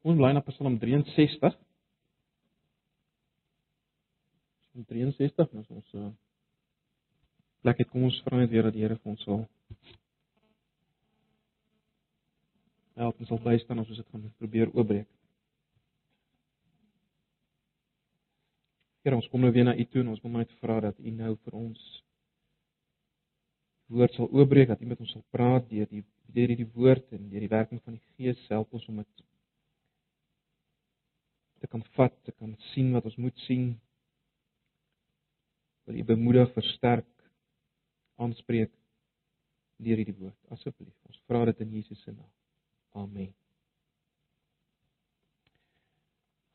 Ons 0.00 0.16
bly 0.16 0.32
na 0.32 0.40
Psalm 0.40 0.78
63. 0.80 1.56
Psalm 4.70 4.84
63, 4.88 5.52
nou 5.52 5.64
ons 5.76 5.94
uh 6.00 6.10
plek 7.60 7.82
het 7.82 7.90
kom 7.92 8.06
ons 8.06 8.18
vra 8.24 8.38
net 8.40 8.48
weer 8.48 8.64
dat 8.64 8.72
die 8.72 8.80
Here 8.80 8.96
vir 8.96 9.10
ons 9.12 9.24
sal 9.26 9.42
help 12.96 13.20
en 13.20 13.28
sal 13.28 13.42
bystaan 13.44 13.82
as 13.82 13.90
ons 13.92 14.00
dit 14.00 14.08
gaan 14.14 14.24
probeer 14.40 14.72
oopbreek. 14.72 15.08
Here, 19.04 19.16
ons 19.16 19.28
kom 19.32 19.44
nou 19.44 19.52
weer 19.52 19.68
na 19.68 19.76
U 19.76 19.84
toe 19.92 20.00
en 20.00 20.14
ons 20.14 20.24
wil 20.24 20.38
net 20.38 20.56
vra 20.64 20.78
dat 20.88 20.96
U 20.96 21.12
nou 21.18 21.34
vir 21.44 21.60
ons 21.60 21.84
woord 23.92 24.16
sal 24.16 24.32
oopbreek, 24.32 24.72
dat 24.72 24.80
U 24.80 24.88
met 24.88 25.04
ons 25.04 25.12
sal 25.12 25.26
praat 25.36 25.68
deur 25.68 25.92
die 25.92 26.06
deur 26.32 26.54
hierdie 26.54 26.70
woord 26.72 27.12
en 27.12 27.28
deur 27.28 27.44
die 27.44 27.52
werking 27.52 27.84
van 27.84 27.98
die 27.98 28.04
Gees 28.16 28.48
help 28.48 28.72
ons 28.72 28.88
om 28.88 29.04
dit 29.04 29.28
te 31.60 31.68
kan 31.68 31.82
vat, 31.96 32.14
te 32.24 32.32
kan 32.32 32.54
sien 32.72 32.92
wat 32.96 33.06
ons 33.08 33.16
moet 33.20 33.46
sien. 33.46 33.72
Wil 35.88 36.00
U 36.00 36.04
bemoedig, 36.04 36.52
versterk, 36.56 37.08
aanspreek 38.20 38.72
deur 39.80 40.00
hierdie 40.00 40.16
woord. 40.16 40.36
Asseblief, 40.52 40.94
ons 41.08 41.20
vra 41.28 41.44
dit 41.48 41.60
in 41.64 41.76
Jesus 41.78 42.00
se 42.04 42.12
naam. 42.12 42.30
Amen. 43.00 43.30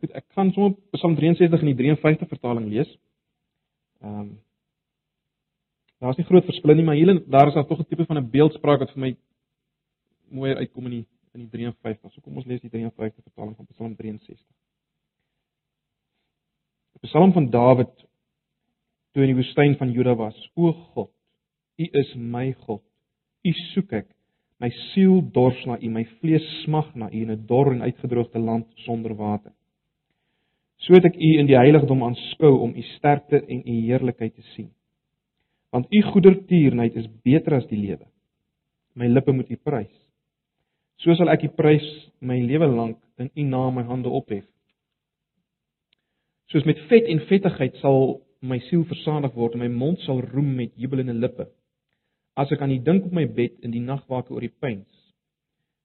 Goed, 0.03 0.11
ek 0.19 0.25
gaan 0.37 0.51
sommer 0.53 0.75
Psalm 0.97 1.15
63 1.17 1.63
in 1.63 1.71
die 1.71 1.79
53 1.83 2.33
vertaling 2.35 2.69
lees. 2.73 2.91
Ehm 4.03 4.25
um, 4.25 4.33
Daar's 6.03 6.17
nie 6.19 6.25
groot 6.27 6.45
verskille 6.45 6.75
nie, 6.75 6.83
maar 6.83 6.97
hier 6.99 7.07
daar 7.31 7.47
is 7.47 7.55
daar 7.55 7.65
tog 7.65 7.79
'n 7.79 7.87
tipe 7.89 8.05
van 8.05 8.17
'n 8.17 8.29
beeldspraak 8.29 8.79
wat 8.79 8.91
vir 8.91 8.99
my 8.99 9.15
mooier 10.29 10.57
uitkom 10.57 10.85
in 10.85 10.91
die 10.91 11.05
in 11.33 11.39
die 11.39 11.49
53. 11.49 12.11
So 12.13 12.21
kom 12.21 12.35
ons 12.35 12.45
lees 12.45 12.61
die 12.61 12.69
53 12.69 13.23
vertaling 13.23 13.55
van 13.55 13.65
Psalm 13.65 13.95
63. 13.95 14.45
Die 17.01 17.07
Psalm 17.09 17.33
van 17.33 17.49
Dawid 17.51 17.91
toe 19.13 19.23
in 19.23 19.31
die 19.31 19.37
woestyn 19.37 19.75
van 19.79 19.91
Juda 19.91 20.15
was. 20.19 20.37
O 20.55 20.71
God, 20.93 21.11
U 21.79 21.87
is 21.91 22.13
my 22.15 22.51
God. 22.65 22.83
U 23.43 23.51
soek 23.73 23.93
ek. 24.01 24.07
My 24.63 24.69
siel 24.93 25.19
dors 25.35 25.59
na 25.67 25.75
U, 25.75 25.89
my 25.91 26.05
vlees 26.21 26.45
smag 26.63 26.93
na 26.95 27.09
U 27.11 27.21
in 27.21 27.31
'n 27.31 27.45
dor 27.47 27.71
en 27.73 27.81
uitgedroogde 27.81 28.39
land 28.39 28.67
sonder 28.85 29.15
water. 29.15 29.51
So 30.77 30.93
het 30.93 31.05
ek 31.05 31.15
U 31.15 31.29
in 31.39 31.47
die 31.47 31.57
heiligdom 31.57 32.03
aanskou 32.03 32.59
om 32.61 32.75
U 32.75 32.81
sterkte 32.95 33.41
en 33.41 33.63
U 33.67 33.75
heerlikheid 33.87 34.35
te 34.35 34.41
sien. 34.55 34.71
Want 35.71 35.87
U 35.91 36.01
goedertierenheid 36.01 36.95
is 36.95 37.07
beter 37.23 37.55
as 37.55 37.67
die 37.67 37.79
lewe. 37.79 38.07
My 38.93 39.07
lippe 39.07 39.31
moet 39.31 39.49
U 39.51 39.55
prys. 39.55 39.91
So 40.97 41.13
sal 41.15 41.29
ek 41.29 41.43
U 41.43 41.47
prys 41.47 41.85
my 42.19 42.39
lewe 42.39 42.67
lank 42.67 42.97
in 43.17 43.31
U 43.35 43.43
naam 43.43 43.75
my 43.75 43.83
hande 43.83 44.09
ophef. 44.09 44.45
Soos 46.53 46.65
met 46.65 46.79
vet 46.89 47.07
en 47.09 47.23
vettigheid 47.29 47.77
sal 47.81 48.19
my 48.45 48.59
siel 48.67 48.83
versadig 48.85 49.33
word 49.33 49.55
en 49.55 49.63
my 49.65 49.71
mond 49.71 50.01
sal 50.05 50.21
roem 50.21 50.51
met 50.55 50.75
jubelende 50.77 51.15
lippe 51.17 51.47
as 52.35 52.51
ek 52.51 52.61
aan 52.61 52.73
U 52.75 52.79
dink 52.83 53.07
op 53.07 53.15
my 53.15 53.25
bed 53.31 53.63
in 53.63 53.71
die 53.71 53.83
nagwake 53.83 54.33
oor 54.33 54.43
die 54.43 54.51
pyns. 54.51 54.91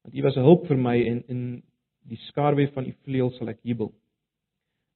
Want 0.02 0.16
U 0.16 0.22
was 0.26 0.36
'n 0.36 0.46
hulp 0.48 0.66
vir 0.66 0.76
my 0.76 0.96
en 0.98 1.22
in 1.28 1.62
die 2.10 2.18
skaduwee 2.28 2.72
van 2.74 2.86
U 2.86 2.92
vleuel 3.04 3.30
sal 3.38 3.48
ek 3.48 3.60
jubel. 3.62 3.92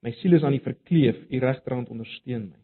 My 0.03 0.11
siel 0.19 0.35
is 0.35 0.43
aan 0.43 0.55
U 0.55 0.59
verkleef, 0.59 1.17
U 1.31 1.39
regterhand 1.39 1.89
ondersteun 1.89 2.51
my. 2.51 2.61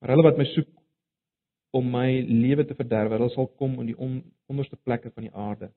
Maar 0.00 0.10
hulle 0.10 0.26
wat 0.28 0.38
my 0.38 0.44
soek 0.44 0.68
om 1.70 1.90
my 1.90 2.20
lewe 2.20 2.64
te 2.66 2.74
verderf, 2.74 3.10
hulle 3.10 3.30
sal 3.30 3.46
kom 3.46 3.80
in 3.80 3.86
die 3.86 3.98
on, 3.98 4.22
onderste 4.46 4.76
plekke 4.76 5.10
van 5.10 5.22
die 5.22 5.34
aarde. 5.34 5.70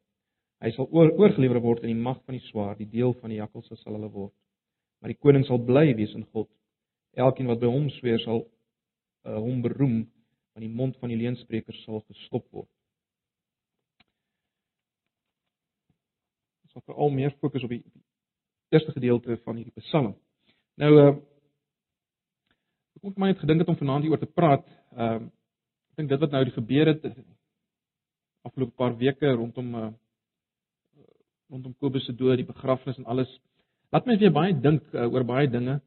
Hy 0.60 0.72
sal 0.76 0.90
oor, 0.92 1.14
oorgelewer 1.16 1.62
word 1.64 1.84
in 1.86 1.94
die 1.94 2.04
mag 2.04 2.20
van 2.26 2.36
die 2.36 2.44
swaard, 2.50 2.82
die 2.82 2.90
deel 2.92 3.14
van 3.22 3.32
die 3.32 3.40
jakkalse 3.40 3.78
sal 3.80 3.96
hulle 3.96 4.10
word. 4.12 4.34
Maar 5.00 5.14
die 5.14 5.22
koning 5.24 5.46
sal 5.48 5.62
bly 5.64 5.94
wees 5.96 6.12
in 6.18 6.26
God. 6.34 6.50
Elkeen 7.16 7.48
wat 7.48 7.62
by 7.62 7.70
hom 7.72 7.88
sweer 7.96 8.20
sal 8.26 8.44
uh, 8.44 9.40
hom 9.40 9.62
beroem 9.64 10.02
want 10.54 10.66
die 10.66 10.76
mond 10.76 10.98
van 11.00 11.12
die 11.14 11.20
leenspreekers 11.22 11.80
sal 11.86 12.02
gestop 12.10 12.44
word. 12.52 12.68
Ons 16.66 16.76
sal 16.76 16.84
veral 16.90 17.14
meer 17.16 17.32
fokus 17.40 17.64
op 17.64 17.72
die 17.72 17.84
eerste 18.74 18.92
gedeelte 18.98 19.40
van 19.46 19.62
hierdie 19.62 19.86
Psalm. 19.88 20.14
Nou 20.80 20.92
uh 20.98 21.12
ek 23.00 23.08
het 23.08 23.20
my 23.22 23.30
net 23.32 23.40
gedink 23.40 23.62
het 23.64 23.70
om 23.72 23.78
vanaand 23.80 24.04
hieroor 24.04 24.20
te 24.20 24.28
praat. 24.28 24.66
Ehm 24.98 25.24
uh, 25.24 25.32
ek 25.94 26.02
dink 26.04 26.12
dit 26.12 26.22
wat 26.24 26.36
nou 26.36 26.44
die 26.48 26.56
gebeur 26.56 26.92
het 26.92 27.08
afgelope 28.48 28.76
paar 28.76 28.94
weke 29.00 29.32
rondom 29.40 29.74
uh 29.76 29.88
rondom 31.50 31.74
Kobus 31.80 32.06
se 32.06 32.14
dood, 32.14 32.38
die 32.38 32.48
begrafnis 32.48 32.98
en 32.98 33.06
alles. 33.06 33.30
Laat 33.92 34.06
my 34.06 34.18
weer 34.22 34.34
baie 34.34 34.54
dink 34.54 34.86
uh, 34.94 35.08
oor 35.10 35.26
baie 35.26 35.50
dinge. 35.50 35.80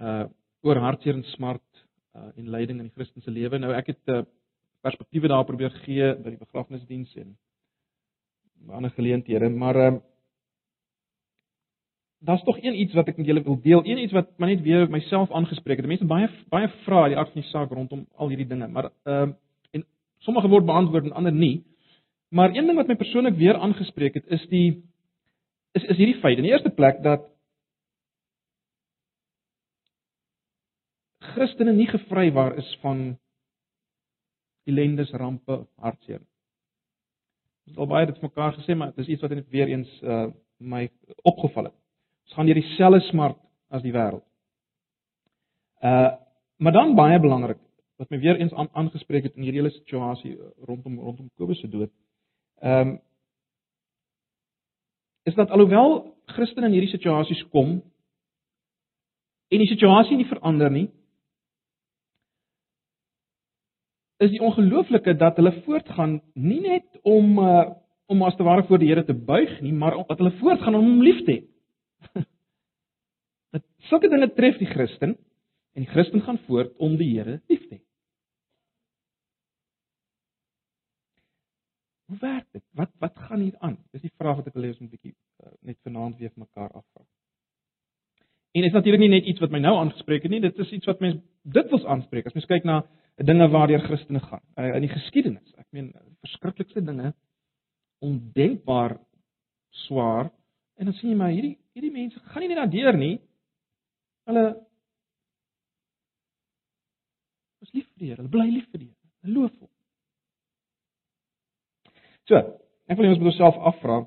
Uh 0.00 0.28
oor 0.62 0.78
hartseer 0.78 1.16
en 1.18 1.24
smart 1.32 1.64
uh, 2.14 2.28
en 2.38 2.50
lyding 2.54 2.78
in 2.78 2.86
die 2.86 2.94
Christelike 2.94 3.32
lewe. 3.34 3.58
Nou 3.58 3.72
ek 3.74 3.88
het 3.90 3.98
'n 4.06 4.20
uh, 4.20 4.22
perspektiewe 4.82 5.28
daar 5.28 5.44
probeer 5.44 5.70
gee 5.82 6.14
by 6.14 6.30
die 6.30 6.38
begrafnisdiens 6.38 7.16
en 7.16 7.36
ander 8.70 8.90
geleenthede, 8.90 9.48
maar 9.48 9.76
uh, 9.76 9.98
daar's 12.22 12.44
tog 12.46 12.62
een 12.62 12.78
iets 12.80 12.94
wat 12.94 13.08
ek 13.08 13.16
met 13.16 13.26
julle 13.26 13.42
wil 13.42 13.58
deel, 13.60 13.82
een 13.84 13.98
iets 13.98 14.12
wat 14.12 14.30
maar 14.38 14.48
net 14.48 14.62
weer 14.62 14.90
myself 14.90 15.32
aangespreek 15.32 15.82
het. 15.82 15.86
Mense 15.86 16.06
baie 16.06 16.28
baie 16.48 16.68
vra 16.84 17.08
die 17.08 17.18
aard 17.18 17.32
van 17.32 17.42
die 17.42 17.50
saak 17.50 17.70
rondom 17.70 18.06
al 18.16 18.28
hierdie 18.28 18.46
dinge, 18.46 18.68
maar 18.68 18.92
ehm 19.02 19.28
uh, 19.28 19.34
en 19.70 19.84
sommige 20.18 20.48
word 20.48 20.66
beantwoord 20.66 21.04
en 21.04 21.12
ander 21.12 21.32
nie. 21.32 21.64
Maar 22.32 22.54
een 22.54 22.66
ding 22.66 22.76
wat 22.76 22.88
my 22.88 22.96
persoonlik 22.96 23.36
weer 23.36 23.58
aangespreek 23.60 24.14
het 24.14 24.26
is 24.26 24.46
die 24.48 24.68
is 25.76 25.84
is 25.84 25.96
hierdie 25.96 26.20
feit. 26.20 26.36
In 26.36 26.46
die 26.46 26.52
eerste 26.52 26.70
plek 26.72 27.02
dat 27.04 27.26
Christene 31.32 31.72
nie 31.72 31.86
gevrywaar 31.86 32.56
is 32.56 32.78
van 32.80 33.18
ellendes, 34.64 35.10
rampe, 35.10 35.66
hartseer. 35.76 36.22
Ons 37.66 37.74
het 37.74 37.80
al 37.84 37.90
baie 37.90 38.06
dit 38.08 38.22
mekaar 38.24 38.56
gesê, 38.56 38.76
maar 38.76 38.94
dit 38.94 39.04
is 39.04 39.10
iets 39.12 39.22
wat 39.22 39.34
net 39.36 39.48
weer 39.48 39.68
eens 39.68 40.00
uh 40.02 40.30
my 40.56 40.86
opgeval 41.26 41.64
het. 41.68 41.74
Ons 42.24 42.34
gaan 42.38 42.46
deur 42.46 42.60
dieselfde 42.60 43.00
smart 43.10 43.38
as 43.68 43.82
die 43.84 43.92
wêreld. 43.92 44.24
Uh 45.84 46.16
maar 46.56 46.72
dan 46.72 46.94
baie 46.94 47.20
belangrik 47.20 47.58
wat 47.98 48.10
my 48.10 48.18
weer 48.22 48.38
eens 48.40 48.54
aangespreek 48.54 49.22
het 49.22 49.36
in 49.36 49.42
hierdie 49.42 49.60
hele 49.60 49.74
situasie 49.74 50.36
uh, 50.36 50.48
rondom 50.64 50.98
rondom 50.98 51.30
Kobus 51.36 51.60
se 51.60 51.68
dood. 51.68 51.92
Ehm 52.62 52.88
um, 52.88 53.00
is 55.22 55.34
dat 55.34 55.50
alhoewel 55.50 56.16
Christene 56.34 56.66
in 56.66 56.72
hierdie 56.72 56.90
situasies 56.90 57.42
kom 57.50 57.76
en 59.52 59.60
die 59.62 59.70
situasie 59.70 60.16
nie 60.18 60.26
verander 60.26 60.70
nie, 60.70 60.88
is 64.22 64.32
die 64.32 64.42
ongelooflike 64.42 65.14
dat 65.18 65.38
hulle 65.38 65.52
voortgaan 65.62 66.16
nie 66.34 66.60
net 66.64 66.86
om 67.02 67.38
uh, 67.38 67.70
om 68.12 68.22
as 68.26 68.36
te 68.36 68.44
ware 68.44 68.66
voor 68.68 68.78
die 68.82 68.90
Here 68.90 69.04
te 69.08 69.14
buig 69.14 69.60
nie, 69.64 69.72
maar 69.72 69.96
dat 70.06 70.18
hulle 70.18 70.34
voortgaan 70.40 70.74
om 70.76 70.84
hom 70.84 71.02
lief 71.02 71.22
te 71.24 71.32
hê. 71.32 71.42
Dat 73.52 73.64
sulke 73.88 74.10
dinge 74.12 74.28
tref 74.36 74.58
die 74.60 74.68
Christen 74.68 75.14
en 75.72 75.86
die 75.86 75.90
Christen 75.90 76.20
gaan 76.24 76.38
voort 76.46 76.74
om 76.76 76.98
die 77.00 77.08
Here 77.14 77.40
lief 77.48 77.62
te 77.68 77.78
hê. 77.78 77.82
Hoe 82.12 82.20
werk 82.20 82.46
dit? 82.52 82.62
Wat 82.76 82.90
wat 83.00 83.16
gaan 83.16 83.40
hier 83.40 83.54
aan? 83.58 83.78
Dis 83.90 84.02
die 84.04 84.12
vraag 84.20 84.36
wat 84.36 84.48
ek 84.50 84.56
wil 84.58 84.66
hê 84.66 84.72
ons 84.74 84.80
moet 84.82 84.90
'n 84.90 84.96
bietjie 84.98 85.14
uh, 85.16 85.52
net 85.64 85.78
vanaand 85.86 86.18
weer 86.20 86.32
mekaar 86.36 86.68
afvra. 86.68 87.06
En 88.52 88.66
is 88.68 88.74
natuurlik 88.76 89.00
nie 89.00 89.08
net 89.08 89.24
iets 89.24 89.40
wat 89.40 89.50
my 89.54 89.62
nou 89.64 89.72
aangespreek 89.78 90.26
het 90.26 90.30
nie, 90.34 90.40
dit 90.44 90.58
is 90.58 90.72
iets 90.76 90.90
wat 90.90 91.00
mense 91.00 91.22
dit 91.56 91.70
wil 91.72 91.88
aanspreek. 91.94 92.26
As 92.28 92.36
mens 92.36 92.50
kyk 92.50 92.68
na 92.68 92.82
dinge 93.16 93.48
waardeur 93.48 93.80
Christene 93.86 94.20
gaan 94.20 94.44
uh, 94.60 94.74
in 94.76 94.84
die 94.84 94.92
geskiedenis. 94.92 95.54
Ek 95.56 95.66
meen 95.72 95.88
verskriklikste 96.20 96.84
dinge 96.84 97.14
ondenkbaar 98.04 98.98
swaar 99.86 100.28
en 100.76 100.90
dan 100.90 100.98
sien 101.00 101.14
jy 101.14 101.16
maar 101.16 101.32
hierdie 101.32 101.56
hierdie 101.72 101.96
mense 101.96 102.20
gaan 102.28 102.44
nie 102.44 102.52
net 102.52 102.60
daardeur 102.60 103.00
nie. 103.00 103.14
Hulle 104.28 104.46
is 107.64 107.72
lief 107.72 107.88
vir 107.88 108.04
die 108.04 108.12
Here. 108.12 108.20
Hulle 108.20 108.36
bly 108.36 108.50
lief 108.52 108.68
vir 108.68 108.84
die 108.84 108.90
Here. 108.90 109.12
Hulle 109.24 109.38
loof 109.40 109.56
hom. 109.56 109.71
So, 112.30 112.36
ek 112.88 112.98
wil 112.98 113.08
net 113.08 113.20
ons 113.20 113.36
self 113.36 113.56
afvra 113.58 114.02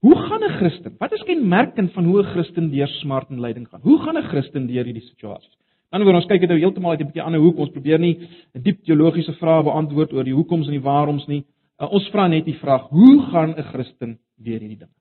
Hoe 0.00 0.16
gaan 0.16 0.44
'n 0.44 0.56
Christen? 0.58 0.94
Wat 0.98 1.12
is 1.12 1.22
kenmerkend 1.28 1.92
van 1.92 2.04
hoe 2.04 2.22
'n 2.22 2.32
Christen 2.32 2.70
deur 2.70 2.88
smart 2.88 3.28
en 3.28 3.40
lyding 3.40 3.68
gaan? 3.68 3.80
Hoe 3.82 3.98
gaan 3.98 4.16
'n 4.16 4.28
Christen 4.32 4.66
deur 4.66 4.84
hierdie 4.84 5.08
situasies? 5.08 5.56
Dan 5.90 6.04
word 6.04 6.14
ons 6.14 6.26
kyk 6.26 6.40
dit 6.40 6.48
nou 6.48 6.58
heeltemal 6.58 6.90
uit 6.90 7.00
'n 7.00 7.10
bietjie 7.10 7.22
ander 7.22 7.40
hoek. 7.40 7.58
Ons 7.58 7.70
probeer 7.70 7.98
nie 7.98 8.28
'n 8.54 8.62
diep 8.62 8.82
teologiese 8.84 9.32
vrae 9.32 9.62
beantwoord 9.62 10.12
oor 10.12 10.24
die 10.24 10.34
hoekoms 10.34 10.66
en 10.66 10.72
die 10.72 10.82
waaroms 10.82 11.26
nie. 11.26 11.44
Uh, 11.78 11.92
ons 11.92 12.08
vra 12.08 12.28
net 12.28 12.44
die 12.44 12.58
vraag: 12.58 12.88
Hoe 12.88 13.22
gaan 13.30 13.50
'n 13.50 13.62
Christen 13.62 14.18
deur 14.36 14.60
hierdie 14.60 14.78
dinge? 14.78 14.96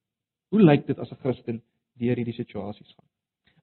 Hoe 0.49 0.61
lyk 0.61 0.87
dit 0.87 0.99
as 0.99 1.11
'n 1.11 1.21
Christen 1.23 1.61
deur 1.97 2.15
hierdie 2.15 2.33
situasies 2.33 2.95
gaan? 2.95 3.07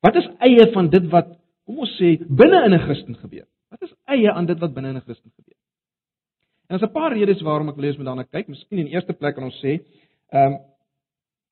Wat 0.00 0.16
is 0.16 0.28
eie 0.38 0.72
van 0.72 0.88
dit 0.88 1.06
wat 1.10 1.38
kom 1.66 1.78
ons 1.78 2.00
sê 2.00 2.16
binne 2.28 2.64
in 2.64 2.72
'n 2.72 2.84
Christen 2.86 3.14
gebeur? 3.14 3.46
Wat 3.70 3.82
is 3.82 3.94
eie 4.06 4.32
aan 4.32 4.46
dit 4.46 4.58
wat 4.58 4.74
binne 4.74 4.88
in 4.88 4.96
'n 4.96 5.00
Christen 5.00 5.32
gebeur? 5.36 5.58
En 6.66 6.78
daar's 6.78 6.90
'n 6.90 6.92
paar 6.92 7.12
redes 7.12 7.40
waarom 7.40 7.68
ek 7.68 7.76
lees 7.76 7.96
met 7.96 8.06
daarna 8.06 8.24
kyk. 8.24 8.48
Miskien 8.48 8.78
in 8.78 8.86
die 8.86 8.94
eerste 8.94 9.12
plek 9.12 9.34
kan 9.34 9.44
ons 9.44 9.60
sê, 9.62 9.80
Ehm 10.28 10.52
um, 10.52 10.58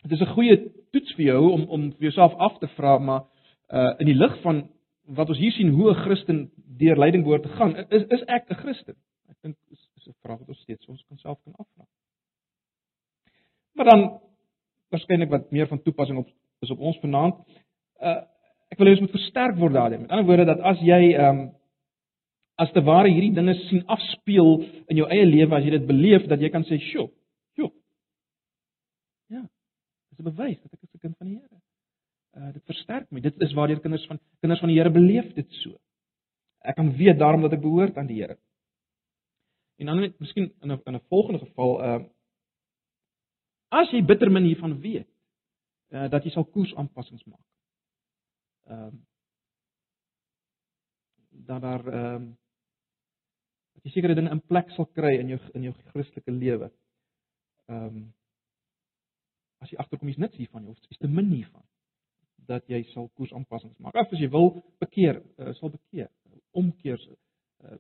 dit 0.03 0.13
is 0.13 0.21
'n 0.21 0.35
goeie 0.35 0.57
toets 0.91 1.15
vir 1.15 1.25
jou 1.25 1.51
om 1.53 1.63
om 1.69 1.93
vir 1.93 2.01
jouself 2.01 2.35
af 2.35 2.59
te 2.59 2.69
vra 2.69 2.99
maar 2.99 3.23
uh 3.69 3.95
in 3.99 4.07
die 4.07 4.15
lig 4.15 4.41
van 4.43 4.69
wat 5.05 5.29
ons 5.29 5.39
hier 5.39 5.53
sien 5.53 5.69
hoe 5.69 5.91
'n 5.91 5.95
Christen 5.95 6.51
deur 6.79 6.99
lyding 6.99 7.23
behoort 7.23 7.43
te 7.43 7.49
gaan, 7.49 7.77
is 7.77 8.03
is 8.09 8.23
ek 8.25 8.51
'n 8.51 8.55
Christen? 8.55 8.97
Ek 9.29 9.37
dink 9.43 9.57
is 9.71 9.89
is 9.97 10.07
'n 10.09 10.17
vraag 10.23 10.39
wat 10.39 10.49
ons 10.49 10.61
steeds 10.61 10.87
ons 10.87 11.05
kan 11.09 11.17
self 11.17 11.39
kan 11.45 11.53
afvra. 11.57 11.85
Maar 13.75 13.85
dan 13.85 14.21
waarskynlik 14.91 15.31
wat 15.31 15.51
meer 15.51 15.67
van 15.67 15.83
toepassing 15.83 16.19
op 16.19 16.29
is 16.61 16.71
op 16.71 16.79
ons 16.79 16.99
vanaand. 16.99 17.35
Uh 18.01 18.23
ek 18.71 18.79
wil 18.79 18.87
hê 18.87 18.91
ons 18.91 19.01
moet 19.01 19.11
versterk 19.11 19.57
word 19.57 19.73
daardie. 19.73 19.99
Met 19.99 20.11
ander 20.11 20.27
woorde 20.27 20.45
dat 20.45 20.61
as 20.61 20.79
jy 20.81 21.15
ehm 21.15 21.39
um, 21.39 21.53
as 22.57 22.71
te 22.73 22.83
ware 22.87 23.11
hierdie 23.11 23.35
dinge 23.35 23.55
sien 23.67 23.83
afspeel 23.91 24.63
in 24.93 25.01
jou 25.01 25.07
eie 25.11 25.27
lewe 25.27 25.57
as 25.57 25.65
jy 25.67 25.75
dit 25.75 25.87
beleef 25.89 26.27
dat 26.31 26.41
jy 26.41 26.51
kan 26.51 26.65
sê, 26.65 26.79
"Sjoe, 26.79 27.11
sjoe." 27.57 27.73
Ja. 29.29 29.43
Dis 30.11 30.19
'n 30.19 30.31
bewys 30.31 30.61
dat 30.63 30.73
ek 30.73 30.81
'n 30.83 30.99
kind 30.99 31.17
van 31.19 31.27
die 31.27 31.39
Here. 31.39 31.61
Uh 32.37 32.53
dit 32.53 32.65
versterk 32.65 33.11
my. 33.11 33.21
Dit 33.21 33.41
is 33.41 33.53
waar 33.55 33.69
die 33.69 33.81
kinders 33.81 34.07
van 34.07 34.19
kinders 34.41 34.61
van 34.61 34.69
die 34.69 34.79
Here 34.79 34.91
beleef 34.91 35.35
dit 35.35 35.51
so. 35.63 35.79
Ek 36.61 36.77
kan 36.77 36.97
weet 36.97 37.19
daarom 37.19 37.43
dat 37.43 37.53
ek 37.53 37.61
behoort 37.61 37.97
aan 37.97 38.07
die 38.07 38.23
Here. 38.23 38.39
En 39.79 39.87
dan 39.87 40.01
net 40.01 40.19
miskien 40.21 40.53
in 40.63 40.73
'n 40.73 40.81
in 40.85 40.95
'n 40.95 41.07
volgende 41.09 41.39
geval, 41.39 41.83
uh 41.83 42.05
as 43.71 43.91
jy 43.91 44.05
bitter 44.05 44.31
min 44.31 44.45
hiervan 44.45 44.81
weet, 44.81 45.09
uh 45.91 46.09
dat 46.09 46.25
jy 46.25 46.31
sal 46.31 46.45
koersaanpassings 46.45 47.25
maak. 47.25 47.47
Ehm 48.67 48.87
uh, 48.87 49.01
dat 51.47 51.61
daar 51.61 51.87
ehm 51.87 52.15
um, 52.15 52.39
dat 53.75 53.87
jy 53.87 53.95
sekere 53.95 54.17
dinge 54.17 54.33
in 54.35 54.43
plek 54.49 54.71
sal 54.75 54.89
kry 54.97 55.15
in 55.21 55.33
jou 55.35 55.41
in 55.55 55.69
jou 55.69 55.75
Christelike 55.93 56.35
lewe. 56.35 56.71
Ehm 57.71 57.87
um, 57.87 58.05
as 59.65 59.71
jy 59.73 59.79
agterkom 59.81 60.11
jy's 60.11 60.21
niks 60.21 60.37
hiervan 60.37 60.67
of 60.69 60.77
jy's 60.91 61.01
te 61.01 61.09
min 61.09 61.31
hiervan 61.33 61.65
dat 62.49 62.67
jy 62.69 62.83
sal 62.93 63.09
koersaanpassings 63.17 63.79
maak. 63.81 63.97
As 63.97 64.13
jy 64.13 64.29
wil 64.29 64.51
bekeer, 64.83 65.23
uh, 65.41 65.55
sal 65.57 65.73
bekeer, 65.73 66.11
omkeer, 66.53 67.01
uh, 67.65 67.79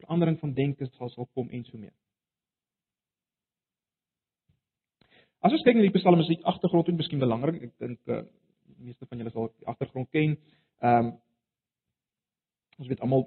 verandering 0.00 0.38
van 0.40 0.54
denke 0.56 0.88
sal 0.94 1.12
sal 1.12 1.28
kom 1.36 1.50
en 1.52 1.64
so 1.66 1.76
meer. 1.76 1.92
As 5.44 5.52
ons 5.54 5.62
kyk 5.62 5.76
na 5.76 5.84
die 5.84 5.94
Psalme, 5.94 6.24
is 6.24 6.32
die 6.32 6.40
agtergrond 6.50 6.88
net 6.88 6.98
miskien 6.98 7.20
belangrik. 7.22 7.60
Ek 7.68 7.74
dink 7.84 8.10
uh, 8.10 8.24
meeste 8.82 9.06
van 9.06 9.20
julle 9.20 9.34
sal 9.34 9.52
die 9.52 9.68
agtergrond 9.70 10.10
ken. 10.14 10.36
Ehm 10.82 11.12
um, 11.12 11.16
ons 12.78 12.86
weet 12.86 13.00
almal 13.02 13.24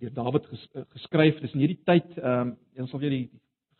deur 0.00 0.12
Dawid 0.14 0.46
ges, 0.50 0.68
uh, 0.74 0.84
geskryf. 0.96 1.40
Dis 1.40 1.54
in 1.54 1.64
hierdie 1.64 1.82
tyd 1.88 2.18
ehm 2.18 2.52
um, 2.52 2.54
ons 2.84 2.90
sal 2.92 3.00
weer 3.00 3.14
die 3.14 3.26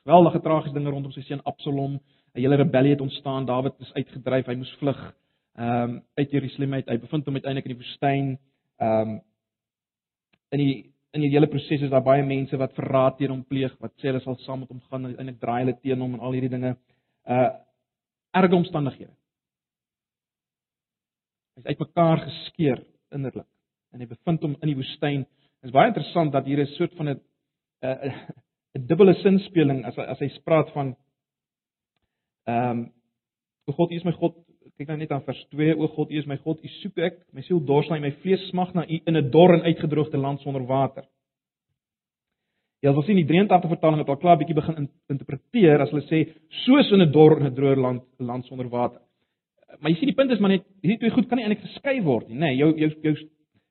geweldige 0.06 0.40
tragiese 0.40 0.74
dinge 0.74 0.90
rondom 0.90 1.12
sy 1.12 1.22
seun 1.26 1.44
Absalom, 1.44 1.98
'n 2.34 2.40
hele 2.40 2.56
rebellie 2.56 2.94
het 2.94 3.04
ontstaan. 3.04 3.46
Dawid 3.46 3.74
is 3.80 3.92
uitgedryf, 3.94 4.46
hy 4.46 4.56
moes 4.56 4.74
vlug 4.80 5.00
ehm 5.56 5.90
um, 5.90 6.02
uit 6.14 6.30
Jerusalem 6.30 6.74
uit. 6.74 6.88
Hy 6.88 6.98
bevind 6.98 7.26
hom 7.26 7.34
uiteindelik 7.34 7.66
in 7.66 7.76
die 7.76 7.82
woestyn. 7.82 8.38
Ehm 8.78 9.08
um, 9.08 9.20
in 10.54 10.58
die 10.58 10.92
in 11.16 11.22
die 11.24 11.30
hele 11.32 11.48
proses 11.48 11.82
is 11.82 11.90
daar 11.90 12.04
baie 12.04 12.24
mense 12.24 12.56
wat 12.60 12.74
verraad 12.76 13.16
teen 13.18 13.32
hom 13.32 13.44
pleeg, 13.48 13.72
wat 13.80 13.94
sê 13.96 14.10
hulle 14.10 14.20
sal 14.20 14.36
saam 14.44 14.60
met 14.62 14.72
hom 14.72 14.82
gaan 14.90 15.04
en 15.04 15.14
uiteindelik 15.14 15.40
draai 15.40 15.60
hulle 15.62 15.76
teen 15.80 16.02
hom 16.04 16.16
en 16.16 16.20
al 16.20 16.36
hierdie 16.36 16.52
dinge. 16.52 16.76
Uh 17.24 17.48
erge 18.36 18.56
omstandighede. 18.56 19.14
Hy's 21.56 21.70
uitmekaar 21.72 22.20
geskeur 22.26 22.82
innerlik 23.16 23.48
en 23.94 24.02
hy 24.02 24.08
bevind 24.10 24.42
hom 24.44 24.58
in 24.60 24.68
die 24.68 24.76
woestyn. 24.76 25.24
Dit 25.66 25.74
is 25.74 25.80
baie 25.80 25.90
interessant 25.90 26.30
dat 26.30 26.44
hier 26.46 26.60
'n 26.62 26.66
soort 26.78 26.94
van 26.94 27.08
'n 27.08 27.20
'n 28.78 28.86
dubbele 28.86 29.14
sinspeling 29.14 29.84
as 29.84 29.98
as 29.98 30.18
hy 30.18 30.28
spraak 30.28 30.68
van 30.70 30.94
ehm 32.46 32.70
um, 32.70 32.92
o 33.66 33.72
God, 33.72 33.90
U 33.90 33.94
is 33.94 34.04
my 34.04 34.12
God. 34.12 34.36
Kyk 34.78 34.88
nou 34.88 34.98
net 34.98 35.10
aan 35.10 35.24
vers 35.24 35.46
2. 35.50 35.76
O 35.76 35.88
God, 35.88 36.10
U 36.10 36.16
is 36.16 36.26
my 36.26 36.36
God. 36.36 36.62
U 36.64 36.68
soek 36.68 36.98
ek. 36.98 37.18
My 37.32 37.42
siel 37.42 37.64
dors 37.64 37.88
na 37.88 37.96
U. 37.96 38.00
My 38.00 38.12
vlees 38.12 38.48
smag 38.48 38.74
na 38.74 38.84
U 38.86 39.00
in 39.06 39.16
'n 39.16 39.30
dor 39.30 39.54
en 39.54 39.62
uitgedroogde 39.62 40.16
land 40.16 40.40
sonder 40.40 40.66
water. 40.66 41.04
Jy 42.82 42.92
sal 42.92 43.02
sien 43.02 43.16
die 43.16 43.26
83 43.26 43.68
vertaling 43.68 43.98
het 43.98 44.08
al 44.08 44.22
klaar 44.22 44.38
bietjie 44.38 44.54
begin 44.54 44.88
interpreteer 45.08 45.80
as 45.80 45.90
hulle 45.90 46.06
sê 46.06 46.30
soos 46.48 46.92
in 46.92 47.02
'n 47.02 47.12
dor 47.12 47.40
en 47.40 47.46
'n 47.46 47.54
droë 47.54 47.76
land 47.76 48.02
land 48.18 48.44
sonder 48.44 48.68
water. 48.68 49.00
Maar 49.80 49.90
jy 49.90 49.96
sien 49.96 50.14
die 50.14 50.14
punt 50.14 50.30
is 50.30 50.38
maar 50.38 50.50
net 50.50 50.64
hierdie 50.80 50.98
twee 50.98 51.10
goed 51.10 51.28
kan 51.28 51.38
nie 51.38 51.44
eintlik 51.44 51.66
geskei 51.66 52.02
word 52.02 52.28
nie, 52.28 52.36
nê. 52.36 52.46
Nee, 52.46 52.56
jou 52.56 52.78
jou 52.78 52.90
jou 53.02 53.14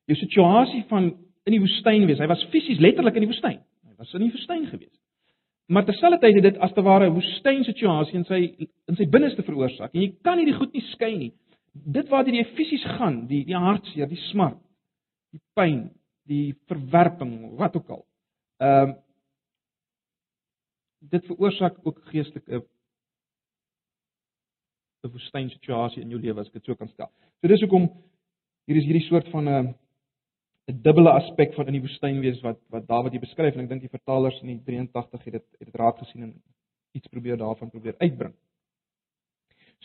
jou 0.06 0.16
situasie 0.16 0.84
van 0.88 1.25
in 1.46 1.54
die 1.54 1.62
woestyn 1.62 2.06
wees. 2.08 2.20
Hy 2.22 2.28
was 2.30 2.44
fisies 2.52 2.82
letterlik 2.82 3.16
in 3.18 3.26
die 3.26 3.30
woestyn. 3.30 3.60
Hy 3.86 3.94
was 4.00 4.14
in 4.18 4.26
die 4.26 4.32
woestyn 4.34 4.66
gewees. 4.70 4.94
Maar 5.66 5.86
terselfdertyd 5.86 6.38
het 6.38 6.46
dit 6.46 6.58
as 6.62 6.72
te 6.74 6.82
ware 6.82 7.08
'n 7.08 7.14
woestyn 7.14 7.64
situasie 7.64 8.14
in 8.14 8.24
sy 8.24 8.68
in 8.88 8.96
sy 8.96 9.06
binneste 9.06 9.42
veroorsaak. 9.42 9.94
En 9.94 10.00
jy 10.00 10.14
kan 10.22 10.38
hierdie 10.38 10.58
goed 10.58 10.72
nie 10.72 10.86
skei 10.92 11.16
nie. 11.18 11.32
Dit 11.72 12.08
waartoe 12.08 12.34
jy 12.34 12.44
fisies 12.54 12.84
gaan, 12.98 13.26
die 13.26 13.44
die 13.44 13.56
hartseer, 13.56 14.08
die 14.08 14.22
smart, 14.30 14.60
die 15.32 15.40
pyn, 15.54 15.90
die 16.26 16.54
verwerping, 16.68 17.56
wat 17.58 17.76
ook 17.76 17.90
al. 17.90 18.06
Ehm 18.60 18.90
uh, 18.90 18.94
dit 21.10 21.26
veroorsaak 21.26 21.76
ook 21.86 22.00
geestelike 22.10 22.62
'n 25.04 25.12
woestyn 25.12 25.50
situasie 25.50 26.02
in 26.02 26.10
jou 26.10 26.20
lewe 26.20 26.40
as 26.40 26.46
ek 26.46 26.52
dit 26.54 26.64
so 26.64 26.74
kan 26.74 26.88
stel. 26.88 27.10
So 27.40 27.48
dis 27.48 27.60
hoekom 27.60 27.88
hier 28.66 28.76
is 28.76 28.84
hierdie 28.84 29.06
soort 29.06 29.28
van 29.28 29.44
'n 29.44 29.48
uh, 29.48 29.72
'n 30.66 30.82
dubbele 30.82 31.10
aspek 31.10 31.54
van 31.54 31.66
in 31.66 31.76
die 31.78 31.84
woestyn 31.84 32.20
wees 32.20 32.40
wat 32.42 32.58
wat 32.74 32.86
Dawid 32.88 33.12
hier 33.12 33.22
beskryf 33.22 33.54
en 33.54 33.64
ek 33.64 33.68
dink 33.68 33.84
die 33.84 33.92
vertalers 33.92 34.40
in 34.42 34.48
die 34.50 34.62
83 34.64 35.24
het 35.24 35.32
dit 35.38 35.44
het 35.58 35.68
dit 35.70 35.76
raak 35.78 35.98
gesien 35.98 36.22
en 36.22 36.32
iets 36.98 37.08
probeer 37.12 37.36
daarvan 37.38 37.70
probeer 37.70 37.94
uitbring. 37.98 38.34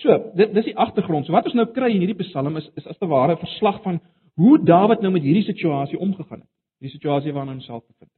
So, 0.01 0.31
dit 0.35 0.53
dis 0.53 0.71
die 0.71 0.77
agtergrond. 0.77 1.25
So 1.25 1.35
wat 1.35 1.45
ons 1.45 1.57
nou 1.57 1.67
kry 1.75 1.91
in 1.91 2.01
hierdie 2.01 2.23
Psalm 2.23 2.57
is 2.57 2.69
is 2.79 2.87
as 2.87 2.97
te 2.97 3.05
ware 3.05 3.35
'n 3.35 3.45
verslag 3.45 3.81
van 3.83 4.01
hoe 4.35 4.57
Dawid 4.63 5.01
nou 5.01 5.11
met 5.11 5.21
hierdie 5.21 5.45
situasie 5.45 5.99
omgegaan 5.99 6.39
het. 6.39 6.49
Die 6.79 6.89
situasie 6.89 7.33
waarin 7.33 7.51
hy 7.51 7.57
homself 7.59 7.85
bevind. 7.87 8.11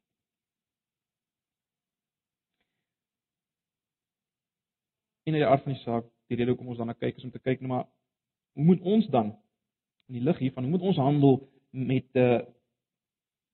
En 5.23 5.33
in 5.33 5.39
die 5.39 5.47
aard 5.47 5.63
van 5.63 5.73
die 5.73 5.81
saak, 5.81 6.05
die 6.27 6.37
rede 6.37 6.51
hoekom 6.51 6.67
ons 6.67 6.77
dan 6.77 6.87
na 6.87 6.93
kyk 6.93 7.17
is 7.17 7.23
om 7.23 7.31
te 7.31 7.39
kyk 7.39 7.59
nou 7.59 7.67
maar 7.67 7.85
hoe 8.53 8.63
moet 8.63 8.81
ons 8.81 9.07
dan 9.07 9.35
in 10.07 10.19
die 10.19 10.23
lig 10.23 10.37
hiervan, 10.37 10.63
hoe 10.63 10.71
moet 10.71 10.81
ons 10.81 10.97
handel 10.97 11.39
met 11.73 12.05
'n 12.13 12.19
uh, 12.19 12.41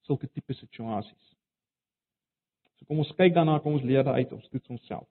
sulke 0.07 0.27
tipe 0.27 0.53
situasies. 0.53 1.25
So 2.77 2.85
kom 2.85 2.99
ons 2.99 3.15
kyk 3.15 3.33
daarna, 3.33 3.59
kom 3.59 3.73
ons 3.73 3.83
leer 3.83 4.03
daaruit, 4.03 4.31
ons 4.33 4.49
toets 4.49 4.69
onsself. 4.75 5.07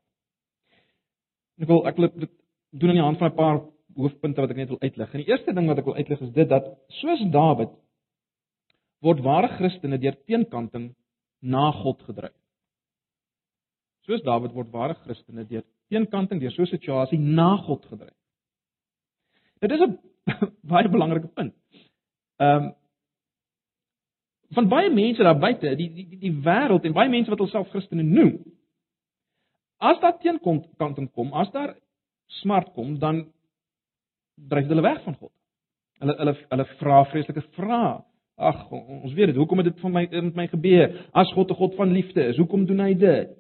Ek 1.59 1.69
wil 1.69 1.87
ek 1.87 1.97
wil 1.97 2.09
dit 2.09 2.31
doen 2.71 2.91
aan 2.91 3.01
die 3.01 3.07
hand 3.07 3.19
van 3.19 3.31
'n 3.31 3.37
paar 3.37 3.61
hoofpunte 3.97 4.41
wat 4.41 4.51
ek 4.51 4.57
net 4.57 4.69
wil 4.69 4.81
uitlig. 4.81 5.13
En 5.13 5.23
die 5.23 5.31
eerste 5.31 5.53
ding 5.53 5.67
wat 5.67 5.79
ek 5.79 5.85
wil 5.85 5.99
uitlig 5.99 6.21
is 6.21 6.33
dit 6.33 6.49
dat 6.49 6.67
soos 7.01 7.23
Dawid 7.33 7.73
word 9.01 9.21
ware 9.23 9.49
Christene 9.49 9.99
deur 9.99 10.17
teenkanting 10.27 10.95
na 11.41 11.71
God 11.73 12.03
gedryf. 12.03 12.35
Soos 14.07 14.23
Dawid 14.23 14.53
word 14.53 14.71
ware 14.71 14.95
Christene 15.05 15.47
deur 15.47 15.65
teenkanting 15.89 16.41
deur 16.41 16.53
so 16.53 16.63
'n 16.63 16.67
situasie 16.67 17.19
na 17.19 17.57
God 17.57 17.85
gedryf. 17.87 18.17
Dit 19.61 19.73
is 19.73 19.81
'n 19.81 19.99
baie 20.73 20.89
belangrike 20.89 21.29
punt. 21.29 21.55
Ehm 22.39 22.65
um, 22.65 22.75
van 24.57 24.69
baie 24.69 24.91
mense 24.91 25.23
daar 25.23 25.39
buite, 25.39 25.75
die 25.77 25.91
die 25.93 26.07
die, 26.09 26.19
die 26.19 26.35
wêreld 26.45 26.87
en 26.89 26.97
baie 26.97 27.11
mense 27.13 27.31
wat 27.31 27.43
hulself 27.43 27.69
Christene 27.73 28.03
noem. 28.03 28.39
As 29.79 30.01
daar 30.03 30.19
teenkom 30.19 30.63
kant 30.81 30.99
en 30.99 31.11
kom, 31.11 31.33
as 31.33 31.51
daar 31.55 31.75
smart 32.41 32.73
kom, 32.75 32.97
dan 32.99 33.27
dryf 34.49 34.67
hulle 34.71 34.83
weg 34.83 35.03
van 35.05 35.17
God. 35.19 35.33
Hulle 36.03 36.15
hulle 36.19 36.35
hulle 36.49 36.69
vra 36.79 37.03
vreeslike 37.13 37.45
vrae. 37.59 37.99
Ag, 38.39 38.61
ons 38.71 39.15
weet 39.19 39.33
dit, 39.33 39.37
hoekom 39.37 39.59
het 39.59 39.73
dit 39.73 39.81
van 39.83 39.93
my 39.93 40.05
met 40.13 40.37
my 40.39 40.47
gebeur? 40.47 40.93
As 41.13 41.33
God 41.35 41.51
'n 41.51 41.59
God 41.59 41.75
van 41.75 41.93
liefde 41.93 42.29
is, 42.31 42.37
hoekom 42.37 42.67
doen 42.67 42.81
hy 42.81 42.95
dit? 42.95 43.35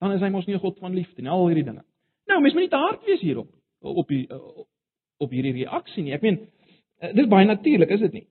Dan 0.00 0.12
is 0.12 0.20
hy 0.20 0.28
mos 0.28 0.46
nie 0.46 0.54
'n 0.54 0.60
God 0.60 0.78
van 0.78 0.94
liefde 0.94 1.22
nie, 1.22 1.30
al 1.30 1.46
hierdie 1.46 1.64
dinge. 1.64 1.84
Nou, 2.26 2.40
mens 2.40 2.54
moet 2.54 2.62
nie 2.62 2.68
te 2.68 2.76
hard 2.76 3.04
wees 3.04 3.20
hierop 3.20 3.48
op 3.80 4.08
die 4.08 4.28
op 5.18 5.30
hierdie 5.30 5.52
reaksie 5.52 6.02
nie. 6.02 6.12
Ek 6.12 6.22
meen, 6.22 6.48
eh, 7.00 7.12
dis 7.14 7.28
baie 7.28 7.46
natuurlik, 7.46 7.90
is 7.90 8.00
dit 8.00 8.12
nie? 8.12 8.26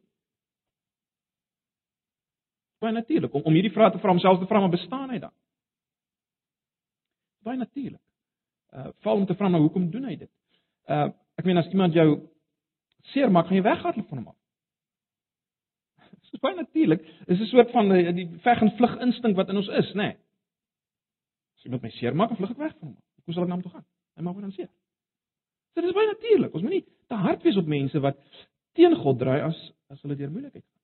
Baie 2.82 2.94
natuurlik 2.94 3.34
om 3.38 3.46
om 3.46 3.54
hierdie 3.54 3.74
vrae 3.74 3.92
te 3.94 4.00
vra, 4.02 4.16
homself 4.16 4.40
te 4.42 4.50
vra 4.50 4.60
maar 4.60 4.74
bestaan 4.74 5.10
hy 5.14 5.20
dan? 5.22 5.34
Baie 7.46 7.58
natuurlik. 7.58 8.02
Uh 8.74 8.90
val 9.06 9.22
om 9.22 9.26
te 9.30 9.36
vra 9.38 9.50
maar 9.50 9.62
hoekom 9.62 9.90
doen 9.92 10.08
hy 10.10 10.16
dit? 10.24 10.32
Uh 10.90 11.10
ek 11.38 11.46
meen 11.46 11.62
as 11.62 11.70
iemand 11.72 11.94
jou 11.94 12.08
seer 13.14 13.32
maak, 13.32 13.48
gaan 13.48 13.58
jy 13.58 13.66
weghardloop 13.66 14.10
van 14.10 14.20
hom 14.22 14.28
af. 14.34 14.38
Dit 16.22 16.34
is 16.34 16.44
baie 16.44 16.58
natuurlik. 16.58 17.06
Dit 17.26 17.36
is 17.38 17.46
'n 17.48 17.52
soort 17.54 17.72
van 17.72 17.90
die, 17.90 18.14
die 18.14 18.28
veg 18.46 18.62
en 18.62 18.74
vlug 18.78 18.98
instink 19.06 19.36
wat 19.36 19.50
in 19.50 19.62
ons 19.62 19.72
is, 19.82 19.94
nê? 19.94 20.12
Nee. 20.12 20.18
As 21.58 21.66
iemand 21.66 21.84
my 21.84 21.90
seer 21.90 22.16
maak, 22.16 22.34
vlug 22.38 22.52
ek 22.52 22.58
weg 22.58 22.76
van 22.80 22.88
hom. 22.88 22.98
Hoe 23.26 23.34
sal 23.34 23.44
ek 23.44 23.50
na 23.50 23.56
hom 23.56 23.64
toe 23.66 23.72
gaan? 23.72 23.86
Hy 24.16 24.26
maak 24.26 24.36
my 24.36 24.42
dan 24.42 24.58
seer. 24.58 24.70
Dit 25.78 25.86
is 25.86 25.94
baie 25.94 26.08
natuurlik. 26.08 26.54
Ons 26.54 26.64
moet 26.64 26.72
nie 26.80 26.86
te 27.08 27.16
hard 27.16 27.44
wees 27.44 27.58
op 27.58 27.68
mense 27.68 28.00
wat 28.00 28.18
teen 28.74 28.96
God 28.96 29.20
draai 29.20 29.42
as 29.42 29.60
as 29.94 30.02
hulle 30.02 30.16
deur 30.16 30.32
moeilikheid 30.32 30.66
gaan. 30.66 30.82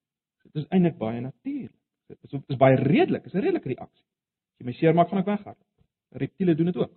Dit 0.54 0.64
is 0.64 0.70
eintlik 0.70 0.98
baie 0.98 1.22
natuurlik. 1.22 1.76
Dit 2.08 2.24
is 2.24 2.40
is 2.48 2.58
baie 2.58 2.76
redelik, 2.76 3.26
is 3.26 3.34
'n 3.34 3.44
redelike 3.44 3.68
reaksie. 3.74 4.06
As 4.06 4.60
jy 4.60 4.66
my 4.66 4.74
seermaak, 4.74 5.10
gaan 5.10 5.20
ek 5.20 5.26
weggaan. 5.26 5.58
Reptiele 6.10 6.56
doen 6.56 6.66
dit 6.66 6.78
ook. 6.78 6.94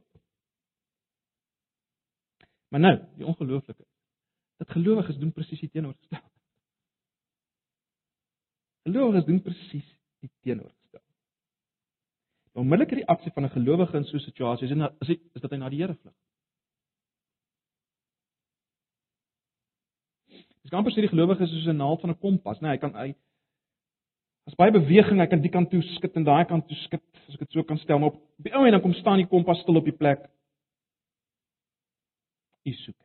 Maar 2.71 2.81
nou, 2.81 2.97
die 3.17 3.27
ongelooflike. 3.27 3.85
Dat 4.57 4.71
gelowiges 4.71 5.17
doen 5.17 5.33
presies 5.33 5.61
die 5.61 5.71
teenoorgestelde. 5.71 6.31
Gelowiges 8.83 9.25
doen 9.25 9.43
presies 9.43 9.89
die 10.21 10.31
teenoorgestelde. 10.41 11.07
Die 12.51 12.63
onmiddellike 12.63 12.95
reaksie 12.95 13.33
van 13.33 13.45
'n 13.45 13.57
gelowige 13.57 13.97
in 13.97 14.05
so 14.05 14.17
'n 14.17 14.21
situasie 14.21 14.69
is, 14.69 14.91
is 15.01 15.17
is 15.35 15.41
dat 15.41 15.51
hy 15.51 15.57
na 15.57 15.69
die 15.69 15.81
Here 15.81 15.95
vlug. 15.95 16.15
Dis 20.63 20.73
amper 20.73 20.93
sê 20.93 21.01
die 21.01 21.09
gelowige 21.09 21.43
is 21.43 21.51
soos 21.51 21.67
'n 21.67 21.77
naald 21.77 22.01
van 22.01 22.11
'n 22.11 22.19
kompas, 22.19 22.61
né? 22.61 22.69
Nee, 22.69 22.71
hy 22.71 22.79
kan 22.79 22.95
hy 22.95 23.15
as 24.51 24.59
baie 24.59 24.73
beweging, 24.75 25.21
hy 25.23 25.29
kan 25.31 25.43
die 25.43 25.53
kant 25.53 25.71
toe 25.71 25.83
skud 25.95 26.17
en 26.19 26.27
daai 26.27 26.43
kant 26.51 26.67
toe 26.67 26.79
skud, 26.83 27.03
as 27.29 27.37
ek 27.37 27.45
dit 27.45 27.55
so 27.55 27.67
kan 27.67 27.79
stel, 27.79 28.01
maar 28.03 28.11
op 28.11 28.19
die 28.43 28.53
ou 28.57 28.65
en 28.67 28.75
dan 28.75 28.83
kom 28.83 28.97
staan 28.99 29.23
die 29.23 29.29
kompas 29.31 29.63
stil 29.63 29.79
op 29.79 29.87
die 29.87 29.95
plek. 29.95 30.25
U 32.67 32.73
soek. 32.83 32.99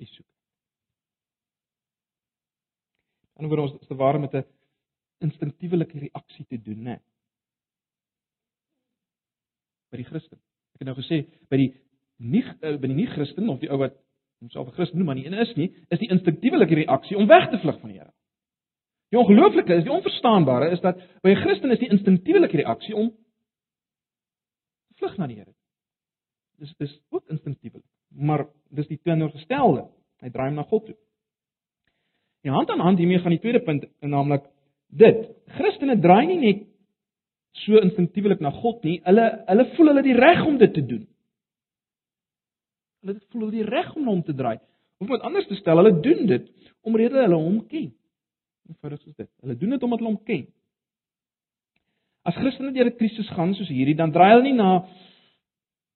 U 0.00 0.08
soek. 0.08 0.28
En 3.36 3.50
oor 3.50 3.66
ons 3.66 3.76
te 3.84 3.98
ware 4.00 4.18
met 4.18 4.34
'n 4.34 4.44
instinktiewe 5.20 5.84
reaksie 5.84 6.46
te 6.48 6.56
doen, 6.56 6.82
né? 6.82 6.96
By 9.90 9.98
die 9.98 10.08
Christen. 10.08 10.38
Ek 10.74 10.80
het 10.80 10.88
nou 10.88 10.96
gesê 10.96 11.26
by 11.50 11.56
die 11.56 11.74
nie 12.18 12.42
eh, 12.62 12.76
by 12.76 12.88
die 12.88 12.96
nie 12.96 13.06
Christen 13.06 13.48
of 13.48 13.60
die 13.60 13.70
ou 13.70 13.78
wat 13.78 13.94
homself 14.40 14.68
'n 14.68 14.72
Christen 14.72 14.98
noem 14.98 15.06
maar 15.06 15.16
nie 15.16 15.26
en 15.26 15.34
is 15.34 15.54
nie, 15.56 15.74
is 15.90 15.98
die 15.98 16.10
instinktiewe 16.10 16.64
reaksie 16.64 17.16
om 17.16 17.26
weg 17.26 17.50
te 17.50 17.58
vlug 17.58 17.80
van 17.80 17.90
die 17.90 17.98
Here. 17.98 18.12
Die 19.10 19.18
ongelooflike 19.18 19.74
is 19.74 19.84
die 19.86 19.92
onverstaanbare 19.92 20.70
is 20.74 20.80
dat 20.80 20.98
by 21.22 21.30
'n 21.30 21.42
Christen 21.42 21.70
is 21.70 21.78
die 21.78 21.90
instinktiewe 21.90 22.46
reaksie 22.46 22.94
om 22.94 23.12
vlug 24.96 25.16
na 25.16 25.26
die 25.26 25.36
Here. 25.36 25.52
Dis 26.58 26.74
dis 26.80 27.00
ook 27.10 27.24
instinktiewelik, 27.28 27.86
maar 28.10 28.46
dis 28.70 28.86
die 28.86 29.00
teenoorgestelde. 29.02 29.88
Hy 30.20 30.30
draai 30.32 30.48
hom 30.48 30.54
na 30.56 30.62
God 30.62 30.86
toe. 30.86 30.96
En 32.46 32.52
hand 32.52 32.70
aan 32.70 32.80
hand 32.80 32.98
hiermee 32.98 33.18
gaan 33.18 33.34
die 33.34 33.42
tweede 33.42 33.60
punt, 33.60 33.84
naamlik 34.00 34.46
dit. 34.86 35.26
Christene 35.58 35.98
draai 36.00 36.26
nie 36.26 36.38
net 36.38 36.64
so 37.64 37.80
instinktiewelik 37.80 38.40
na 38.40 38.50
God 38.50 38.84
nie, 38.84 39.00
hulle 39.04 39.26
hulle 39.48 39.66
voel 39.76 39.92
hulle 39.92 40.04
die 40.06 40.16
reg 40.16 40.44
om 40.46 40.58
dit 40.60 40.72
te 40.74 40.84
doen. 40.86 41.04
Hulle 43.04 43.20
voel 43.32 43.50
die 43.50 43.66
reg 43.66 43.92
om 43.96 44.08
hom 44.12 44.22
te 44.24 44.34
draai. 44.36 44.56
Of 45.00 45.08
met 45.08 45.24
anders 45.26 45.48
te 45.50 45.58
stel, 45.58 45.76
hulle 45.82 46.00
doen 46.00 46.26
dit 46.30 46.48
omrede 46.86 47.20
hulle 47.20 47.40
hom 47.40 47.60
ken. 47.68 47.90
Eenvoudig 48.68 49.02
soos 49.02 49.16
dit. 49.16 49.30
Hulle 49.40 49.56
doen 49.56 49.74
dit 49.76 49.82
omdat 49.82 50.02
hulle 50.02 50.12
hom 50.12 50.22
ken. 50.24 50.46
As 52.26 52.34
Christene 52.34 52.72
deur 52.74 52.90
'n 52.90 52.96
krisis 52.98 53.28
gaan 53.30 53.54
soos 53.54 53.68
hierdie, 53.68 53.94
dan 53.94 54.12
draai 54.12 54.32
hulle 54.32 54.42
nie 54.42 54.58
na 54.58 54.88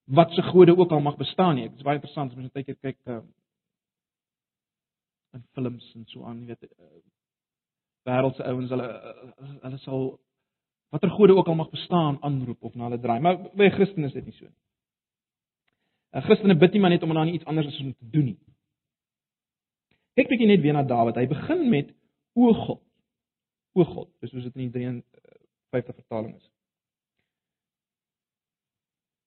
wat 0.04 0.32
se 0.32 0.42
gode 0.42 0.76
ook 0.76 0.90
al 0.90 1.00
mag 1.00 1.16
bestaan 1.16 1.54
nie. 1.54 1.68
Dit 1.68 1.78
is 1.78 1.86
baie 1.86 1.98
interessant 1.98 2.30
as 2.30 2.36
mens 2.36 2.52
net 2.52 2.66
kyk 2.66 2.98
uh, 3.06 3.20
in 5.34 5.44
films 5.54 5.92
en 5.94 6.06
so 6.06 6.24
aan, 6.24 6.40
jy 6.40 6.46
weet, 6.46 6.70
uh, 6.78 7.02
wêreldse 8.08 8.42
ouens, 8.44 8.70
hulle 8.70 8.88
uh, 8.88 9.52
hulle 9.62 9.78
sal 9.78 10.18
watter 10.90 11.10
gode 11.10 11.36
ook 11.36 11.46
al 11.46 11.54
mag 11.54 11.70
bestaan 11.70 12.18
aanroep 12.26 12.62
of 12.62 12.74
na 12.74 12.88
hulle 12.88 12.98
draai. 12.98 13.20
Maar 13.20 13.38
by 13.54 13.70
Christene 13.70 14.06
is 14.06 14.12
dit 14.12 14.24
nie 14.24 14.34
so 14.38 14.44
nie. 14.44 14.58
'n 16.12 16.22
Christene 16.26 16.58
bid 16.58 16.72
nie 16.72 16.80
maar 16.80 16.90
net 16.90 17.02
om 17.02 17.16
aan 17.16 17.28
iets 17.28 17.44
anders 17.44 17.66
as 17.66 17.80
om 17.80 17.94
te 17.94 18.10
doen 18.10 18.24
nie. 18.24 18.38
Kyk 20.18 20.28
bietjie 20.28 20.46
net 20.46 20.60
weer 20.60 20.74
na 20.74 20.82
Dawid. 20.82 21.16
Hy 21.16 21.26
begin 21.26 21.68
met 21.70 21.92
o 22.34 22.52
God. 22.52 22.82
O 23.74 23.84
God. 23.84 24.08
Dis 24.20 24.30
soos 24.30 24.46
dit 24.46 24.56
in 24.56 24.70
die 24.70 24.72
53 25.72 25.94
vertaling 25.94 26.34
is. 26.36 26.46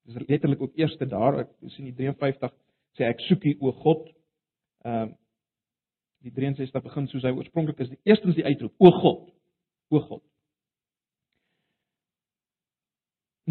Dis 0.04 0.28
letterlik 0.28 0.62
ook 0.62 0.76
eerste 0.76 1.08
daar. 1.08 1.40
Ek 1.46 1.52
sien 1.76 1.88
die 1.88 1.96
53 1.96 2.52
sê 2.98 3.08
ek 3.08 3.24
soek 3.28 3.46
U 3.46 3.54
o 3.70 3.76
God. 3.84 4.08
Ehm 4.88 5.12
uh, 5.12 5.20
die 6.24 6.32
63 6.32 6.84
begin 6.86 7.08
soos 7.12 7.26
hy 7.28 7.34
oorspronklik 7.36 7.82
is. 7.84 7.90
Die 7.92 8.00
eerstens 8.08 8.38
die 8.38 8.46
uitroep 8.48 8.72
o 8.80 8.92
God. 8.96 9.26
O 9.92 10.00
God. 10.00 10.22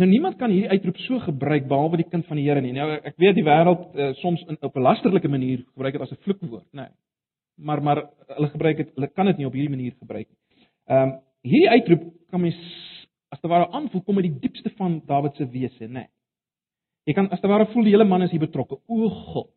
Nou 0.01 0.09
niemand 0.09 0.39
kan 0.41 0.49
hierdie 0.51 0.73
uitroep 0.73 0.97
so 1.05 1.21
gebruik 1.21 1.67
behalwe 1.69 2.01
die 2.01 2.09
kind 2.09 2.25
van 2.25 2.39
die 2.41 2.47
Here 2.47 2.63
nie. 2.65 2.73
Nou 2.73 2.87
ek 2.97 3.19
weet 3.21 3.37
die 3.37 3.45
wêreld 3.45 3.83
uh, 3.93 4.13
soms 4.23 4.41
in, 4.49 4.57
op 4.65 4.77
'n 4.77 4.87
lasterlike 4.87 5.29
manier 5.29 5.67
gebruik 5.75 5.99
dit 5.99 6.03
as 6.03 6.13
'n 6.13 6.23
vloekwoord, 6.25 6.69
nê. 6.73 6.89
Nee. 6.89 6.93
Maar 7.57 7.83
maar 7.83 8.03
hulle 8.27 8.49
gebruik 8.49 8.77
dit, 8.77 8.95
hulle 8.95 9.09
kan 9.09 9.27
dit 9.27 9.37
nie 9.37 9.47
op 9.47 9.53
hierdie 9.53 9.77
manier 9.77 9.93
gebruik 9.99 10.29
nie. 10.29 10.39
Ehm 10.87 11.19
hierdie 11.43 11.71
uitroep 11.71 12.03
kan 12.31 12.41
mens 12.41 12.59
as 13.35 13.41
te 13.41 13.49
ware 13.49 13.71
aanvoel 13.75 14.03
kom 14.07 14.17
uit 14.21 14.29
die 14.29 14.49
diepste 14.49 14.71
van 14.77 15.01
Dawid 15.07 15.37
se 15.37 15.47
wese, 15.51 15.89
nê. 15.89 16.05
Nee. 16.05 16.09
Jy 17.09 17.15
kan 17.17 17.31
as 17.35 17.41
te 17.43 17.51
ware 17.51 17.67
voel 17.73 17.89
die 17.89 17.95
hele 17.95 18.07
man 18.07 18.23
is 18.23 18.31
hier 18.31 18.43
betrokke. 18.43 18.79
O 18.87 19.09
God. 19.09 19.51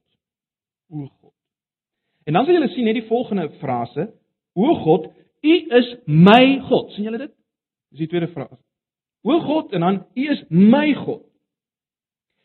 O 0.89 1.05
God. 1.05 1.33
En 2.25 2.33
dan 2.33 2.45
sal 2.45 2.57
julle 2.57 2.71
sien 2.73 2.87
net 2.89 2.97
die 2.97 3.07
volgende 3.09 3.49
frase: 3.61 4.07
O 4.57 4.73
God, 4.81 5.11
U 5.45 5.55
is 5.77 5.91
my 6.07 6.57
God. 6.69 6.91
sien 6.95 7.05
julle 7.05 7.21
dit? 7.21 7.33
Dis 7.93 8.05
die 8.05 8.09
tweede 8.09 8.31
frase. 8.33 8.57
O 9.25 9.39
God 9.45 9.73
en 9.73 9.85
dan 9.85 10.01
U 10.15 10.27
is 10.33 10.41
my 10.49 10.93
God. 11.05 11.23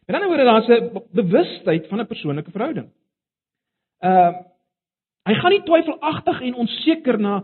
En 0.08 0.16
dan 0.16 0.28
word 0.28 0.44
daar 0.44 0.68
'n 0.68 1.02
bewustheid 1.12 1.86
van 1.88 2.00
'n 2.00 2.06
persoonlike 2.06 2.50
verhouding. 2.50 2.90
Ehm 4.00 4.34
uh, 4.34 4.49
hy 5.28 5.34
gaan 5.34 5.52
nie 5.54 5.64
twyfelagtig 5.66 6.40
en 6.48 6.54
onseker 6.64 7.18
na 7.20 7.42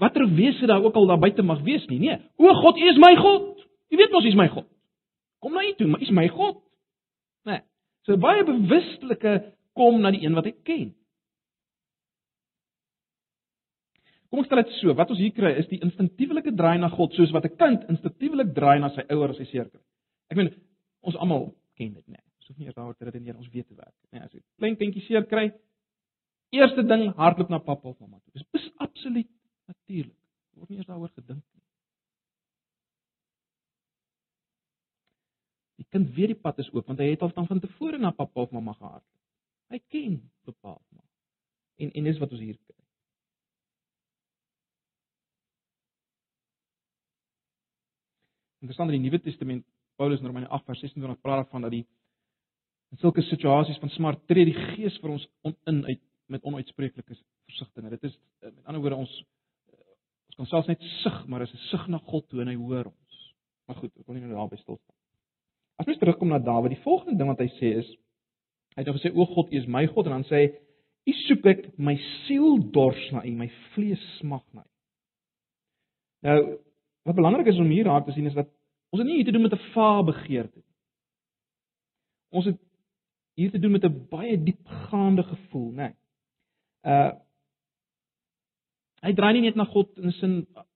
watter 0.00 0.26
wese 0.34 0.66
daar 0.66 0.82
ook 0.82 0.94
al 0.94 1.06
daar 1.06 1.18
buite 1.18 1.42
mag 1.42 1.62
wees 1.62 1.86
nie. 1.86 1.98
Nee, 1.98 2.18
o 2.36 2.54
God, 2.54 2.78
U 2.78 2.88
is 2.88 2.98
my 2.98 3.14
God. 3.16 3.66
U 3.90 3.96
weet 3.96 4.10
mos 4.10 4.24
U 4.24 4.28
is 4.28 4.38
my 4.38 4.48
God. 4.48 4.66
Kom 5.38 5.54
na 5.54 5.64
U 5.64 5.74
toe, 5.74 5.86
maar 5.86 6.00
U 6.00 6.02
is 6.02 6.10
my 6.10 6.28
God. 6.28 6.62
Nee. 7.48 7.62
So 8.06 8.16
baie 8.16 8.44
bewustelike 8.44 9.36
kom 9.78 10.00
na 10.00 10.10
die 10.10 10.24
een 10.24 10.34
wat 10.34 10.48
hy 10.50 10.54
ken. 10.66 10.88
Kom 14.30 14.42
ons 14.42 14.46
stel 14.46 14.62
dit 14.62 14.74
so, 14.78 14.94
wat 14.94 15.10
ons 15.10 15.18
hier 15.18 15.34
kry 15.34 15.56
is 15.58 15.68
die 15.70 15.80
instinktiewe 15.82 16.42
draai 16.54 16.78
na 16.78 16.90
God 16.90 17.14
soos 17.14 17.32
wat 17.34 17.46
'n 17.46 17.56
kind 17.56 17.88
instinktiewe 17.90 18.46
draai 18.54 18.78
na 18.78 18.90
sy 18.90 19.02
ouers 19.10 19.38
as 19.38 19.38
hy 19.38 19.46
seer 19.50 19.68
kry. 19.70 19.82
Ek 20.30 20.36
meen 20.36 20.54
ons 21.02 21.16
almal 21.16 21.54
ken 21.76 21.94
dit, 21.94 22.06
né? 22.06 22.18
Nee. 22.18 22.24
Ons 22.38 22.48
hoef 22.48 22.58
nie 22.58 22.66
eers 22.66 22.74
daaroor 22.74 22.96
te 22.96 23.04
redeneer, 23.04 23.36
ons 23.36 23.48
weet 23.48 23.66
te 23.66 23.74
werk. 23.74 23.94
Nee, 24.12 24.22
as 24.22 24.34
'n 24.34 24.42
klein 24.58 24.76
kindjie 24.76 25.02
seer 25.02 25.24
kry, 25.26 25.52
eerste 26.56 26.82
ding 26.86 27.10
hardloop 27.16 27.50
na 27.50 27.58
pappa 27.58 27.88
of 27.88 27.98
mamma 27.98 28.18
toe. 28.18 28.32
Dis 28.32 28.62
is 28.62 28.72
absoluut 28.76 29.30
natuurlik. 29.70 30.16
Word 30.58 30.70
nie 30.70 30.80
eers 30.80 30.88
daaroor 30.90 31.12
gedink 31.14 31.42
nie. 31.42 31.64
Die 35.80 35.88
kind 35.94 36.10
weet 36.16 36.34
die 36.34 36.40
pad 36.42 36.58
is 36.60 36.68
oop 36.74 36.90
want 36.90 37.00
hy 37.00 37.12
het 37.12 37.22
al 37.24 37.32
van 37.34 37.62
tevore 37.62 37.98
na 37.98 38.12
pappa 38.16 38.44
of 38.44 38.52
mamma 38.56 38.74
gehardloop. 38.78 39.22
Hy 39.70 39.78
ken 39.94 40.20
bepaal 40.48 40.80
maar. 40.90 41.06
En 41.80 41.94
en 41.96 42.10
dis 42.10 42.18
wat 42.20 42.32
ons 42.34 42.42
hier 42.42 42.58
kry. 42.58 42.76
Interessant 48.60 48.90
in 48.92 48.98
die 48.98 49.06
Nuwe 49.06 49.22
Testament, 49.24 49.64
Paulus 49.96 50.20
in 50.20 50.26
Romeine 50.28 50.50
8 50.52 50.66
vers 50.68 50.82
26 50.84 51.20
praat 51.24 51.44
daarvan 51.44 51.64
dat 51.64 51.72
die 51.78 51.86
in 52.90 52.98
sulke 53.00 53.22
situasies 53.22 53.78
van 53.80 53.92
smart 53.94 54.26
tree 54.28 54.44
die 54.48 54.56
Gees 54.74 54.98
vir 55.00 55.14
ons 55.14 55.26
on, 55.46 55.54
in 55.70 55.84
uit 55.86 56.00
met 56.30 56.44
onuitspreeklike 56.46 57.16
versigtiging. 57.48 57.90
Dit 57.90 58.08
is 58.08 58.16
eh, 58.40 58.50
met 58.50 58.64
ander 58.64 58.82
woorde 58.82 59.00
ons 59.02 59.12
eh, 59.72 59.78
ons 60.30 60.38
kan 60.40 60.50
selfs 60.52 60.70
net 60.70 60.86
sug, 61.02 61.26
maar 61.26 61.42
is 61.42 61.52
'n 61.52 61.66
sug 61.70 61.86
na 61.88 61.98
God 61.98 62.28
toe 62.28 62.40
en 62.40 62.52
hy 62.52 62.56
hoor 62.56 62.90
ons. 62.92 63.18
Maar 63.66 63.76
goed, 63.76 63.92
ek 63.98 64.06
wil 64.06 64.14
nie 64.16 64.24
nou 64.24 64.34
daarby 64.34 64.56
stil 64.56 64.78
staan. 64.78 64.96
As 65.76 65.86
ons 65.86 65.98
terugkom 65.98 66.28
na 66.28 66.38
Dawid, 66.38 66.74
die 66.74 66.82
volgende 66.82 67.16
ding 67.18 67.28
wat 67.28 67.40
hy 67.40 67.50
sê 67.58 67.76
is 67.82 67.88
hy 68.74 68.82
het 68.82 68.86
nou 68.86 68.96
gesê 68.98 69.10
o 69.14 69.26
God, 69.26 69.52
U 69.52 69.56
is 69.56 69.66
my 69.66 69.86
God 69.86 70.06
en 70.06 70.12
dan 70.12 70.24
sê 70.24 70.36
hy 70.44 70.48
U 71.06 71.12
soek 71.12 71.46
ek 71.46 71.78
my 71.78 71.96
siel 72.26 72.58
dors 72.70 73.10
na 73.12 73.24
U, 73.24 73.30
my 73.30 73.48
vlees 73.74 74.02
smag 74.18 74.44
na 74.52 74.62
U. 74.62 74.70
Nou 76.22 76.58
Wat 77.02 77.14
belangrik 77.14 77.46
is 77.46 77.58
om 77.58 77.70
hier 77.72 77.84
raak 77.84 78.04
te 78.04 78.12
sien 78.12 78.26
is 78.26 78.36
dat 78.36 78.48
ons 78.90 79.00
het 79.00 79.08
nie 79.08 79.20
hier 79.20 79.28
te 79.28 79.32
doen 79.32 79.42
met 79.42 79.52
'n 79.52 79.70
vae 79.74 80.04
begeerte 80.04 80.56
nie. 80.56 80.74
Ons 82.30 82.44
het 82.44 82.58
hier 83.34 83.50
te 83.50 83.58
doen 83.58 83.72
met 83.72 83.84
'n 83.84 84.06
baie 84.10 84.42
diepgaande 84.42 85.22
gevoel, 85.22 85.70
né? 85.72 85.76
Nee. 85.76 85.94
Uh 86.86 87.12
hy 89.00 89.14
draai 89.16 89.32
nie 89.32 89.46
net 89.46 89.56
na 89.56 89.64
God 89.64 89.96
in 89.96 90.12
sin 90.18 90.34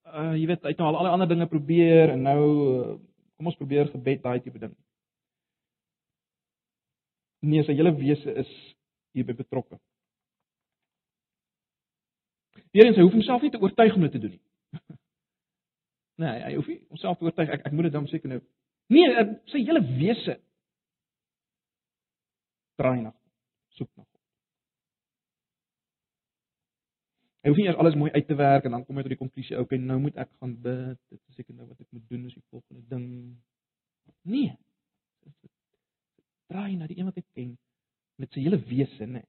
uh 0.08 0.32
jy 0.32 0.46
weet 0.48 0.62
hy 0.64 0.72
het 0.72 0.78
nou 0.80 0.88
al 0.88 1.00
alle 1.02 1.12
ander 1.12 1.28
dinge 1.28 1.46
probeer 1.50 2.14
en 2.14 2.22
nou 2.24 2.40
uh, 2.44 2.94
kom 3.36 3.50
ons 3.50 3.58
probeer 3.60 3.90
gebed 3.92 4.22
daai 4.22 4.40
tipe 4.40 4.60
ding. 4.62 4.72
Nee, 7.44 7.64
sy 7.66 7.76
hele 7.76 7.92
wese 7.98 8.32
is 8.44 8.52
hierby 9.12 9.36
betrokke. 9.36 9.76
Weerens 12.74 12.96
hy 12.96 13.04
hoef 13.04 13.14
homself 13.14 13.44
nie 13.44 13.52
te 13.52 13.60
oortuig 13.60 13.94
om 13.94 14.06
dit 14.06 14.16
te 14.16 14.22
doen 14.26 14.36
nie. 14.36 14.44
Nee, 16.22 16.30
hy 16.44 16.52
hoef 16.54 16.68
nie 16.70 16.78
homself 16.94 17.18
te 17.18 17.26
oortuig 17.26 17.48
ek 17.50 17.64
ek 17.66 17.72
moet 17.74 17.88
dit 17.88 17.94
dan 17.96 18.04
seker 18.06 18.30
nou. 18.30 18.40
Nee, 18.94 19.08
er, 19.18 19.32
sy 19.50 19.64
hele 19.66 19.80
wese 19.98 20.36
draai 22.78 23.00
na 23.02 23.10
soek 23.74 23.90
na 23.96 24.04
God. 24.04 24.20
Hy 27.44 27.52
hoef 27.52 27.58
nie 27.60 27.66
eers 27.66 27.76
alles 27.76 27.96
mooi 28.00 28.08
uit 28.14 28.26
te 28.26 28.34
werk 28.40 28.64
en 28.64 28.72
dan 28.72 28.84
kom 28.88 28.96
hy 28.96 29.02
tot 29.04 29.12
die 29.12 29.20
konklusie, 29.20 29.58
okay, 29.60 29.76
nou 29.76 29.98
moet 30.00 30.16
ek 30.16 30.30
gaan 30.40 30.54
bid. 30.64 30.96
Dit 31.12 31.20
is 31.20 31.36
seker 31.36 31.52
nou 31.52 31.66
wat 31.68 31.82
ek 31.82 31.90
moet 31.92 32.06
doen 32.08 32.22
is 32.30 32.38
die 32.38 32.46
volgende 32.48 32.80
ding. 32.88 33.04
Nee. 34.32 34.54
Draai 36.48 36.78
na 36.78 36.88
die 36.88 36.96
een 36.96 37.10
wat 37.10 37.20
ek 37.20 37.28
ken 37.36 37.52
met 38.16 38.32
sy 38.32 38.46
hele 38.46 38.56
wese, 38.70 39.10
nê. 39.10 39.20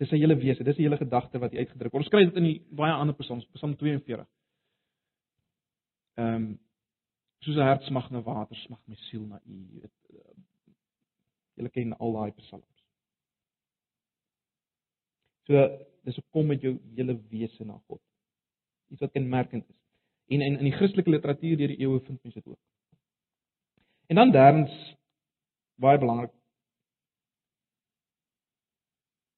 Dis 0.00 0.08
sy 0.08 0.16
hele 0.22 0.38
wese, 0.40 0.64
dis 0.64 0.78
die 0.78 0.86
hele 0.86 0.96
gedagte 0.96 1.42
wat 1.42 1.52
hy 1.52 1.66
uitgedruk 1.66 1.92
word. 1.92 2.06
Ons 2.06 2.12
kry 2.14 2.24
dit 2.24 2.40
in 2.40 2.48
die 2.48 2.56
baie 2.72 2.96
ander 2.96 3.16
psalms, 3.20 3.44
Psalm 3.58 3.76
42. 3.76 4.24
Ehm 6.20 6.34
um, 6.40 6.50
soos 7.44 7.56
'n 7.56 7.68
hart 7.68 7.84
smag 7.88 8.10
na 8.12 8.20
water, 8.24 8.56
smag 8.64 8.80
my 8.88 8.96
siel 9.08 9.26
na 9.28 9.40
U. 9.44 9.88
Julle 11.56 11.70
ken 11.76 11.96
al 11.96 12.12
daai 12.16 12.32
psalms. 12.40 12.79
So 15.48 15.66
dis 16.04 16.18
op 16.18 16.26
kom 16.30 16.46
met 16.46 16.62
jou 16.64 16.76
hele 16.96 17.16
wese 17.30 17.64
na 17.64 17.78
God. 17.86 18.00
Iets 18.88 19.00
wat 19.00 19.12
kenmerkend 19.12 19.68
is. 19.68 19.80
En 20.30 20.40
in 20.40 20.58
in 20.58 20.64
die 20.68 20.76
Christelike 20.76 21.10
literatuur 21.10 21.56
deur 21.56 21.72
die 21.72 21.80
eeue 21.80 22.00
vind 22.00 22.22
mense 22.22 22.38
dit 22.38 22.46
ook. 22.46 22.60
En 24.06 24.16
dan 24.16 24.30
derdens 24.30 24.96
baie 25.74 25.98
belangrik. 25.98 26.32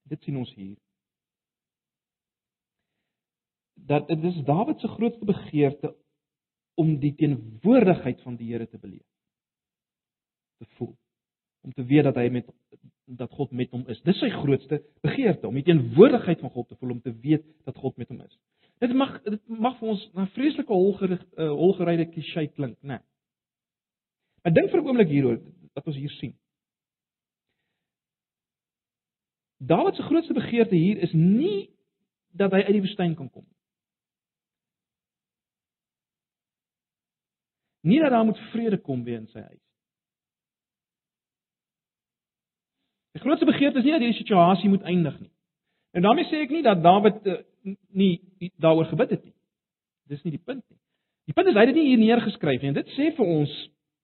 Dit 0.02 0.22
sien 0.22 0.36
ons 0.36 0.54
hier. 0.54 0.76
Dat 3.74 4.08
dit 4.08 4.24
is 4.24 4.42
Dawid 4.44 4.80
se 4.80 4.88
grootste 4.88 5.24
begeerte 5.24 5.94
om 6.74 6.98
die 6.98 7.14
teenwoordigheid 7.14 8.20
van 8.22 8.36
die 8.36 8.52
Here 8.52 8.68
te 8.68 8.78
beleef. 8.78 9.08
Te 10.58 10.66
voel. 10.76 10.96
Om 11.62 11.72
te 11.72 11.84
weet 11.84 12.04
dat 12.04 12.18
hy 12.18 12.28
met 12.28 12.48
dat 13.04 13.30
God 13.30 13.50
met 13.50 13.70
hom 13.70 13.84
is. 13.92 14.00
Dis 14.06 14.18
sy 14.22 14.30
grootste 14.32 14.80
begeerte 15.04 15.46
om 15.46 15.54
die 15.58 15.66
teenwoordigheid 15.66 16.40
van 16.40 16.50
God 16.50 16.68
te 16.68 16.76
voel, 16.78 16.94
om 16.96 17.00
te 17.02 17.12
weet 17.20 17.44
dat 17.66 17.76
God 17.76 17.96
met 18.00 18.08
hom 18.08 18.20
is. 18.24 18.38
Dit 18.82 18.94
mag 18.96 19.18
dit 19.22 19.48
mag 19.48 19.78
vir 19.78 19.88
ons 19.88 20.04
'n 20.14 20.26
vreeslike 20.34 20.72
holgerig 20.72 21.22
uh, 21.36 21.50
holgeryde 21.50 22.06
klise 22.10 22.46
klink, 22.54 22.78
né? 22.80 22.98
Nee. 22.98 23.02
Maar 24.42 24.52
dink 24.52 24.70
vir 24.70 24.80
'n 24.80 24.86
oomblik 24.86 25.08
hieroor 25.08 25.40
wat 25.74 25.86
ons 25.86 25.96
hier 25.96 26.10
sien. 26.10 26.34
Dawid 29.58 29.94
se 29.94 30.02
grootste 30.02 30.34
begeerte 30.34 30.74
hier 30.74 30.98
is 30.98 31.12
nie 31.12 31.70
dat 32.30 32.52
hy 32.52 32.62
uit 32.62 32.72
die 32.72 32.80
woestyn 32.80 33.14
kan 33.14 33.30
kom 33.30 33.44
nie. 33.44 33.58
Nie 37.82 38.00
dat 38.00 38.10
daar 38.10 38.24
moet 38.24 38.38
vrede 38.50 38.78
kom 38.78 39.04
weer 39.04 39.18
in 39.18 39.26
sy 39.26 39.40
huis. 39.40 39.71
Die 43.22 43.28
grootste 43.28 43.46
begeerte 43.46 43.78
is 43.78 43.84
nie 43.84 43.92
dat 43.94 44.02
hierdie 44.02 44.18
situasie 44.18 44.68
moet 44.68 44.82
eindig 44.82 45.14
nie. 45.20 45.30
En 45.94 46.02
daarmee 46.02 46.26
sê 46.26 46.40
ek 46.42 46.50
nie 46.50 46.62
dat 46.66 46.80
Dawid 46.82 47.26
uh, 47.30 47.36
nie 47.94 48.16
daaroor 48.58 48.88
gebid 48.90 49.12
het 49.14 49.22
nie. 49.24 49.34
Dis 50.10 50.24
nie 50.26 50.34
die 50.34 50.42
punt 50.42 50.64
nie. 50.66 50.78
Die 51.30 51.36
punt 51.36 51.46
is 51.46 51.54
hy 51.54 51.62
het 51.62 51.70
dit 51.70 51.78
nie 51.78 51.92
hier 51.92 52.02
neergeskryf 52.02 52.64
nie 52.64 52.72
dit 52.80 52.90
sê 52.96 53.12
vir 53.14 53.30
ons 53.36 53.52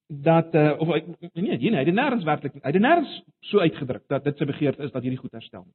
dat 0.08 0.54
uh, 0.54 0.76
of 0.78 0.92
nee, 0.94 1.58
nee, 1.58 1.75
hy 1.75 1.82
het 1.82 1.94
nêrens 1.96 2.25
werklik 2.25 2.54
hy 2.60 2.70
het 2.70 2.78
nêrens 2.80 3.16
so 3.50 3.58
uitgedruk 3.58 4.06
dat 4.08 4.25
dit 4.25 4.38
sy 4.38 4.46
begeerte 4.48 4.87
is 4.87 4.94
dat 4.94 5.02
hierdie 5.02 5.18
goed 5.18 5.34
herstel 5.34 5.64
word. 5.64 5.75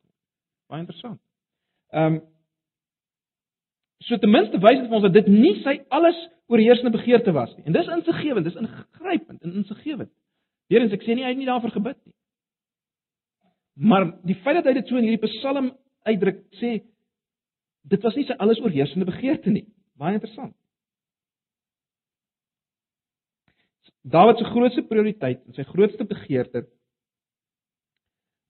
Baie 0.71 0.85
interessant. 0.85 1.19
Ehm 1.91 2.21
um, 2.21 2.21
so 4.07 4.17
ten 4.19 4.31
minste 4.31 4.59
wys 4.63 4.79
dit 4.79 4.87
vir 4.87 4.97
ons 5.01 5.05
dat 5.09 5.19
dit 5.19 5.27
nie 5.35 5.53
sy 5.67 5.77
alles 5.91 6.17
oorheersende 6.51 6.95
begeerte 6.95 7.31
was 7.35 7.51
nie. 7.57 7.67
En 7.67 7.75
dis 7.75 7.91
insiggewend, 7.97 8.47
dis 8.47 8.57
ingrypend 8.59 9.41
en 9.41 9.53
insiggewend. 9.61 10.11
Weerens 10.71 10.95
ek 10.95 11.05
sê 11.05 11.15
nie 11.15 11.23
hy 11.23 11.31
het 11.35 11.39
nie 11.39 11.47
daarvoor 11.47 11.75
gebid 11.75 11.99
nie. 12.05 12.15
Maar 13.73 14.05
die 14.21 14.35
feit 14.35 14.59
dat 14.59 14.69
hy 14.69 14.73
dit 14.77 14.87
so 14.87 14.97
in 14.99 15.07
hierdie 15.07 15.29
Psalm 15.29 15.71
uitdruk 16.05 16.43
sê 16.59 16.75
dit 17.89 18.03
was 18.05 18.15
nie 18.15 18.25
sy 18.27 18.35
alles 18.39 18.61
oorheersende 18.61 19.07
begeerte 19.09 19.51
nie. 19.51 19.65
Baie 19.99 20.17
interessant. 20.17 20.53
Dawid 24.03 24.37
se 24.39 24.49
grootste 24.51 24.83
prioriteit 24.87 25.41
en 25.47 25.55
sy 25.55 25.65
grootste 25.67 26.05
begeerte 26.07 26.67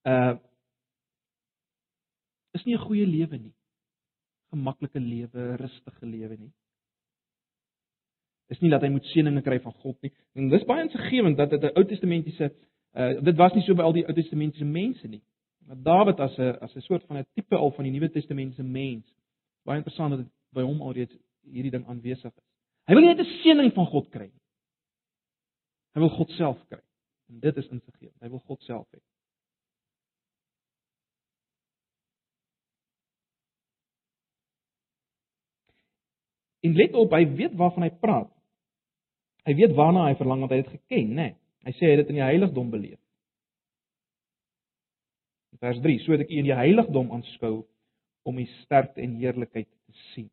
uh 0.09 0.35
is 2.53 2.65
nie 2.65 2.75
'n 2.75 2.85
goeie 2.85 3.05
lewe 3.05 3.37
nie. 3.37 3.53
Gemaklike 4.51 4.99
lewe, 4.99 5.55
rustige 5.57 6.05
lewe 6.05 6.37
nie. 6.37 6.51
Is 8.49 8.59
nie 8.61 8.69
dat 8.69 8.81
hy 8.81 8.89
moet 8.89 9.05
seëninge 9.09 9.41
kry 9.41 9.59
van 9.59 9.73
God 9.73 9.97
nie. 10.01 10.11
En 10.35 10.49
dis 10.49 10.65
baie 10.65 10.83
insiggewend 10.83 11.37
dat 11.37 11.49
dit 11.49 11.63
'n 11.63 11.73
Ou 11.77 11.83
Testamentiese 11.83 12.53
uh 12.93 13.23
dit 13.23 13.35
was 13.35 13.53
nie 13.53 13.63
so 13.63 13.75
by 13.75 13.83
al 13.83 13.93
die 13.93 14.05
Ou 14.05 14.13
Testamentiese 14.13 14.65
mense 14.65 15.07
nie. 15.07 15.21
Maar 15.67 15.81
Dawid 15.81 16.19
as 16.19 16.37
'n 16.37 16.57
as 16.61 16.75
'n 16.75 16.81
soort 16.81 17.05
van 17.05 17.17
'n 17.17 17.25
tipe 17.33 17.55
al 17.55 17.71
van 17.71 17.83
die 17.83 17.91
Nuwe 17.91 18.09
Testamentiese 18.09 18.63
mens. 18.63 19.05
Baie 19.63 19.77
interessant 19.77 20.09
dat 20.09 20.19
dit 20.19 20.31
by 20.49 20.61
hom 20.61 20.81
alreeds 20.81 21.15
hierdie 21.41 21.71
ding 21.71 21.87
aanwesig 21.87 22.31
is. 22.35 22.43
Hy 22.85 22.93
wil 22.93 23.03
nie 23.03 23.15
net 23.15 23.25
'n 23.25 23.31
seëning 23.41 23.73
van 23.73 23.85
God 23.85 24.09
kry 24.09 24.25
nie. 24.25 24.41
Hy 25.93 25.99
wil 25.99 26.09
God 26.09 26.29
self 26.29 26.67
kry. 26.67 26.81
En 27.29 27.39
dit 27.39 27.57
is 27.57 27.67
insiggewend. 27.67 28.21
Hy 28.21 28.29
wil 28.29 28.39
God 28.39 28.61
self 28.61 28.87
hê. 28.91 28.99
En 36.63 36.75
let 36.75 36.93
op, 36.93 37.11
hy 37.11 37.25
weet 37.35 37.55
waarvan 37.59 37.83
hy 37.83 37.91
praat. 37.99 38.29
Hy 39.43 39.55
weet 39.59 39.73
waarna 39.75 40.05
hy 40.07 40.15
verlang 40.15 40.39
want 40.45 40.51
hy 40.51 40.61
het 40.61 40.71
geken, 40.71 41.09
né? 41.09 41.15
Nee. 41.15 41.42
Hy 41.63 41.71
sê 41.77 41.87
hy 41.87 41.95
het 41.95 42.03
dit 42.03 42.13
in 42.13 42.19
die 42.19 42.27
heiligdom 42.27 42.71
beleef. 42.71 42.99
Vers 45.63 45.79
3: 45.79 45.99
So 46.03 46.11
het 46.11 46.25
ek 46.25 46.31
u 46.31 46.39
in 46.41 46.49
die 46.49 46.57
heiligdom 46.57 47.11
aanskou 47.15 47.61
om 48.27 48.39
u 48.39 48.45
sterkte 48.63 49.03
en 49.03 49.19
heerlikheid 49.19 49.69
te 49.69 49.93
sien. 50.11 50.27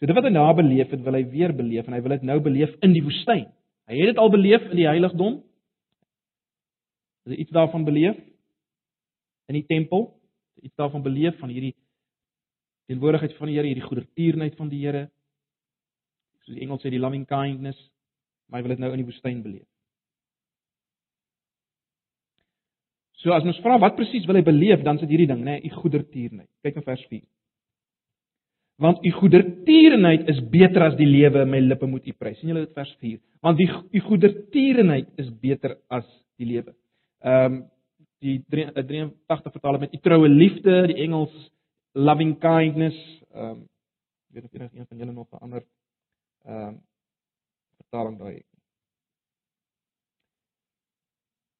So 0.00 0.08
dit 0.08 0.16
wat 0.16 0.26
hy 0.26 0.32
na 0.32 0.46
beleef 0.56 0.90
het, 0.90 1.02
wil 1.04 1.18
hy 1.18 1.26
weer 1.28 1.52
beleef 1.54 1.86
en 1.86 1.94
hy 1.94 2.00
wil 2.02 2.16
dit 2.16 2.26
nou 2.26 2.38
beleef 2.42 2.72
in 2.86 2.94
die 2.96 3.04
woestyn. 3.04 3.46
Hy 3.90 3.98
het 3.98 4.14
dit 4.14 4.20
al 4.22 4.32
beleef 4.32 4.64
in 4.70 4.78
die 4.78 4.88
heiligdom. 4.88 5.40
Het 7.28 7.42
iets 7.44 7.54
daarvan 7.54 7.84
beleef 7.84 8.16
in 9.50 9.58
die 9.58 9.66
tempel, 9.68 10.06
iets 10.62 10.74
daarvan 10.78 11.02
beleef 11.04 11.36
van 11.42 11.50
hierdie 11.52 11.74
teenwoordigheid 12.90 13.36
van 13.38 13.50
die 13.50 13.56
Here, 13.58 13.68
hierdie 13.70 13.86
goedertierenheid 13.86 14.56
van 14.58 14.70
die 14.70 14.80
Here. 14.82 15.04
Soos 16.50 16.58
die 16.58 16.66
Engels 16.66 16.82
sê 16.82 16.90
die 16.90 16.98
loving 16.98 17.22
kindness, 17.30 17.78
maar 18.50 18.58
hy 18.58 18.66
wil 18.66 18.74
dit 18.74 18.82
nou 18.82 18.90
in 18.90 19.04
die 19.04 19.06
woestyn 19.06 19.44
beleef. 19.44 19.68
So 23.22 23.30
as 23.36 23.46
ons 23.46 23.60
vra 23.62 23.76
wat 23.78 23.94
presies 23.94 24.26
wil 24.26 24.40
hy 24.40 24.42
beleef, 24.42 24.82
dan 24.82 24.98
is 24.98 25.04
dit 25.04 25.12
hierdie 25.12 25.28
ding, 25.30 25.44
né, 25.44 25.60
nee, 25.60 25.68
u 25.68 25.76
goedertierenheid. 25.76 26.48
Kyk 26.64 26.80
na 26.80 26.88
vers 26.88 27.04
4 27.12 27.22
want 28.80 29.04
u 29.04 29.10
goedertierenheid 29.12 30.28
is 30.32 30.38
beter 30.48 30.86
as 30.86 30.94
die 30.96 31.08
lewe 31.08 31.44
my 31.44 31.58
lippe 31.60 31.86
moet 31.86 32.06
u 32.08 32.14
prys. 32.16 32.38
sien 32.40 32.48
julle 32.48 32.64
dit 32.64 32.78
vers 32.78 32.92
4 33.02 33.18
want 33.44 33.60
die 33.60 33.68
u 33.68 34.00
goedertierenheid 34.06 35.10
is 35.20 35.28
beter 35.42 35.76
as 35.88 36.06
die 36.40 36.48
lewe. 36.48 36.72
Ehm 37.20 37.60
um, 37.60 37.60
die 38.20 38.42
83 38.52 39.52
vertaal 39.52 39.78
met 39.80 39.94
u 39.96 39.98
troue 40.04 40.28
liefde, 40.28 40.86
die 40.90 40.98
Engels 41.04 41.32
loving 41.92 42.34
kindness, 42.40 42.96
ehm 43.32 43.50
um, 43.50 43.60
weet 44.32 44.44
of 44.44 44.52
enige 44.52 44.78
een 44.78 44.86
van 44.88 44.98
julle 44.98 45.12
nog 45.12 45.28
'n 45.32 45.44
ander 45.44 45.62
ehm 46.46 46.68
um, 46.68 46.78
vertaling 47.80 48.16
daai. 48.20 48.40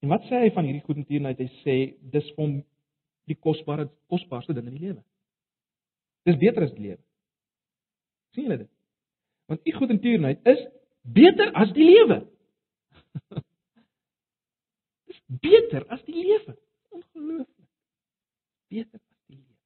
En 0.01 0.09
wat 0.09 0.25
sê 0.29 0.45
hy 0.45 0.51
van 0.55 0.65
hierdie 0.65 0.85
goedertierenheid? 0.85 1.39
Hy 1.41 1.61
sê 1.61 1.77
dis 2.13 2.27
vir 2.33 2.43
hom 2.43 2.57
die 3.29 3.37
kosbare 3.37 3.89
kosbaarste 4.09 4.55
ding 4.57 4.67
in 4.71 4.77
die 4.77 4.87
lewe. 4.87 5.01
Dis 6.25 6.39
beter 6.41 6.65
as 6.65 6.75
die 6.77 6.87
lewe 6.89 7.03
sien 8.31 8.43
julle 8.43 8.57
dit? 8.57 8.69
Want 9.45 9.67
u 9.67 9.71
goedertierenheid 9.71 10.45
is 10.47 10.67
beter 11.01 11.51
as 11.53 11.71
die 11.75 11.85
lewe. 11.85 12.27
Dis 15.07 15.21
beter 15.27 15.87
as 15.87 16.03
die 16.07 16.15
lewe. 16.15 16.57
Ongelooflik. 16.89 17.67
Beter 18.67 18.99
as 18.99 19.25
die 19.27 19.35
lewe. 19.35 19.57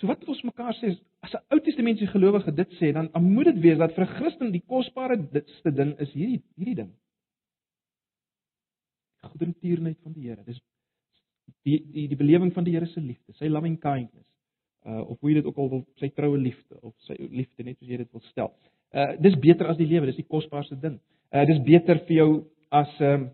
So 0.00 0.08
wat 0.08 0.24
ons 0.24 0.42
mekaar 0.48 0.76
sê 0.80 0.94
is 0.94 1.02
as 1.26 1.34
'n 1.34 1.54
Ou 1.54 1.60
Testamentiese 1.60 2.12
gelowige 2.12 2.54
dit 2.54 2.70
sê, 2.78 2.92
dan 2.92 3.10
moet 3.22 3.50
dit 3.50 3.58
wees 3.60 3.78
dat 3.78 3.94
vir 3.94 4.04
'n 4.04 4.14
Christen 4.18 4.52
die 4.52 4.62
kosbaarste 4.66 5.72
ding 5.72 5.98
is 5.98 6.12
hierdie 6.12 6.42
hierdie 6.56 6.74
ding. 6.82 6.92
Die 9.22 9.28
goedertierenheid 9.30 9.98
van 10.02 10.12
die 10.12 10.28
Here. 10.28 10.42
Dis 10.44 10.60
die 11.64 11.78
die 11.92 12.08
die 12.08 12.16
belewing 12.16 12.52
van 12.52 12.64
die 12.64 12.74
Here 12.74 12.86
se 12.86 13.00
liefde, 13.00 13.32
sy 13.32 13.48
loving 13.48 13.78
kindness 13.80 14.26
uh 14.86 15.02
of 15.10 15.20
hoe 15.20 15.30
jy 15.30 15.40
dit 15.40 15.46
ook 15.46 15.56
al 15.58 15.70
wil 15.70 15.84
sy 15.98 16.08
troue 16.14 16.38
liefde 16.38 16.78
of 16.80 16.94
sy 17.08 17.16
liefde 17.18 17.64
net 17.64 17.78
soos 17.78 17.88
jy 17.88 17.96
dit 17.96 18.12
wil 18.12 18.22
stel. 18.30 18.52
Uh 18.94 19.16
dis 19.20 19.38
beter 19.38 19.66
as 19.66 19.76
die 19.76 19.86
lewe, 19.86 20.06
dis 20.06 20.20
die 20.20 20.30
kosbaarste 20.30 20.78
ding. 20.80 21.00
Uh 21.34 21.44
dis 21.46 21.58
beter 21.66 21.98
vir 22.06 22.16
jou 22.16 22.30
as 22.70 23.00
'n 23.00 23.04
um, 23.04 23.30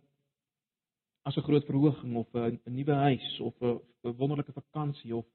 as 1.25 1.37
'n 1.37 1.43
groot 1.43 1.65
verhoging 1.67 2.17
of 2.17 2.29
'n 2.35 2.59
nuwe 2.65 2.95
huis 2.95 3.41
of 3.41 3.55
'n 3.63 3.81
wonderlike 4.17 4.53
vakansie 4.53 5.15
of 5.15 5.27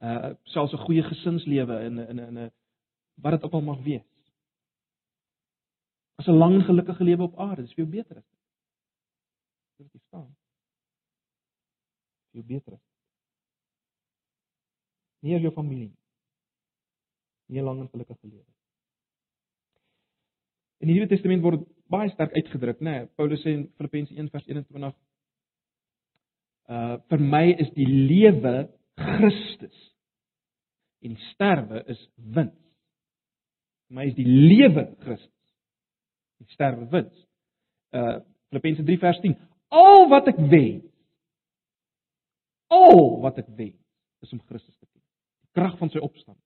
uh 0.00 0.34
selfs 0.42 0.72
'n 0.72 0.84
goeie 0.84 1.02
gesinslewe 1.02 1.80
in 1.84 1.98
in 1.98 2.18
in 2.18 2.38
'n 2.38 2.52
wat 3.22 3.32
dit 3.32 3.42
ook 3.42 3.52
al 3.52 3.60
mag 3.60 3.82
wees. 3.82 4.08
As 6.18 6.26
'n 6.26 6.38
lang 6.38 6.64
gelukkige 6.64 7.04
lewe 7.04 7.22
op 7.22 7.38
aarde, 7.38 7.62
dis 7.62 7.74
jou 7.74 7.88
beter. 7.88 8.22
Dit 9.76 9.94
is 9.94 10.02
staan. 10.02 10.36
Jou 12.30 12.44
beter 12.44 12.78
nie 15.26 15.40
jou 15.42 15.52
familie 15.54 15.88
nie. 15.88 15.98
Nie 17.56 17.62
lang 17.62 17.80
en 17.80 17.90
gelukkige 17.90 18.28
lewe. 18.28 18.46
In 20.82 20.90
die 20.90 20.96
Nuwe 20.98 21.10
Testament 21.10 21.44
word 21.44 21.62
dit 21.62 21.74
baie 21.90 22.10
sterk 22.12 22.34
uitgedruk, 22.36 22.80
né? 22.82 22.94
Nee, 23.00 23.10
Paulus 23.18 23.42
sê 23.44 23.54
in 23.54 23.66
Filippense 23.78 24.14
1:21 24.14 24.96
uh 26.66 26.96
vir 27.10 27.22
my 27.22 27.44
is 27.62 27.70
die 27.76 27.86
lewe 27.86 28.66
Christus 28.96 29.82
en 31.04 31.14
die 31.14 31.28
sterwe 31.32 31.82
is 31.92 32.00
wins. 32.16 32.56
Vir 33.86 33.98
my 33.98 34.06
is 34.08 34.16
die 34.16 34.26
lewe 34.26 34.88
Christus. 35.04 35.32
Die 36.42 36.56
sterwe 36.56 36.88
wins. 36.92 37.26
Uh 37.94 38.18
Filippense 38.46 38.84
3 38.86 38.98
vers 39.02 39.18
10. 39.24 39.34
Al 39.74 40.06
wat 40.08 40.28
ek 40.30 40.38
wens 40.50 40.86
al 42.72 43.20
wat 43.22 43.38
ek 43.38 43.48
wens 43.58 43.78
is 44.24 44.32
om 44.32 44.42
Christus 44.48 44.74
te 44.76 44.86
ken. 44.86 45.02
Die 45.44 45.52
krag 45.58 45.76
van 45.80 45.92
sy 45.92 46.02
opstanding, 46.02 46.42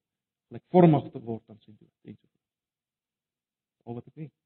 gelykvormig 0.50 1.08
te 1.12 1.22
word 1.24 1.44
aan 1.48 1.60
sy 1.62 1.72
dood 1.72 2.10
en 2.10 2.16
so 2.16 2.26
voort. 2.26 3.88
Al 3.88 3.98
wat 3.98 4.10
ek 4.10 4.22
wens. 4.22 4.36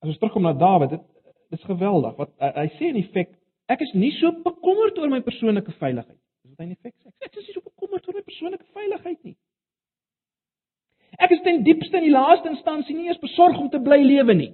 As 0.00 0.12
ons 0.12 0.20
terugkom 0.20 0.46
na 0.46 0.54
Dawid, 0.56 0.94
dit 0.96 1.06
dis 1.52 1.66
geweldig 1.66 2.16
wat 2.16 2.32
hy, 2.40 2.66
sê 2.78 2.92
in 2.92 3.02
feite 3.12 3.36
ek 3.70 3.84
is 3.86 3.92
nie 3.94 4.10
so 4.18 4.32
bekommerd 4.44 4.98
oor 4.98 5.12
my 5.12 5.20
persoonlike 5.24 5.72
veiligheid. 5.78 6.18
Dis 6.44 6.56
wat 6.56 6.64
hy 6.64 6.72
in 6.72 6.80
feite 6.80 6.98
sê. 6.98 7.12
Ek 7.26 7.36
is 7.38 7.46
nie 7.46 7.54
so 7.56 7.62
bekommerd 7.64 8.08
oor 8.08 8.18
my 8.18 8.24
persoonlike 8.26 8.66
veiligheid 8.74 9.20
nie. 9.28 9.36
Ek 11.20 11.34
is 11.34 11.42
ten 11.44 11.62
diepste 11.66 12.00
in 12.00 12.08
die 12.08 12.14
laaste 12.14 12.50
instansie 12.50 12.96
nie 12.96 13.10
eens 13.10 13.20
besorg 13.22 13.58
om 13.60 13.68
te 13.70 13.80
bly 13.82 14.00
lewe 14.02 14.36
nie. 14.36 14.50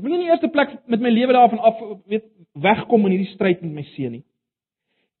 Ek 0.00 0.04
wil 0.04 0.14
nie 0.14 0.22
in 0.22 0.26
die 0.28 0.32
eerste 0.32 0.48
plek 0.48 0.78
met 0.88 1.02
my 1.04 1.10
lewe 1.12 1.34
daarvan 1.36 1.60
af 1.60 1.80
weet 2.08 2.24
wegkom 2.56 3.02
in 3.06 3.18
hierdie 3.18 3.34
stryd 3.34 3.64
met 3.66 3.74
my 3.80 3.86
seun 3.92 4.14
nie. 4.16 4.24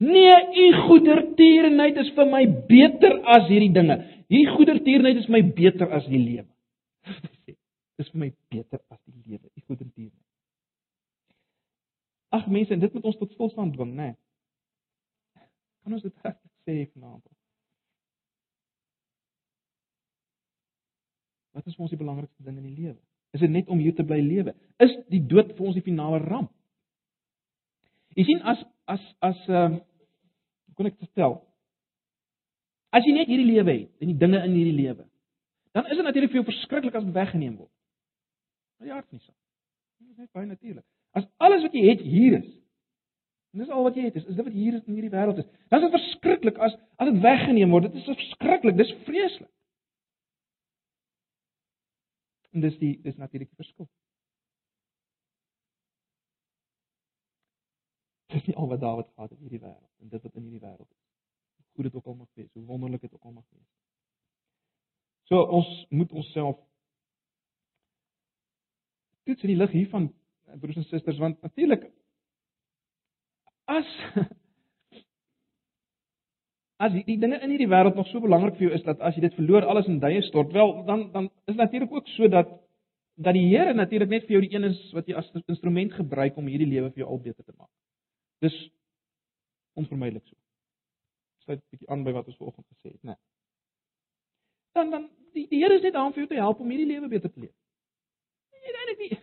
Nee, 0.00 0.36
u 0.56 0.66
goedertierenheid 0.86 1.98
is 2.00 2.08
vir 2.16 2.28
my 2.30 2.46
beter 2.70 3.18
as 3.28 3.44
hierdie 3.50 3.74
dinge. 3.74 3.98
Hierdie 4.32 4.54
goedertierenheid 4.54 5.20
is 5.20 5.28
my 5.28 5.42
beter 5.44 5.90
as 5.92 6.06
die 6.08 6.22
lewe. 6.22 6.46
Dis 8.00 8.08
vir 8.14 8.22
my 8.22 8.30
beter 8.52 8.80
as 8.88 9.00
die 9.04 9.18
lewe, 9.28 9.50
u 9.52 9.60
goedertierenheid. 9.66 10.28
Ag 12.30 12.46
mense, 12.48 12.76
dit 12.80 12.94
moet 12.96 13.08
ons 13.10 13.18
tot 13.20 13.32
stilstand 13.34 13.74
dwing, 13.74 13.92
né? 13.98 14.12
Nee. 14.14 15.48
Kan 15.84 15.96
ons 15.96 16.06
dit 16.06 16.24
regtig 16.24 16.52
sê 16.64 16.76
vanaand? 16.94 17.26
Wat 21.56 21.66
is 21.66 21.74
vir 21.74 21.84
ons 21.84 21.92
die 21.92 21.98
belangrikste 22.00 22.46
ding 22.46 22.56
in 22.60 22.68
die 22.70 22.76
lewe? 22.86 22.96
Is 23.36 23.42
dit 23.42 23.52
net 23.52 23.68
om 23.68 23.82
hier 23.82 23.94
te 23.98 24.06
bly 24.06 24.20
lewe? 24.22 24.54
Is 24.82 24.94
die 25.10 25.22
dood 25.26 25.52
vir 25.58 25.66
ons 25.66 25.76
die 25.76 25.84
finale 25.84 26.22
ramp? 26.22 26.52
Jy 28.18 28.26
sien 28.26 28.40
as 28.48 28.62
as 28.90 29.02
as 29.26 29.42
ehm 29.48 29.76
uh, 29.76 29.82
kon 30.78 30.88
ek 30.88 30.96
stel. 31.10 31.36
As 32.94 33.04
jy 33.04 33.12
net 33.14 33.28
hierdie 33.28 33.50
lewe 33.50 33.74
het 33.74 34.02
en 34.02 34.10
die 34.10 34.18
dinge 34.18 34.40
in 34.46 34.56
hierdie 34.56 34.78
lewe, 34.78 35.04
dan 35.76 35.86
is 35.90 35.98
dit 35.98 36.06
natuurlik 36.06 36.32
vir 36.32 36.40
jou 36.40 36.48
verskriklik 36.48 36.96
as 36.96 37.04
dit 37.04 37.14
weggeneem 37.14 37.58
word. 37.58 37.74
Ja, 38.80 39.00
dit 39.00 39.04
is 39.04 39.10
nie 39.10 39.20
so. 39.20 39.32
Dit 40.00 40.10
is 40.10 40.16
net 40.16 40.32
baie 40.32 40.46
natuurlik. 40.46 40.84
As 41.10 41.26
alles 41.36 41.62
wat 41.66 41.74
jy 41.76 41.84
het 41.88 42.00
hier 42.00 42.38
is, 42.38 42.50
en 43.52 43.64
dis 43.64 43.72
al 43.74 43.82
wat 43.82 43.96
jy 43.98 44.06
het, 44.06 44.16
is, 44.16 44.26
is 44.30 44.36
dit 44.38 44.46
wat 44.46 44.54
hier 44.54 44.76
is 44.78 44.84
in 44.86 44.96
hierdie 44.96 45.12
wêreld 45.12 45.40
is. 45.42 45.48
Dan 45.68 45.82
is 45.82 45.90
dit 45.90 45.96
verskriklik 45.98 46.60
as 46.62 46.76
as 47.02 47.10
dit 47.10 47.18
weggeneem 47.24 47.74
word. 47.74 47.90
Dit 47.90 47.98
is 48.00 48.08
verskriklik, 48.12 48.78
dis 48.78 48.92
vreeslik. 49.08 49.50
En 52.54 52.64
dis 52.64 52.78
die 52.78 52.94
dis 53.02 53.18
natuurlik 53.18 53.50
die 53.50 53.60
verskil. 53.60 53.88
Dis 58.30 58.46
nie 58.46 58.56
al 58.56 58.70
wat 58.70 58.80
Dawid 58.80 59.10
gehad 59.10 59.30
het 59.30 59.38
in 59.38 59.48
hierdie 59.48 59.64
wêreld 59.66 59.90
en 60.00 60.14
dit 60.14 60.22
wat 60.22 60.34
in 60.38 60.46
hierdie 60.46 60.62
wêreld 60.62 60.86
is. 60.86 61.04
Hoe 61.58 61.68
goed 61.74 61.90
dit 61.90 61.94
ook 61.94 62.06
al 62.06 62.18
mag 62.22 62.28
wees, 62.34 62.50
hoe 62.52 62.64
wonderlik 62.64 63.00
dit 63.00 63.14
ook 63.14 63.24
al 63.24 63.36
mag 63.36 63.46
wees. 63.50 63.68
So 65.30 65.42
ons 65.58 65.86
moet 65.90 66.12
onsself 66.12 66.58
toets 69.30 69.46
in 69.46 69.54
die 69.54 69.60
lig 69.62 69.72
hiervan 69.78 70.10
broers 70.60 70.82
en 70.82 70.86
susters 70.90 71.18
want 71.22 71.42
natuurlik 71.46 71.86
as 73.70 73.90
as 76.80 76.94
die, 76.94 77.04
die 77.04 77.18
dinge 77.20 77.38
in 77.44 77.52
hierdie 77.52 77.68
wêreld 77.70 77.98
nog 77.98 78.08
so 78.08 78.22
belangrik 78.24 78.56
vir 78.58 78.68
jou 78.68 78.74
is 78.78 78.84
dat 78.86 79.02
as 79.04 79.16
jy 79.16 79.26
dit 79.26 79.36
verloor 79.36 79.68
alles 79.68 79.88
in 79.90 80.00
duie 80.02 80.22
stort, 80.26 80.52
wel 80.56 80.80
dan 80.88 81.06
dan 81.12 81.30
is 81.52 81.58
natuurlik 81.58 81.92
ook 81.92 82.08
so 82.16 82.28
dat 82.28 82.48
dat 83.20 83.36
die 83.36 83.48
Here 83.50 83.74
natuurlik 83.76 84.08
net 84.08 84.26
vir 84.26 84.38
jou 84.38 84.42
die 84.46 84.54
een 84.54 84.70
is 84.70 84.80
wat 84.96 85.08
jy 85.08 85.16
as 85.20 85.28
instrument 85.46 85.92
gebruik 85.92 86.38
om 86.40 86.48
hierdie 86.48 86.70
lewe 86.70 86.88
vir 86.90 87.04
jou 87.04 87.10
al 87.12 87.20
beter 87.20 87.44
te 87.44 87.52
maak. 87.52 87.68
Dis 88.40 88.56
onvermydelik 89.76 90.24
so. 90.24 90.36
Sluit 91.44 91.60
'n 91.60 91.68
bietjie 91.70 91.90
aan 91.90 92.04
by 92.04 92.12
wat 92.16 92.26
ons 92.26 92.36
vanoggend 92.36 92.66
gesê 92.72 92.94
het, 92.94 93.02
né? 93.02 93.12
Nee. 93.12 93.20
Dan 94.72 94.90
dan 94.90 95.08
die 95.34 95.46
die 95.48 95.60
Here 95.60 95.76
is 95.76 95.82
net 95.82 95.92
daar 95.92 96.06
om 96.06 96.12
vir 96.12 96.24
jou 96.24 96.32
te 96.32 96.40
help 96.40 96.60
om 96.60 96.70
hierdie 96.70 96.92
lewe 96.94 97.08
beter 97.08 97.32
te 97.32 97.40
leef. 97.40 97.59
Jy 98.60 98.68
weet 98.68 98.80
eintlik 98.80 99.04
nie 99.04 99.20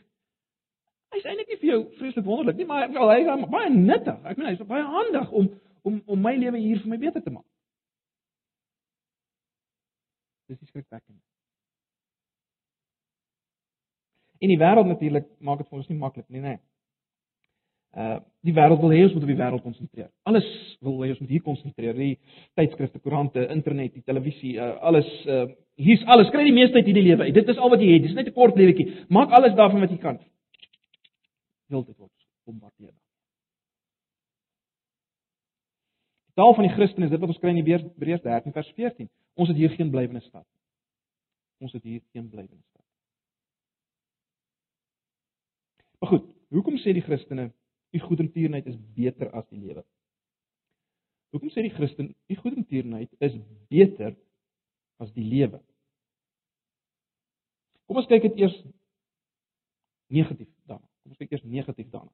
Hy 1.08 1.22
is 1.22 1.28
eintlik 1.32 1.52
nie 1.52 1.60
vir 1.62 1.70
jou 1.72 1.80
vreeslik 1.98 2.26
wonderlik 2.28 2.58
nie, 2.60 2.68
maar 2.68 2.90
wel 2.92 3.12
hy 3.14 3.22
is 3.24 3.46
baie 3.52 3.70
nuttig. 3.74 4.18
Ek 4.28 4.38
meen 4.38 4.50
hy 4.50 4.56
is 4.58 4.68
baie 4.70 4.84
handig 4.96 5.32
om 5.32 5.54
om 5.88 6.02
om 6.06 6.20
my 6.20 6.34
lewe 6.36 6.60
hier 6.60 6.82
vir 6.84 6.92
my 6.92 6.98
beter 7.00 7.24
te 7.24 7.32
maak. 7.32 7.46
Dis 10.52 10.60
skrikwekkend. 10.68 11.20
In 14.44 14.52
die 14.52 14.60
wêreld 14.60 14.88
natuurlik 14.92 15.30
maak 15.40 15.64
dit 15.64 15.70
vir 15.70 15.80
ons 15.80 15.88
nie 15.90 15.98
maklik 15.98 16.28
nie, 16.30 16.44
nê. 16.44 16.58
Uh 17.98 18.18
die 18.46 18.54
wêreld 18.56 18.84
wil 18.84 18.94
hê 18.94 19.02
ons 19.04 19.16
moet 19.16 19.26
op 19.26 19.32
die 19.32 19.40
wêreld 19.40 19.64
konsentreer. 19.64 20.12
Alles 20.30 20.46
wil 20.86 21.00
hê 21.02 21.10
ons 21.16 21.24
moet 21.24 21.34
hier 21.34 21.44
konsentreer. 21.44 21.96
Die 21.98 22.20
tydskrifte, 22.60 23.02
koerante, 23.04 23.48
internet, 23.52 23.96
die 23.96 24.06
televisie, 24.06 24.54
uh, 24.60 24.76
alles 24.92 25.10
uh 25.26 25.48
hier's 25.78 26.04
alles. 26.10 26.32
Kry 26.34 26.44
die 26.48 26.56
meeste 26.56 26.80
uit 26.82 26.90
hierdie 26.90 27.06
lewe 27.06 27.30
uit. 27.30 27.34
Dit 27.38 27.50
is 27.54 27.58
al 27.58 27.74
wat 27.74 27.82
jy 27.84 27.94
het. 27.96 28.08
Dis 28.10 28.18
net 28.18 28.28
'n 28.28 28.38
kort 28.38 28.58
lewetjie. 28.58 29.06
Maak 29.10 29.32
alles 29.32 29.56
daarvan 29.56 29.86
wat 29.86 29.92
jy 29.94 29.98
kan. 29.98 30.20
Wil 31.70 31.84
dit 31.86 31.98
word 31.98 32.14
bombardeer. 32.46 32.96
taal 36.38 36.54
van 36.54 36.68
die 36.68 36.74
Christen 36.74 37.04
is 37.04 37.10
dit 37.10 37.20
wat 37.20 37.32
ons 37.34 37.40
kry 37.42 37.50
in 37.50 37.64
Hebreërs 37.66 38.22
13 38.22 38.54
vers 38.54 38.70
14. 38.78 39.10
Ons 39.42 39.50
het 39.50 39.58
hier 39.58 39.74
geen 39.74 39.90
blywende 39.90 40.22
stad. 40.22 40.46
Ons 41.58 41.74
het 41.74 41.84
hier 41.84 42.02
geen 42.14 42.28
blywende 42.30 42.62
stad. 42.70 42.84
Maar 45.98 46.12
goed, 46.12 46.28
hoekom 46.54 46.78
sê 46.78 46.94
die 46.94 47.06
Christene 47.06 47.50
u 47.90 48.02
goedertierenheid 48.04 48.70
is 48.70 48.78
beter 48.94 49.32
as 49.34 49.48
die 49.50 49.64
lewe? 49.64 49.82
Hoekom 51.34 51.50
sê 51.50 51.66
die 51.66 51.74
Christen 51.74 52.14
u 52.30 52.38
goedertierenheid 52.38 53.10
is 53.26 53.40
beter 53.72 54.14
as 55.02 55.10
die 55.18 55.26
lewe? 55.26 55.58
Kom 57.88 58.00
ons 58.02 58.08
kyk 58.10 58.26
dit 58.28 58.42
eers 58.44 58.56
negatief 60.12 60.50
daarna. 60.68 60.88
Kom 61.04 61.14
ons 61.14 61.22
kyk 61.22 61.36
eers 61.36 61.46
negatief 61.48 61.90
daarna. 61.94 62.12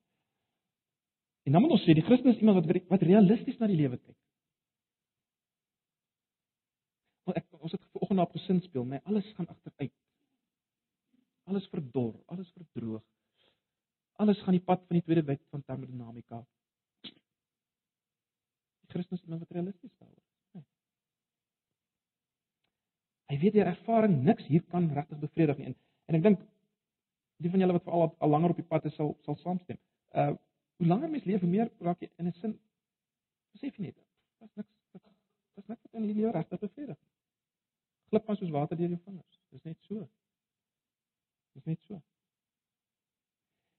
En 1.44 1.56
dan 1.56 1.62
moet 1.64 1.74
ons 1.76 1.84
sê 1.84 1.96
die 1.98 2.06
Christen 2.06 2.32
is 2.32 2.42
iemand 2.42 2.62
wat 2.62 2.86
wat 2.94 3.06
realisties 3.08 3.58
na 3.60 3.68
die 3.68 3.80
lewe 3.80 3.98
kyk. 3.98 4.20
Want 7.28 7.40
ek 7.40 7.48
ons 7.60 7.74
het 7.74 7.84
vanoggend 7.96 8.24
op 8.24 8.36
gesin 8.38 8.62
speel, 8.64 8.86
my 8.88 9.00
alles 9.10 9.28
gaan 9.38 9.50
agteruit. 9.52 9.96
Alles 11.50 11.68
verdor, 11.72 12.14
alles 12.32 12.52
verdroog. 12.56 13.04
Alles 14.24 14.40
gaan 14.46 14.56
die 14.56 14.64
pad 14.64 14.84
van 14.88 15.00
die 15.00 15.04
tweede 15.04 15.26
wet 15.28 15.42
van 15.52 15.64
termodinamika. 15.66 16.44
Die 17.04 18.92
Christen 18.94 19.18
is 19.18 19.24
iemand 19.26 19.42
wat 19.44 19.58
realisties 19.58 19.96
daaroor. 19.98 20.33
Hy 23.32 23.38
weet 23.40 23.56
deur 23.56 23.72
ervaring 23.72 24.18
niks 24.24 24.46
hier 24.48 24.64
kan 24.72 24.90
regtig 24.94 25.20
bevredig 25.20 25.58
nie. 25.58 25.72
En, 25.72 25.76
en 26.12 26.20
ek 26.20 26.26
dink 26.26 26.44
die 27.44 27.52
van 27.52 27.64
julle 27.64 27.76
wat 27.78 27.86
veral 27.88 28.06
al, 28.08 28.16
al 28.26 28.34
langer 28.36 28.54
op 28.54 28.60
die 28.62 28.68
pad 28.68 28.86
is 28.90 28.96
sal 29.00 29.16
sal 29.28 29.40
saamstem. 29.44 29.80
Uh 30.12 30.34
hoe 30.82 30.88
langer 30.90 31.10
mens 31.10 31.26
leef, 31.30 31.40
hoe 31.40 31.50
meer 31.50 31.70
raak 31.86 32.00
jy 32.02 32.10
in 32.18 32.28
'n 32.28 32.34
sin 32.42 32.54
besef 33.54 33.78
net. 33.78 33.96
Daar's 34.40 34.56
niks 34.56 34.72
daar's 35.54 35.68
niks 35.68 35.82
wat 35.84 36.02
in 36.02 36.08
die 36.08 36.16
lewe 36.16 36.32
regtig 36.32 36.60
bevredig. 36.60 36.98
Glip 38.10 38.26
van 38.26 38.36
soos 38.38 38.50
water 38.50 38.78
deur 38.78 38.90
jou 38.90 39.00
vingers. 39.06 39.40
Dis 39.50 39.64
net 39.64 39.78
so. 39.88 40.08
Dis 41.54 41.66
net 41.66 41.80
so. 41.88 42.02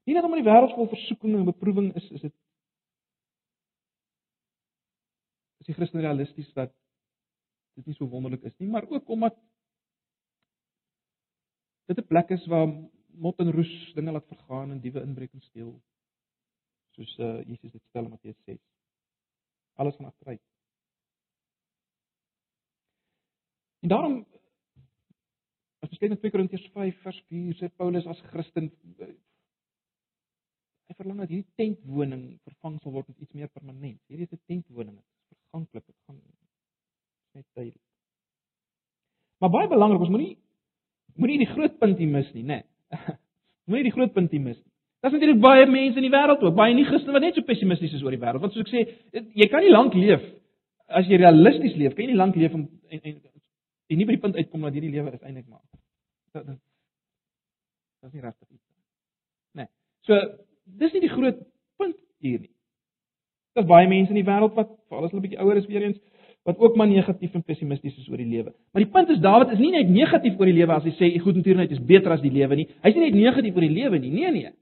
Nie 0.04 0.14
net 0.14 0.24
om 0.24 0.35
in 0.37 0.42
die 0.42 0.50
wêreld 0.50 0.74
vol 0.76 0.88
versoeking 0.92 1.35
en 1.35 1.44
beproewing 1.48 1.92
is, 1.94 2.09
is 2.11 2.24
dit 2.26 2.35
is 5.61 5.70
die 5.70 5.76
Christen 5.76 6.00
realisties 6.04 6.50
dat 6.52 6.72
dit 7.74 7.87
nie 7.87 7.96
so 7.98 8.08
wonderlik 8.08 8.42
is 8.42 8.56
nie, 8.58 8.68
maar 8.70 8.87
ook 8.88 9.08
omdat 9.08 9.37
dit 11.87 11.98
'n 11.98 12.06
plek 12.06 12.30
is 12.30 12.46
waar 12.46 12.68
mot 13.14 13.38
en 13.38 13.52
roes 13.52 13.92
dinge 13.94 14.12
laat 14.12 14.26
vergaan 14.26 14.70
en 14.70 14.80
diewe 14.80 15.00
inbreek 15.00 15.32
en 15.32 15.40
steel 15.40 15.82
soos 16.94 17.18
uh, 17.18 17.42
Jesus 17.46 17.72
dit 17.72 17.82
stel 17.88 18.04
in 18.04 18.10
Matteus 18.10 18.38
6. 18.44 18.58
Alles 19.74 19.96
gaan 19.96 20.06
agteruit. 20.06 20.42
En 23.80 23.88
daarom 23.88 24.26
as 25.84 25.90
jy 25.90 25.98
kyk 25.98 26.14
na 26.14 26.20
2 26.22 26.32
Korintiërs 26.32 26.70
5 26.72 27.02
vers 27.02 27.20
4 27.28 27.58
sê 27.58 27.68
Paulus 27.76 28.06
as 28.06 28.22
Christen 28.30 28.70
uh, 29.04 29.10
hy 30.88 30.96
verlang 30.96 31.20
dat 31.20 31.32
hierdie 31.32 31.58
tentwoning 31.60 32.24
vervang 32.46 32.78
sal 32.80 32.94
word 32.94 33.10
met 33.10 33.20
iets 33.26 33.37
meer 33.37 33.50
permanent. 33.52 34.00
Hierdie 34.08 34.28
is 34.28 34.38
'n 34.38 34.42
tentwoning, 34.46 34.96
dit 34.96 35.37
is 35.37 35.42
toeganklik. 35.42 35.87
Dit 35.87 36.00
gaan 36.06 36.22
net 37.34 37.46
tydelik. 37.54 37.80
Maar 39.42 39.50
baie 39.50 39.68
belangrik, 39.68 40.04
ons 40.06 40.12
moenie 40.14 40.36
moenie 41.20 41.40
die 41.44 41.50
groot 41.50 41.76
punt 41.78 41.98
hier 41.98 42.10
mis 42.10 42.30
nie, 42.34 42.42
né? 42.42 42.62
Nee. 42.90 43.16
moenie 43.70 43.88
die 43.88 43.94
groot 43.94 44.14
punt 44.14 44.32
hier 44.34 44.42
mis 44.42 44.56
nie. 44.56 44.70
Daar's 45.04 45.14
natuurlik 45.14 45.42
baie 45.42 45.66
mense 45.68 46.00
in 46.00 46.06
die 46.06 46.14
wêreld 46.14 46.40
ook, 46.42 46.56
baie 46.56 46.74
nie-Christene 46.74 47.12
wat 47.12 47.26
net 47.26 47.36
so 47.36 47.44
pessimisties 47.44 47.92
is 47.92 48.02
oor 48.02 48.14
die 48.14 48.22
wêreld. 48.22 48.40
Want 48.40 48.54
soos 48.56 48.64
ek 48.64 48.70
sê, 48.72 48.84
jy 49.36 49.48
kan 49.52 49.60
nie 49.60 49.72
lank 49.74 49.94
leef 49.98 50.22
as 50.88 51.08
jy 51.08 51.18
realisties 51.20 51.76
leef, 51.76 51.94
kan 51.94 52.06
jy 52.06 52.14
nie 52.14 52.20
lank 52.20 52.38
leef 52.40 52.54
en 52.56 52.66
en 52.88 53.18
en 53.92 54.00
nie 54.00 54.06
by 54.08 54.16
die 54.16 54.22
punt 54.22 54.38
uitkom 54.38 54.64
dat 54.64 54.76
hierdie 54.76 54.94
lewe 54.94 55.12
is 55.12 55.20
eintlik 55.20 55.46
maar. 55.48 55.60
Dit 56.32 58.08
is 58.08 58.16
nie 58.16 58.24
regtig 58.24 58.48
iets 58.48 58.64
nie. 58.64 58.82
Nee. 59.60 59.68
So 60.08 60.18
dis 60.80 60.96
nie 60.96 61.04
die 61.04 61.12
groot 61.12 61.44
punt 61.80 62.00
hier 62.24 62.40
nie. 62.40 62.52
Daar's 63.54 63.68
baie 63.70 63.88
mense 63.88 64.12
in 64.12 64.18
die 64.22 64.26
wêreld 64.26 64.56
wat 64.56 64.72
veral 64.88 65.06
as 65.06 65.12
hulle 65.12 65.20
'n 65.20 65.26
bietjie 65.28 65.42
ouer 65.44 65.60
is 65.60 65.68
weer 65.68 65.84
eens 65.84 66.00
wat 66.44 66.59
ook 66.59 66.76
maar 66.76 66.88
negatief 66.88 67.35
en 67.35 67.42
pessimisties 67.42 67.96
is 67.96 68.09
oor 68.09 68.20
die 68.20 68.28
lewe. 68.28 68.52
Maar 68.72 68.85
die 68.85 68.90
punt 68.92 69.09
is 69.09 69.20
Dawid 69.24 69.54
is 69.54 69.59
nie 69.59 69.70
net 69.72 69.88
negatief 69.88 70.37
oor 70.38 70.50
die 70.50 70.59
lewe 70.59 70.76
as 70.76 70.85
hy 70.85 70.92
sê 70.98 71.09
goedertierenheid 71.22 71.72
is 71.72 71.80
beter 71.80 72.12
as 72.12 72.20
die 72.20 72.33
lewe 72.33 72.59
nie. 72.61 72.68
Hy's 72.85 72.96
nie 72.98 73.07
net 73.07 73.16
negatief 73.16 73.57
oor 73.57 73.64
die 73.64 73.72
lewe 73.72 74.00
nie. 74.02 74.12
Nee 74.12 74.33
nee. 74.35 74.52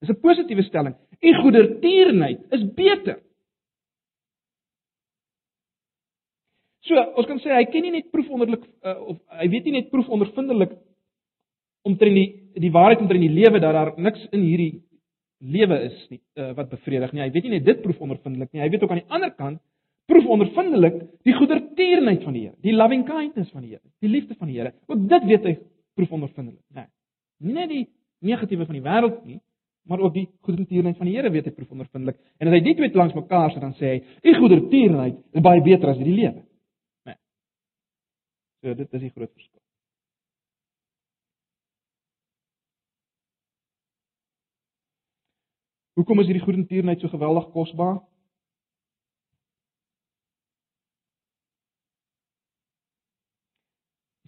Dis 0.00 0.10
'n 0.10 0.20
positiewe 0.22 0.64
stelling. 0.64 0.94
En 1.20 1.40
goedertierenheid 1.42 2.40
is 2.56 2.64
beter. 2.74 3.20
So, 6.88 6.96
ons 7.20 7.26
kan 7.26 7.40
sê 7.44 7.52
hy 7.52 7.64
ken 7.68 7.82
nie 7.82 7.90
net 7.90 8.10
proefonderlik 8.10 8.64
uh, 8.64 8.96
of 9.12 9.16
hy 9.28 9.48
weet 9.52 9.64
nie 9.64 9.72
net 9.72 9.90
proefondervindelik 9.90 10.72
omtrent 11.84 12.14
die 12.14 12.28
die 12.64 12.72
waarheid 12.72 13.02
omtrent 13.04 13.20
die 13.20 13.34
lewe 13.42 13.60
dat 13.60 13.74
daar 13.76 13.92
niks 14.00 14.24
in 14.32 14.40
hierdie 14.40 14.82
lewe 15.38 15.82
is 15.84 15.98
nie 16.08 16.22
uh, 16.40 16.54
wat 16.56 16.70
bevredig 16.70 17.12
nie. 17.12 17.26
Hy 17.26 17.30
weet 17.34 17.44
nie 17.44 17.58
net 17.58 17.66
dit 17.66 17.82
proefondervindelik 17.82 18.52
nie. 18.52 18.62
Hy 18.62 18.70
weet 18.72 18.82
ook 18.82 18.94
aan 18.94 19.02
die 19.02 19.12
ander 19.12 19.34
kant 19.36 19.60
proefondervindelik 20.08 21.02
die 21.26 21.34
goedertierenheid 21.36 22.22
van 22.24 22.36
die 22.36 22.46
Here, 22.46 22.56
die 22.64 22.72
loving 22.72 23.04
kindness 23.08 23.50
van 23.52 23.64
die 23.64 23.74
Here, 23.74 23.84
die 24.00 24.08
liefde 24.10 24.36
van 24.38 24.48
die 24.48 24.56
Here. 24.56 24.72
Ook 24.88 25.04
dit 25.10 25.28
weet 25.28 25.44
hy 25.44 25.54
proefondervindelik, 25.98 26.64
né? 26.72 26.86
Nee. 26.86 26.88
Nie 27.48 27.54
net 27.54 27.70
die 27.70 27.84
negatiewe 28.24 28.66
van 28.66 28.78
die 28.78 28.82
wêreld 28.82 29.20
nie, 29.28 29.38
maar 29.88 30.00
ook 30.02 30.14
die 30.16 30.26
goedertierenheid 30.46 30.96
van 30.96 31.10
die 31.10 31.14
Here 31.16 31.30
weet 31.32 31.50
hy 31.50 31.54
proefondervindelik. 31.56 32.18
En 32.40 32.48
as 32.48 32.56
hy 32.56 32.64
dit 32.64 32.80
twee 32.80 32.96
langs 32.96 33.16
mekaar 33.16 33.52
sit 33.52 33.62
dan 33.64 33.76
sê 33.78 33.94
hy, 33.94 34.02
"U 34.24 34.34
goedertierenheid 34.40 35.20
is 35.32 35.44
baie 35.44 35.62
beter 35.62 35.92
as 35.92 36.00
die 36.00 36.12
lewe." 36.12 36.42
Né? 37.04 37.12
Nee. 37.12 37.16
So 38.60 38.74
dit 38.74 38.92
is 38.94 39.00
die 39.00 39.10
groot 39.10 39.32
verskil. 39.32 39.60
Hoekom 45.98 46.20
is 46.20 46.26
hierdie 46.26 46.44
goedertierenheid 46.44 47.00
so 47.00 47.08
geweldig 47.08 47.50
kosbaar? 47.50 47.98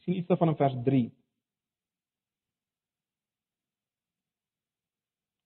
Jy 0.01 0.07
sien 0.07 0.17
iets 0.17 0.31
daarvan 0.33 0.49
in 0.49 0.57
vers 0.57 0.77
3. 0.85 1.01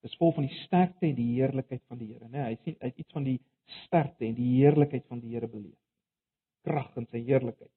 Dit 0.05 0.13
is 0.13 0.19
vol 0.21 0.31
van 0.37 0.45
die 0.45 0.59
sterkte 0.61 1.09
en 1.09 1.15
die 1.17 1.31
heerlikheid 1.33 1.81
van 1.89 1.99
die 1.99 2.07
Here, 2.13 2.29
né? 2.29 2.37
Nee, 2.37 2.53
hy 2.53 2.57
sien 2.63 2.75
uit 2.79 3.01
iets 3.03 3.15
van 3.17 3.25
die 3.25 3.39
sterkte 3.83 4.27
en 4.27 4.35
die 4.37 4.51
heerlikheid 4.61 5.03
van 5.11 5.19
die 5.19 5.33
Here 5.33 5.49
beleef. 5.51 5.75
Krag 6.63 6.95
en 6.95 7.07
sy 7.11 7.19
heerlikheid. 7.25 7.71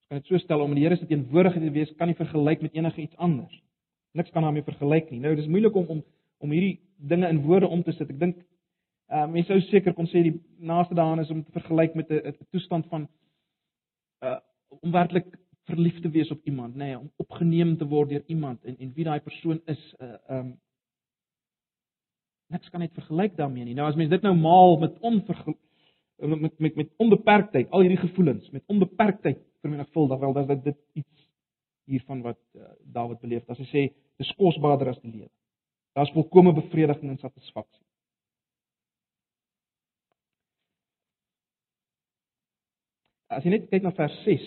Ons 0.00 0.10
kan 0.10 0.18
dit 0.24 0.32
so 0.32 0.42
stel 0.42 0.64
om 0.64 0.74
die 0.74 0.82
Here 0.82 0.98
se 0.98 1.06
teenwoordigheid 1.06 1.68
te 1.68 1.74
wees 1.76 1.94
kan 2.00 2.10
nie 2.10 2.18
vergelyk 2.18 2.66
met 2.66 2.74
enige 2.74 3.04
iets 3.04 3.20
anders. 3.22 3.54
Niks 4.18 4.34
kan 4.34 4.42
daarmee 4.42 4.66
vergelyk 4.66 5.12
nie. 5.12 5.20
Nou 5.22 5.36
dis 5.38 5.46
moeilik 5.46 5.76
om 5.78 5.94
om 5.98 6.02
om 6.40 6.56
hierdie 6.56 6.80
dinge 6.96 7.28
in 7.28 7.42
woorde 7.44 7.68
om 7.68 7.84
te 7.84 7.92
sit. 7.92 8.10
Ek 8.10 8.18
dink 8.18 8.40
uh 9.10 9.26
mense 9.26 9.50
sou 9.50 9.60
seker 9.70 9.94
kon 9.94 10.06
sê 10.06 10.22
die 10.22 10.36
naaste 10.58 10.94
daaraan 10.94 11.20
is 11.20 11.30
om 11.30 11.42
te 11.44 11.52
vergelyk 11.52 11.94
met 11.98 12.10
'n 12.10 12.34
toestand 12.50 12.86
van 12.86 13.08
uh 14.24 14.38
om 14.82 14.92
werklik 14.92 15.26
verlief 15.70 16.00
te 16.00 16.10
wees 16.10 16.30
op 16.30 16.40
iemand, 16.44 16.74
nê, 16.74 16.78
nee, 16.90 16.98
om 16.98 17.10
opgeneem 17.16 17.76
te 17.78 17.86
word 17.86 18.10
deur 18.10 18.22
iemand 18.26 18.64
en 18.64 18.76
en 18.78 18.92
wie 18.94 19.04
daai 19.04 19.20
persoon 19.20 19.60
is, 19.66 19.94
uh 20.00 20.38
um 20.38 20.58
niks 22.50 22.70
kan 22.70 22.80
net 22.80 22.94
vergelyk 22.94 23.36
daarmee 23.36 23.64
nie. 23.64 23.74
Nou 23.74 23.88
as 23.88 23.98
mens 23.98 24.10
dit 24.10 24.22
nou 24.22 24.34
maal 24.36 24.78
met 24.78 24.98
onverge 25.00 25.54
met 26.20 26.58
met 26.58 26.74
met 26.76 26.90
onbeperktheid, 26.96 27.70
al 27.70 27.80
hierdie 27.80 28.00
gevoelens 28.06 28.50
met 28.50 28.64
onbeperktheid 28.66 29.38
vermenigvuldig, 29.60 30.18
wel 30.18 30.32
dan 30.32 30.50
is 30.50 30.62
dit 30.62 30.78
iets 30.92 31.28
hiervan 31.84 32.22
wat 32.22 32.38
uh, 32.54 32.62
Dawid 32.84 33.20
beleef. 33.20 33.48
As 33.48 33.58
hy 33.58 33.66
sê 33.70 33.84
dis 34.20 34.34
kosbaarder 34.38 34.92
as 34.92 35.00
die 35.02 35.12
lewe. 35.12 35.30
Daar's 35.98 36.12
volkomme 36.14 36.52
bevrediging 36.54 37.10
en 37.10 37.18
satisfaksie. 37.18 37.84
As 43.30 43.44
jy 43.46 43.54
net 43.54 43.68
kyk 43.70 43.84
na 43.86 43.92
vers 43.94 44.16
6, 44.26 44.46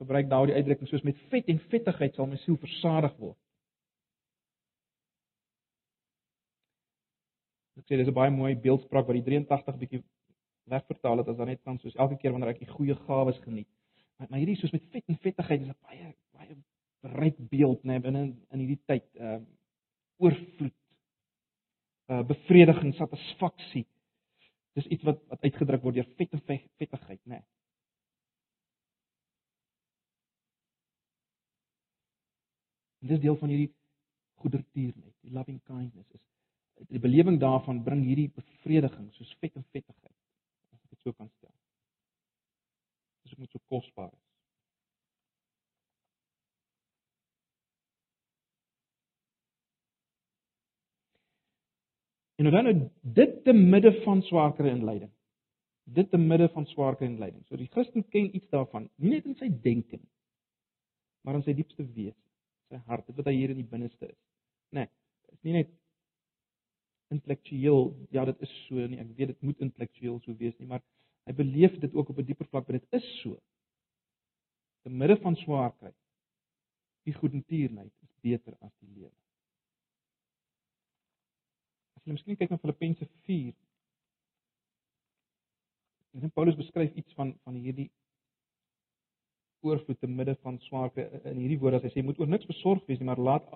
gebruik 0.00 0.28
Dawid 0.28 0.52
die 0.52 0.58
uitdrukking 0.58 0.90
soos 0.90 1.04
met 1.06 1.18
vet 1.30 1.48
en 1.52 1.60
vettigheid 1.72 2.16
sal 2.16 2.28
my 2.28 2.38
siel 2.42 2.58
versadig 2.60 3.14
word. 3.20 3.38
Ek 7.80 7.86
sê 7.86 7.96
dis 8.00 8.08
'n 8.08 8.16
baie 8.16 8.30
mooi 8.30 8.54
beeldspraak 8.56 9.06
wat 9.06 9.16
die 9.16 9.24
83 9.24 9.78
bietjie 9.78 10.02
wegvertaal 10.72 11.18
het 11.18 11.28
as 11.28 11.36
dan 11.36 11.48
net 11.48 11.62
kan 11.62 11.78
soos 11.78 11.96
elke 11.96 12.16
keer 12.16 12.32
wanneer 12.32 12.54
ek 12.54 12.64
die 12.64 12.74
goeie 12.76 12.96
gawes 13.06 13.38
geniet. 13.44 13.68
Maar, 14.18 14.28
maar 14.30 14.38
hierdie 14.40 14.56
soos 14.56 14.72
met 14.72 14.84
vet 14.92 15.04
en 15.08 15.18
vettigheid 15.22 15.60
is 15.60 15.68
'n 15.68 15.80
baie 15.82 16.14
baie 16.32 16.56
ryk 17.20 17.36
beeld 17.50 17.84
nê 17.84 17.92
nee, 17.92 18.00
binne 18.00 18.22
in 18.50 18.58
hierdie 18.58 18.82
tyd 18.86 19.06
ehm 19.14 19.42
uh, 19.42 19.46
oorvloed 20.18 20.78
uh 22.08 22.22
bevrediging 22.22 22.94
satisfaksie 22.94 23.86
dis 24.74 24.86
iets 24.86 25.04
wat 25.04 25.20
wat 25.28 25.42
uitgedruk 25.42 25.82
word 25.82 25.94
deur 25.94 26.10
vet 26.16 26.32
en 26.32 26.42
vettigheid 26.78 27.20
nê 27.24 27.38
nee. 27.38 27.44
Dis 33.06 33.22
deel 33.22 33.38
van 33.40 33.52
hierdie 33.52 33.72
goedertierenheid 34.42 35.14
die 35.26 35.34
loving 35.38 35.60
kindness 35.64 36.18
is 36.18 36.88
die 36.92 37.00
belewing 37.00 37.40
daarvan 37.40 37.82
bring 37.84 38.04
hierdie 38.04 38.30
bevrediging 38.36 39.08
soos 39.16 39.36
vet 39.40 39.56
en 39.56 39.66
vettigheid 39.72 40.16
as 40.74 40.80
ek 40.82 40.94
dit 40.94 41.02
so 41.02 41.12
kan 41.12 41.30
stel 41.38 41.54
dis 43.24 43.34
ook 43.34 43.44
net 43.44 43.56
so 43.56 43.68
kosbaar 43.72 44.12
is 44.12 44.26
En 52.36 52.50
dan 52.50 52.64
nou 52.64 52.90
dit 53.00 53.44
te 53.44 53.52
midde 53.52 54.02
van 54.02 54.22
swaarkry 54.22 54.68
en 54.68 54.84
lyding. 54.84 55.10
Dit 55.84 56.10
te 56.10 56.16
midde 56.16 56.48
van 56.48 56.66
swaarkry 56.66 57.06
en 57.06 57.18
lyding. 57.18 57.46
So 57.46 57.56
die 57.56 57.68
Christen 57.72 58.04
ken 58.08 58.34
iets 58.36 58.48
daarvan, 58.52 58.90
nie 58.96 59.14
net 59.14 59.24
in 59.24 59.36
sy 59.40 59.48
denke 59.62 59.96
nie, 59.96 60.10
maar 61.24 61.38
in 61.38 61.46
sy 61.46 61.54
diepste 61.56 61.86
wese, 61.94 62.25
sy 62.70 62.80
hart, 62.88 63.06
dit 63.06 63.18
wat 63.18 63.28
hy 63.30 63.34
hier 63.36 63.52
in 63.54 63.60
die 63.60 63.70
binneste 63.70 64.08
is. 64.08 64.20
Nee, 64.76 64.88
is 65.32 65.42
nie 65.46 65.58
net 65.58 65.74
intellektueel, 67.14 67.92
ja, 68.14 68.24
dit 68.26 68.40
is 68.42 68.54
so 68.66 68.86
nie. 68.90 68.98
Ek 69.02 69.12
weet 69.18 69.34
dit 69.34 69.44
moet 69.46 69.60
intellektueel 69.62 70.18
so 70.24 70.34
wees 70.40 70.56
nie, 70.58 70.70
maar 70.70 70.82
hy 71.26 71.34
beleef 71.38 71.76
dit 71.82 71.94
ook 71.94 72.10
op 72.10 72.18
'n 72.18 72.26
dieper 72.26 72.48
vlak, 72.50 72.66
want 72.66 72.82
dit 72.82 73.02
is 73.02 73.06
so. 73.20 73.38
Te 74.82 74.90
midde 74.90 75.16
van 75.22 75.36
swaarkry, 75.36 75.92
die 77.06 77.14
goedertierenheid 77.14 77.92
is 78.02 78.12
beter 78.22 78.56
as 78.60 78.74
die 78.80 78.90
lewe 78.90 79.14
jy 82.06 82.14
miskien 82.14 82.38
kyk 82.38 82.52
na 82.52 82.60
Filippense 82.62 83.06
4. 83.26 83.52
En 86.14 86.24
dan 86.24 86.32
Paulus 86.32 86.58
beskryf 86.58 86.94
iets 86.94 87.14
van 87.18 87.34
van 87.44 87.58
hierdie 87.58 87.90
oorvloed 89.62 90.00
te 90.00 90.10
midde 90.10 90.34
van 90.42 90.58
swaarte 90.66 91.06
in 91.24 91.38
hierdie 91.40 91.58
woorde 91.62 91.80
as 91.80 91.86
hy 91.88 91.92
sê 91.94 92.04
moet 92.04 92.18
oor 92.20 92.28
niks 92.30 92.48
besorg 92.48 92.84
wees 92.88 93.00
nie, 93.00 93.08
maar 93.08 93.22
laat 93.28 93.46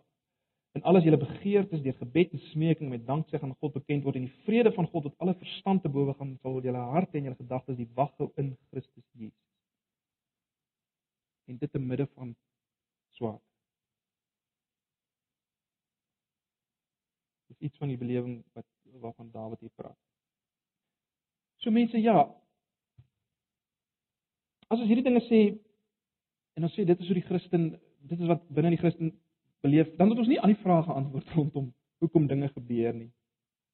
in 0.79 0.85
alles 0.87 1.05
julle 1.05 1.19
begeertes 1.19 1.83
deur 1.83 1.97
gebed 1.99 2.33
en 2.37 2.43
smeking 2.53 2.91
met 2.93 3.07
danksegging 3.07 3.51
aan 3.51 3.61
God 3.61 3.75
bekend 3.79 4.07
word 4.07 4.21
en 4.21 4.29
die 4.29 4.43
vrede 4.47 4.73
van 4.77 4.89
God 4.93 5.09
wat 5.09 5.25
alle 5.25 5.37
verstand 5.43 5.83
te 5.83 5.93
bowe 5.93 6.15
gaan 6.19 6.37
sal 6.43 6.61
julle 6.63 6.85
harte 6.95 7.19
en 7.19 7.29
julle 7.29 7.43
gedagtes 7.43 7.79
die 7.79 7.91
wag 7.99 8.13
hou 8.23 8.31
in 8.37 8.55
Christus 8.71 9.07
Jesus. 9.13 9.39
En 11.51 11.59
dit 11.59 11.73
te 11.73 11.83
midde 11.83 12.07
van 12.15 12.35
swaarte 13.19 13.51
Dis 17.51 17.67
iets 17.67 17.79
van 17.83 17.91
die 17.91 17.99
belewing 17.99 18.45
wat 18.55 18.67
waarvan 19.03 19.31
Dawid 19.31 19.61
hier 19.61 19.73
praat. 19.75 19.99
So 21.61 21.71
mense, 21.71 21.99
ja. 21.99 22.23
As 24.71 24.79
ons 24.79 24.87
hierdie 24.87 25.05
dinge 25.05 25.23
sê 25.27 25.41
en 26.61 26.69
ons 26.69 26.75
sê 26.77 26.85
dit 26.85 27.01
is 27.01 27.09
hoe 27.09 27.17
die 27.17 27.25
Christen, 27.25 27.71
dit 28.05 28.21
is 28.21 28.29
wat 28.29 28.43
binne 28.53 28.75
die 28.75 28.81
Christen 28.81 29.15
beleef, 29.65 29.89
dan 29.97 30.11
moet 30.11 30.19
ons 30.21 30.29
nie 30.29 30.41
al 30.41 30.53
die 30.53 30.61
vrae 30.61 30.83
antwoord 30.93 31.31
rondom 31.39 31.71
hoekom 32.05 32.27
dinge 32.29 32.51
gebeur 32.53 32.93
nie. 32.97 33.09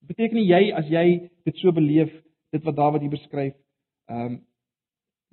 Beteken 0.06 0.38
nie 0.38 0.46
jy 0.46 0.68
as 0.78 0.86
jy 0.90 1.06
dit 1.48 1.58
so 1.58 1.74
beleef, 1.74 2.12
dit 2.54 2.62
wat 2.62 2.76
Dawid 2.78 3.02
hier 3.02 3.16
beskryf, 3.16 3.56
ehm 4.10 4.36
um, 4.36 4.44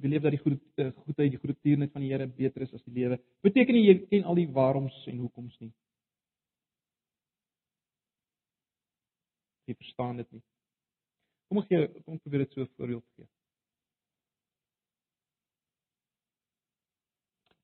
beleef 0.02 0.24
dat 0.26 0.34
die 0.34 0.40
goeie 0.42 0.58
uh, 0.82 0.88
goedheid, 1.06 1.30
die 1.32 1.40
goeie 1.40 1.54
tierenheid 1.62 1.92
van 1.94 2.02
die 2.02 2.10
Here 2.10 2.26
beter 2.26 2.64
is 2.66 2.74
as 2.74 2.82
die 2.84 2.96
lewe. 2.96 3.20
Beteken 3.46 3.78
nie 3.78 3.84
jy 3.86 3.94
ken 4.10 4.26
al 4.28 4.40
die 4.42 4.48
waaroms 4.52 4.96
en 5.08 5.22
hoekoms 5.22 5.54
nie. 5.62 5.70
Jy 9.70 9.78
verstaan 9.78 10.18
dit 10.20 10.32
nie. 10.34 10.42
Kom 11.48 11.62
ek 11.62 11.70
gee 11.70 11.86
kom 12.02 12.18
ek 12.18 12.26
probeer 12.26 12.44
dit 12.48 12.58
so 12.58 12.66
'n 12.66 12.74
voorbeeld 12.74 13.06
gee. 13.14 13.30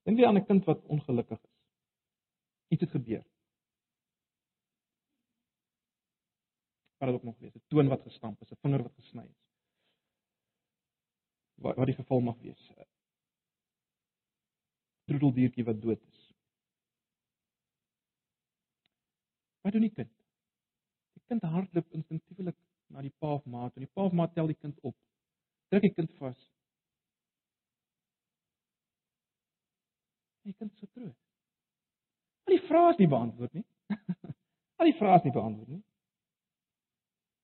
Dink 0.09 0.23
jy 0.23 0.25
aan 0.25 0.37
'n 0.39 0.45
kind 0.45 0.63
wat 0.65 0.79
ongelukkig 0.93 1.41
is? 1.43 1.57
Iets 2.73 2.81
het 2.81 2.91
gebeur. 2.91 3.25
Wat 6.97 7.07
het 7.09 7.17
ook 7.17 7.23
nog 7.23 7.37
wees? 7.37 7.53
'n 7.55 7.61
Toon 7.67 7.87
wat 7.87 8.01
gestamp 8.01 8.41
is, 8.41 8.51
'n 8.51 8.61
vinger 8.61 8.81
wat 8.83 8.93
gesny 8.93 9.25
is. 9.25 9.43
Wat 11.61 11.75
wat 11.75 11.85
die 11.85 11.95
geval 11.95 12.19
mag 12.19 12.39
wees. 12.39 12.71
Troeteldiertjie 15.05 15.63
wat 15.63 15.81
dood 15.81 16.01
is. 16.01 16.33
Wat 19.61 19.71
doen 19.71 19.81
die 19.81 19.93
kind? 19.93 20.13
Die 21.13 21.23
kind 21.27 21.41
hardloop 21.41 21.91
instinctiewelik 21.91 22.57
na 22.87 23.01
die 23.01 23.13
pa 23.19 23.33
of 23.33 23.45
ma 23.45 23.69
toe. 23.69 23.85
Die 23.85 23.93
pa 23.93 24.03
of 24.03 24.11
ma 24.11 24.27
tel 24.27 24.47
die 24.47 24.61
kind 24.63 24.79
op. 24.81 24.95
Druk 25.67 25.81
die 25.81 25.93
kind 25.93 26.13
vas. 26.13 26.49
Die 30.47 30.55
kind 30.55 30.73
se 30.79 30.87
troos. 30.87 31.15
Al 32.47 32.55
die 32.55 32.65
vrae 32.67 32.93
is 32.93 32.99
nie 33.01 33.09
beantwoord 33.11 33.53
nie. 33.59 33.65
Al 34.79 34.89
die 34.89 34.97
vrae 34.97 35.17
is 35.19 35.27
nie 35.27 35.35
beantwoord 35.35 35.73
nie. 35.75 35.81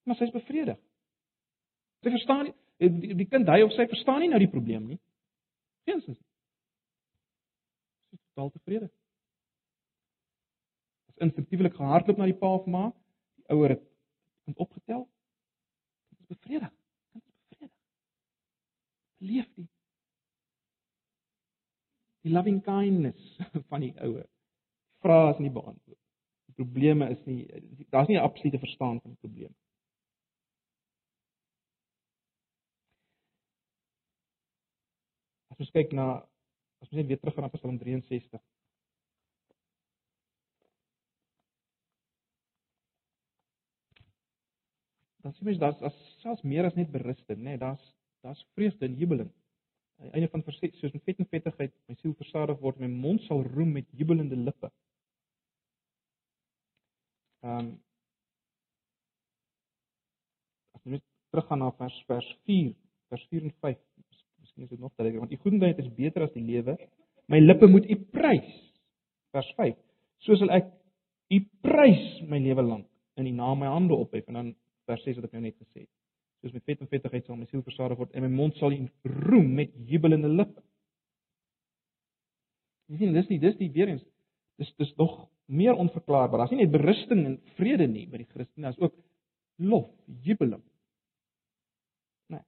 Maar 0.05 0.19
sy 0.19 0.29
is 0.29 0.35
bevredig. 0.35 0.79
Sy 2.05 2.13
verstaan 2.13 2.47
nie 2.49 2.55
die, 2.91 3.15
die 3.21 3.27
kind 3.31 3.47
hy 3.47 3.61
of 3.63 3.71
sy 3.71 3.85
verstaan 3.87 4.19
nie 4.23 4.29
nou 4.31 4.39
die 4.41 4.51
probleem 4.51 4.85
nie. 4.89 4.99
Geensins. 5.87 6.19
Sy 8.09 8.17
is 8.19 8.23
totaal 8.29 8.51
tevrede 8.55 8.91
instinctiewelik 11.23 11.75
gehardloop 11.75 12.17
na 12.17 12.27
die 12.29 12.37
pa 12.37 12.51
of 12.57 12.65
ma. 12.65 12.89
Die 13.39 13.47
ouer 13.53 13.75
het 13.75 13.83
kind 14.45 14.57
opgetel. 14.57 15.05
Dit 16.09 16.19
is 16.19 16.27
bevredig. 16.35 16.73
Kind 17.11 17.23
is 17.23 17.37
bevredig. 17.49 17.73
Leef 19.17 19.47
die 19.55 19.67
die 22.25 22.33
loving 22.33 22.61
kindness 22.65 23.37
van 23.69 23.85
die 23.85 23.93
ouer. 24.01 24.25
Vrae 25.05 25.33
is 25.33 25.41
nie 25.43 25.51
beantwoord. 25.53 26.01
Die 26.49 26.57
probleme 26.57 27.09
is 27.13 27.21
nie 27.29 27.45
daar's 27.93 28.09
nie 28.09 28.17
'n 28.17 28.25
absolute 28.25 28.59
verstaan 28.59 29.01
van 29.01 29.11
die 29.11 29.21
probleem. 29.21 29.53
As 35.53 35.59
ons 35.59 35.71
kyk 35.71 35.93
na 35.93 36.07
as 36.81 36.89
ons 36.89 36.97
net 36.99 37.07
weer 37.07 37.19
teruggaan 37.19 37.45
na 37.47 37.57
Psalm 37.57 37.77
63 37.79 38.41
dan 45.25 45.33
sien 45.33 45.45
mens 45.45 45.57
daar's 45.59 45.81
as 45.81 45.95
selfs 46.21 46.43
meer 46.45 46.65
as 46.65 46.75
net 46.77 46.91
berusting, 46.93 47.39
nê, 47.39 47.55
nee, 47.55 47.57
daar's 47.57 47.85
daar's 48.21 48.45
vreugde 48.53 48.85
en 48.85 48.97
jubeling. 48.97 49.31
Aan 49.99 50.09
die 50.09 50.13
einde 50.19 50.29
van 50.33 50.43
vers 50.43 50.59
6, 50.59 50.79
soos 50.79 50.93
met 50.93 51.03
vet 51.07 51.21
en 51.23 51.29
vettigheid 51.31 51.73
my 51.87 51.95
siel 51.99 52.13
versadig 52.19 52.59
word, 52.63 52.79
my 52.83 52.89
mond 52.91 53.23
sal 53.27 53.43
roem 53.55 53.71
met 53.77 53.87
jubelende 53.95 54.37
lippe. 54.47 54.71
Ehm 57.45 57.59
um, 57.59 57.73
As 60.75 60.83
jy 60.83 60.99
teruggaan 61.31 61.63
na 61.63 61.71
vers 61.79 61.95
vers 62.09 62.27
4, 62.45 62.73
vers 63.09 63.27
4 63.31 63.47
en 63.47 63.53
5, 63.63 63.79
miskien 64.43 64.65
is 64.65 64.69
dit 64.69 64.79
nog 64.79 64.91
duideliker, 64.95 65.23
want 65.23 65.33
u 65.33 65.39
goedheid 65.41 65.79
is 65.81 65.93
beter 65.97 66.25
as 66.27 66.33
die 66.35 66.43
lewe. 66.45 66.75
My 67.31 67.39
lippe 67.41 67.67
moet 67.71 67.87
u 67.89 67.95
prys. 68.13 68.51
Vers 69.33 69.49
5. 69.57 69.77
So 70.27 70.37
sal 70.39 70.51
ek 70.53 70.69
u 71.33 71.39
prys 71.65 72.03
my 72.29 72.39
lewe 72.43 72.65
lank 72.65 72.87
in 73.19 73.29
die 73.29 73.35
naam 73.35 73.61
my 73.63 73.71
hande 73.71 73.95
ophef 73.95 74.27
en 74.29 74.39
dan 74.39 74.51
vers 74.89 75.03
6 75.07 75.17
wat 75.19 75.29
ek 75.29 75.37
nou 75.37 75.45
net 75.47 75.57
gesê 75.57 75.85
het. 75.85 75.91
Soos 76.45 76.53
met 76.53 76.67
vet 76.69 76.81
en 76.83 76.89
vettigheid 76.91 77.25
sal 77.25 77.39
my 77.39 77.47
siel 77.49 77.63
versadig 77.65 77.97
word 77.97 78.11
en 78.13 78.21
my 78.21 78.29
mond 78.29 78.53
sal 78.59 78.73
roem 79.25 79.47
met 79.57 79.71
jubelende 79.89 80.29
lippe. 80.29 80.61
Jy 82.85 82.99
sien, 82.99 83.15
dis 83.17 83.31
nie 83.31 83.39
dis 83.41 83.55
die 83.57 83.71
weer 83.73 83.89
eens 83.89 84.03
dis 84.61 84.69
dis 84.77 84.91
nog 84.99 85.15
meer 85.49 85.73
onverklaarbaar. 85.73 86.43
Daar's 86.43 86.53
nie 86.53 86.61
net 86.61 86.71
berusting 86.75 87.23
en 87.25 87.39
vrede 87.57 87.87
nie 87.89 88.05
by 88.05 88.21
die 88.21 88.29
Christene, 88.29 88.67
daar's 88.67 88.77
ook 88.77 88.93
lof, 89.57 89.89
jubeling. 90.21 90.61
Nee. 92.29 92.45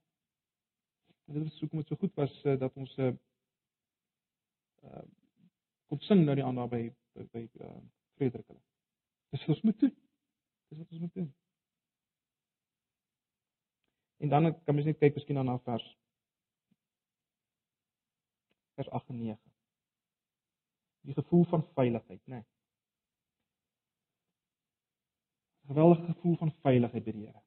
Dit 1.34 1.50
is 1.50 1.58
hoekom 1.64 1.82
dit 1.82 1.90
so 1.90 1.98
goed 1.98 2.14
was 2.22 2.38
uh, 2.44 2.54
dat 2.62 2.78
ons 2.78 2.94
uh, 3.02 3.10
kon 5.90 6.06
sing 6.06 6.22
nou 6.22 6.38
die 6.38 6.46
ander 6.46 6.70
by 6.70 6.84
by, 7.18 7.26
by 7.34 7.44
uh, 7.66 7.74
Frederik 8.14 8.46
hulle. 8.46 8.62
Dis 9.34 9.42
wat 9.42 9.56
ons 9.56 9.66
moet 9.66 9.82
doen. 9.82 9.94
Dis 10.70 10.78
wat 10.84 10.94
ons 10.94 11.02
moet 11.02 11.14
doen. 11.18 11.30
En 14.18 14.28
dan 14.28 14.50
kan 14.64 14.74
mens 14.74 14.86
net 14.86 14.98
kyk 14.98 15.14
miskien 15.14 15.38
na 15.38 15.58
vers 15.66 15.86
vers 18.78 18.90
8 18.94 19.08
en 19.10 19.18
9. 19.18 19.38
Die 21.00 21.14
gevoel 21.14 21.44
van 21.44 21.64
veiligheid, 21.74 22.20
né? 22.26 22.34
Nee. 22.34 22.44
Geweldige 25.66 26.04
gevoel 26.04 26.36
van 26.36 26.52
veiligheid 26.62 27.04
by 27.04 27.12
die 27.12 27.26
Here. 27.26 27.42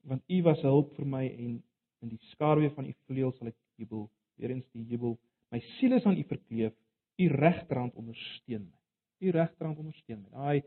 Want 0.00 0.22
U 0.28 0.42
was 0.42 0.60
hulp 0.62 0.92
vir 0.96 1.08
my 1.08 1.24
en 1.28 1.56
in 2.00 2.12
die 2.12 2.20
skaduwee 2.30 2.70
van 2.76 2.86
U 2.88 2.92
vleuels 3.08 3.40
sal 3.40 3.50
ek 3.50 3.56
jubel. 3.80 4.06
Weerens 4.40 4.68
die 4.76 4.84
jubel. 4.92 5.16
My 5.50 5.60
siel 5.78 5.96
is 5.96 6.06
aan 6.06 6.20
U 6.20 6.24
verkleef. 6.28 6.76
U 7.20 7.26
regterhand 7.32 7.96
ondersteun 8.00 8.68
my. 8.68 8.78
U 9.26 9.34
regterhand 9.36 9.82
ondersteun 9.82 10.22
my. 10.22 10.30
Daai 10.36 10.62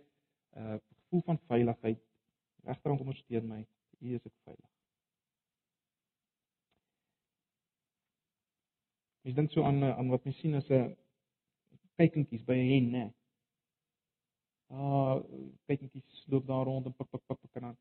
uh 0.59 0.77
gevoel 0.81 1.25
van 1.29 1.41
veiligheid. 1.47 2.03
Regterhand 2.67 3.05
ondersteun 3.05 3.47
my. 3.47 3.65
U 3.99 4.13
is 4.19 4.25
ek 4.25 4.35
veilig. 4.43 4.72
Mens 9.23 9.35
dink 9.35 9.51
so 9.51 9.63
aan 9.63 9.83
eh, 9.83 9.97
aan 9.97 10.09
wat 10.11 10.23
mens 10.23 10.39
sien 10.39 10.55
as 10.55 10.69
'n 10.69 10.95
kykentjies 11.97 12.43
by 12.43 12.55
'n 12.59 12.69
hen, 12.71 12.87
né? 12.91 13.05
Ah, 14.69 15.15
kykentjies 15.67 16.25
loop 16.27 16.45
daar 16.47 16.65
rond 16.65 16.85
en 16.85 16.93
pik 16.93 17.09
pik 17.11 17.23
pik 17.27 17.39
pik 17.41 17.55
en 17.55 17.61
dan 17.61 17.77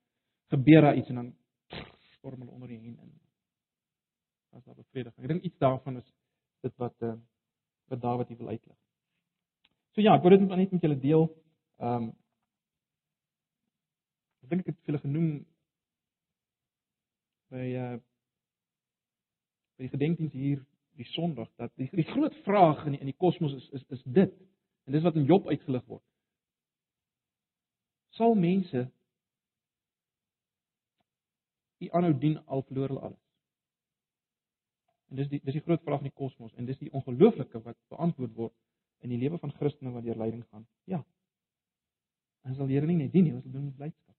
gebeur 0.55 0.81
daar 0.81 0.96
iets 0.96 1.09
en 1.09 1.14
dan 1.14 1.35
storm 2.16 2.40
hulle 2.40 2.50
onder 2.50 2.68
die 2.68 2.78
hen 2.78 2.98
in. 2.98 3.20
As 4.50 4.64
daar 4.64 4.74
bevrediging. 4.74 5.24
Ek 5.24 5.28
dink 5.33 5.42
iets 5.42 5.59
daarvan 5.59 5.96
is 5.96 6.14
dit 6.61 6.76
wat 6.76 7.02
uh, 7.02 7.14
wat 7.88 8.00
Dawid 8.00 8.28
wil 8.28 8.48
uitlig. 8.48 8.78
So 9.92 10.00
ja, 10.00 10.14
ek 10.14 10.22
wou 10.22 10.31
dit 10.31 10.48
net 10.48 10.72
met 10.72 10.83
julle 10.83 10.98
deel. 10.98 11.24
Ehm 11.78 12.02
um, 12.02 12.12
ek 14.42 14.48
dink 14.48 14.61
ek 14.61 14.76
het 14.76 14.87
julle 14.87 15.02
genoem 15.02 15.31
by 17.50 17.66
uh 17.85 17.96
by 19.76 19.88
die 19.88 19.94
gedenkdiens 19.96 20.33
hier 20.37 20.61
die 21.00 21.09
Sondag 21.12 21.50
dat 21.57 21.72
die, 21.81 21.88
die 21.92 22.07
groot 22.07 22.35
vraag 22.46 22.85
in 22.87 22.96
die, 22.96 23.00
in 23.00 23.11
die 23.11 23.18
kosmos 23.18 23.55
is 23.57 23.68
is 23.78 23.85
is 23.96 24.02
dit. 24.05 24.35
En 24.85 24.92
dis 24.92 25.02
wat 25.02 25.16
in 25.16 25.28
Job 25.28 25.46
uitgelig 25.48 25.85
word. 25.87 26.05
Sal 28.18 28.35
mense 28.35 28.90
u 31.83 31.88
aanhou 31.90 32.12
dien 32.18 32.38
al 32.46 32.62
verloor 32.68 32.92
hulle 32.92 33.07
alles? 33.09 33.22
En 35.11 35.16
dis 35.16 35.28
die 35.28 35.40
dis 35.44 35.59
die 35.59 35.64
groot 35.64 35.83
vraag 35.87 36.05
in 36.05 36.11
die 36.11 36.18
kosmos 36.18 36.55
en 36.57 36.68
dis 36.68 36.78
die 36.81 36.92
ongelooflike 36.92 37.62
wat 37.64 37.78
beantwoord 37.92 38.37
word 38.37 38.55
in 39.02 39.11
die 39.11 39.18
lewe 39.18 39.38
van 39.42 39.52
Christene 39.59 39.92
wat 39.92 40.05
deur 40.07 40.18
lyding 40.18 40.44
gaan. 40.50 40.66
Ja. 40.85 41.02
Ons 42.46 42.57
sal 42.59 42.70
Here 42.70 42.87
nie 42.87 42.98
net 42.98 43.12
dien 43.12 43.26
nie, 43.26 43.35
ons 43.35 43.44
sal 43.44 43.52
doen 43.55 43.66
met 43.68 43.76
blydskap. 43.78 44.16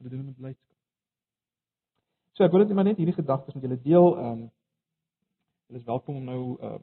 Ons 0.00 0.10
doen 0.10 0.24
met 0.24 0.38
blydskap. 0.38 0.76
So 2.36 2.44
ek 2.44 2.52
wil 2.52 2.62
net 2.62 2.76
maar 2.76 2.88
net 2.88 3.00
hierdie 3.00 3.16
gedagtes 3.16 3.56
met 3.56 3.64
julle 3.64 3.80
deel. 3.82 4.08
Ehm 4.14 4.44
um, 4.44 4.46
Hulle 5.66 5.78
is 5.78 5.84
welkom 5.84 6.16
om 6.16 6.24
nou 6.24 6.62
uh, 6.62 6.80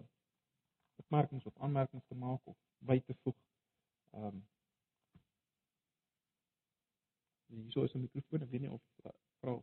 opmerkings 0.96 1.46
of 1.46 1.58
aanmerkings 1.58 2.06
te 2.08 2.16
maak 2.16 2.42
of 2.44 2.58
by 2.78 3.00
te 3.00 3.16
voeg. 3.22 3.38
Ehm 4.12 4.26
um, 4.26 4.48
is 7.84 7.94
'n 7.94 8.00
mikrofoon, 8.00 8.42
ek 8.42 8.50
weet 8.50 8.62
nie 8.62 8.72
of 8.72 8.84
uh, 9.06 9.58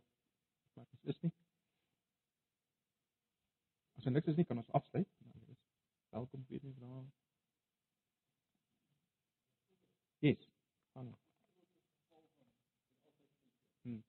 maar 0.75 0.87
dit 0.91 1.15
is 1.15 1.21
nie. 1.21 1.33
As 3.97 4.05
jy 4.05 4.11
niks 4.11 4.33
is 4.33 4.37
nie, 4.37 4.45
kan 4.45 4.57
ons 4.57 4.71
afsluit. 4.71 5.09
Nou, 5.19 5.57
welkom 6.09 6.45
weer 6.49 6.61
nie 6.63 6.75
vra. 6.79 7.05
Yes. 10.19 10.49
Hmm. 13.83 14.03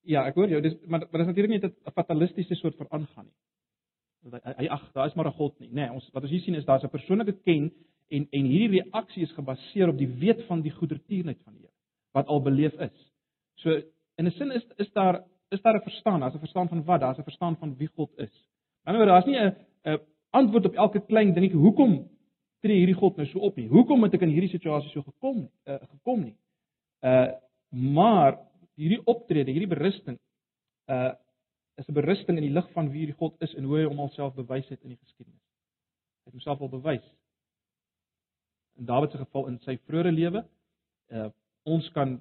Ja, 0.00 0.26
ek 0.26 0.34
hoor 0.34 0.48
jou. 0.48 0.62
Dis 0.62 0.80
maar 0.80 1.00
maar 1.00 1.20
dit 1.20 1.20
is 1.20 1.26
natuurlik 1.26 1.52
nie 1.52 1.70
'n 1.70 1.98
fatalistiese 2.00 2.54
soort 2.54 2.76
van 2.76 2.90
aangaan 2.90 3.26
nie 3.26 3.40
hy 4.30 4.68
ag, 4.68 4.92
daar 4.92 5.06
is 5.06 5.14
maar 5.14 5.26
'n 5.26 5.38
God 5.38 5.58
nie. 5.60 5.68
Nee, 5.72 5.90
ons 5.90 6.08
wat 6.12 6.22
ons 6.22 6.30
hier 6.30 6.40
sien 6.40 6.54
is 6.54 6.64
daar's 6.64 6.84
'n 6.84 6.88
persoonlike 6.88 7.32
ken 7.44 7.72
en 8.08 8.26
en 8.30 8.44
hierdie 8.44 8.80
reaksie 8.80 9.22
is 9.22 9.32
gebaseer 9.32 9.88
op 9.88 9.98
die 9.98 10.08
weet 10.08 10.44
van 10.46 10.62
die 10.62 10.70
goedertierenheid 10.70 11.40
van 11.44 11.52
die 11.52 11.62
Here 11.62 11.72
wat 12.12 12.26
al 12.26 12.42
beleef 12.42 12.74
is. 12.80 13.12
So 13.54 13.70
in 14.16 14.26
'n 14.26 14.30
sin 14.30 14.50
is 14.50 14.64
is 14.76 14.92
daar 14.92 15.24
is 15.50 15.60
daar 15.62 15.76
'n 15.76 15.82
verstaan, 15.82 16.20
daar's 16.20 16.34
'n 16.34 16.38
verstaan 16.38 16.68
van 16.68 16.84
wat, 16.84 17.00
daar's 17.00 17.18
'n 17.18 17.22
verstaan 17.22 17.56
van 17.56 17.76
wie 17.76 17.88
God 17.88 18.10
is. 18.18 18.46
Ander 18.84 19.06
kant, 19.06 19.10
daar's 19.10 19.26
nie 19.26 19.38
'n 19.38 19.56
'n 19.84 20.00
antwoord 20.30 20.66
op 20.66 20.74
elke 20.74 21.00
klein 21.00 21.34
dingetjie 21.34 21.58
hoekom 21.58 22.08
tree 22.60 22.76
hierdie 22.76 22.94
God 22.94 23.16
nou 23.16 23.26
so 23.26 23.38
op 23.38 23.56
nie. 23.56 23.68
Hoekom 23.68 24.02
het 24.02 24.14
ek 24.14 24.20
in 24.20 24.28
hierdie 24.28 24.50
situasie 24.50 24.90
so 24.90 25.02
gekom 25.02 25.48
uh, 25.66 25.74
gekom 25.74 26.22
nie? 26.22 26.36
Uh 27.00 27.32
maar 27.70 28.38
hierdie 28.76 29.00
optrede, 29.04 29.50
hierdie 29.50 29.68
berusting 29.68 30.18
uh 30.86 31.12
is 31.82 31.88
'n 31.88 31.98
berusting 31.98 32.38
in 32.38 32.46
die 32.46 32.54
lig 32.54 32.68
van 32.72 32.90
wie 32.90 33.04
hierdie 33.04 33.18
God 33.18 33.34
is 33.42 33.54
en 33.54 33.64
hoe 33.64 33.78
hy 33.78 33.84
hom 33.84 34.00
alself 34.00 34.34
bewys 34.34 34.68
het 34.68 34.82
in 34.82 34.94
die 34.94 35.00
geskiedenis. 35.02 35.42
Hy 36.22 36.30
het 36.30 36.32
homself 36.32 36.60
al 36.60 36.68
bewys. 36.68 37.04
In 38.78 38.86
Dawid 38.86 39.10
se 39.10 39.18
geval 39.18 39.46
in 39.46 39.58
sy 39.66 39.78
vroeë 39.86 40.12
lewe, 40.14 40.44
uh 41.10 41.30
ons 41.64 41.90
kan 41.94 42.16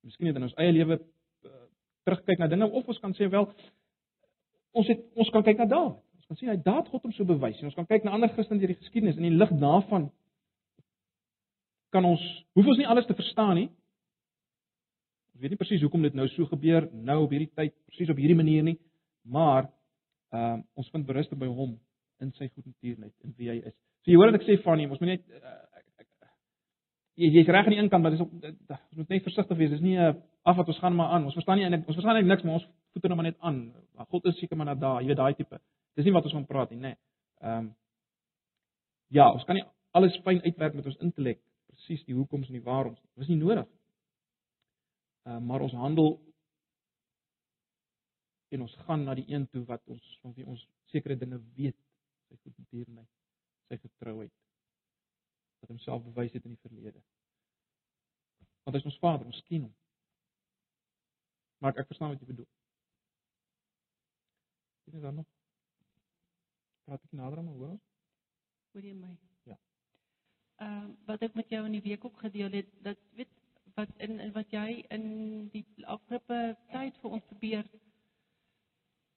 miskien 0.00 0.26
net 0.26 0.36
in 0.36 0.42
ons 0.46 0.54
eie 0.56 0.72
lewe 0.72 0.96
uh, 0.96 1.50
terugkyk 2.08 2.38
na 2.38 2.46
dinge 2.48 2.64
of 2.70 2.86
ons 2.88 2.98
kan 2.98 3.12
sê 3.12 3.28
wel 3.28 3.44
ons 4.72 4.88
het 4.88 5.02
ons 5.14 5.30
kan 5.30 5.42
kyk 5.44 5.58
na 5.58 5.66
Dawid. 5.68 5.98
Ons 6.16 6.26
kan 6.26 6.36
sien 6.36 6.48
hy 6.48 6.56
daad 6.56 6.88
God 6.88 7.02
hom 7.02 7.12
so 7.12 7.24
bewys 7.28 7.60
en 7.60 7.68
ons 7.68 7.76
kan 7.76 7.86
kyk 7.86 8.04
na 8.04 8.14
ander 8.16 8.32
Christene 8.32 8.62
deur 8.62 8.72
die 8.72 8.80
geskiedenis 8.80 9.20
in 9.20 9.28
die 9.28 9.36
lig 9.36 9.52
daarvan 9.60 10.08
kan 11.92 12.04
ons 12.08 12.22
hoef 12.56 12.66
ons 12.72 12.80
nie 12.80 12.88
alles 12.88 13.06
te 13.06 13.14
verstaan 13.14 13.54
nie. 13.58 13.68
Ons 15.34 15.42
weet 15.42 15.54
nie 15.54 15.58
presies 15.58 15.82
hoekom 15.82 16.04
dit 16.06 16.14
nou 16.14 16.26
so 16.30 16.46
gebeur 16.46 16.86
nou 16.92 17.24
op 17.24 17.32
hierdie 17.34 17.50
tyd 17.58 17.74
presies 17.90 18.12
op 18.12 18.20
hierdie 18.22 18.38
manier 18.38 18.62
nie, 18.66 18.78
maar 19.24 19.66
ehm 20.34 20.60
uh, 20.60 20.62
ons 20.78 20.90
vind 20.90 21.06
berusting 21.06 21.38
by 21.40 21.50
hom 21.50 21.76
in 22.22 22.32
sy 22.38 22.48
goednatuurheid 22.48 23.14
en 23.26 23.34
wie 23.38 23.50
hy 23.50 23.56
is. 23.60 23.74
So 24.02 24.12
jy 24.12 24.18
hoor 24.18 24.30
wat 24.30 24.40
ek 24.40 24.46
sê 24.46 24.56
van 24.62 24.82
hom, 24.82 24.94
ons 24.94 25.02
moet 25.02 25.12
net 25.14 25.26
uh, 25.38 25.60
jy 27.18 27.30
jy's 27.36 27.50
reg 27.50 27.66
aan 27.66 27.74
die 27.74 27.80
een 27.82 27.90
kant, 27.90 28.02
maar 28.02 28.14
dis 28.14 28.22
ook 28.22 28.32
ons 28.34 28.98
moet 29.00 29.14
net 29.14 29.26
versigtig 29.26 29.58
wees. 29.58 29.70
Dis 29.74 29.84
nie 29.84 29.96
'n 29.98 30.08
uh, 30.08 30.14
af 30.44 30.56
wat 30.56 30.68
ons 30.68 30.78
gaan 30.78 30.96
maar 30.96 31.14
aan. 31.14 31.24
Ons 31.24 31.34
verstaan 31.38 31.56
nie 31.58 31.64
eintlik 31.64 31.88
ons 31.88 31.96
verstaan 31.96 32.26
niks, 32.26 32.42
maar 32.42 32.58
ons 32.60 32.68
voete 32.92 33.08
nou 33.08 33.16
maar 33.16 33.30
net 33.30 33.38
aan. 33.40 33.72
Maar 33.94 34.06
God 34.06 34.26
is 34.26 34.38
seker 34.38 34.56
maar 34.56 34.66
na 34.66 34.74
daar, 34.74 35.00
jy 35.00 35.08
weet 35.08 35.16
daai 35.16 35.34
tipe. 35.34 35.60
Dis 35.96 36.04
nie 36.04 36.12
wat 36.12 36.24
ons 36.24 36.34
van 36.34 36.46
praat 36.46 36.70
nie, 36.70 36.78
nê. 36.78 36.82
Nee. 36.82 36.96
Ehm 37.40 37.58
um, 37.58 37.74
Ja, 39.14 39.30
ons 39.30 39.44
kan 39.44 39.54
nie 39.54 39.64
alles 39.94 40.16
fyn 40.24 40.40
uitwerk 40.42 40.74
met 40.74 40.86
ons 40.86 40.96
intellek, 41.04 41.38
presies 41.70 42.04
die 42.04 42.14
hoekoms 42.14 42.48
en 42.48 42.56
die 42.56 42.64
waaroms. 42.64 43.00
Dit 43.14 43.22
is 43.22 43.28
nie 43.28 43.38
nodig. 43.38 43.66
Uh, 43.66 43.83
maar 45.24 45.64
ons 45.64 45.72
handel 45.72 46.18
en 48.54 48.60
ons 48.60 48.74
gaan 48.86 49.04
na 49.04 49.14
die 49.14 49.26
een 49.28 49.48
toe 49.48 49.64
wat 49.64 49.82
ons 49.90 50.18
van 50.22 50.34
wie 50.36 50.46
ons 50.46 50.68
sekere 50.92 51.16
dinge 51.18 51.40
weet, 51.56 51.78
sy 52.28 52.36
goedheid, 52.52 53.08
sy 53.68 53.78
getrouheid 53.82 54.34
wat 55.64 55.72
homself 55.72 56.04
bewys 56.04 56.32
het 56.36 56.44
in 56.44 56.52
die 56.52 56.60
verlede. 56.60 57.00
Want 58.64 58.76
hy 58.76 58.80
is 58.82 58.88
ons 58.90 58.98
Vader, 59.00 59.26
ons 59.26 59.40
ken 59.48 59.64
hom. 59.64 59.72
Maar 61.64 61.80
ek 61.80 61.88
verstaan 61.88 62.12
wat 62.12 62.20
jy 62.20 62.28
bedoel. 62.28 62.48
Dit 64.84 64.98
is 64.98 65.04
dan 65.04 65.22
nog. 65.22 65.28
Praat 66.84 67.06
ek 67.06 67.16
nader 67.16 67.40
aan 67.40 67.48
hoor 67.48 67.70
ons? 67.72 67.84
Hoor 68.74 68.84
jy 68.84 68.92
my? 68.98 69.14
Ja. 69.48 69.56
Ehm 70.60 70.90
uh, 70.90 70.92
wat 71.08 71.24
ek 71.24 71.38
met 71.40 71.48
jou 71.48 71.62
in 71.64 71.78
die 71.78 71.84
week 71.86 72.04
ook 72.04 72.20
gedeel 72.26 72.60
het, 72.60 72.68
dat 72.84 73.00
weet 73.16 73.32
wat 73.74 73.88
in, 73.96 74.20
in 74.20 74.32
wat 74.32 74.52
jy 74.54 74.84
in 74.94 75.06
die 75.52 75.64
afgelope 75.86 76.56
tyd 76.72 77.00
vir 77.02 77.16
ons 77.16 77.24
probeer 77.30 77.64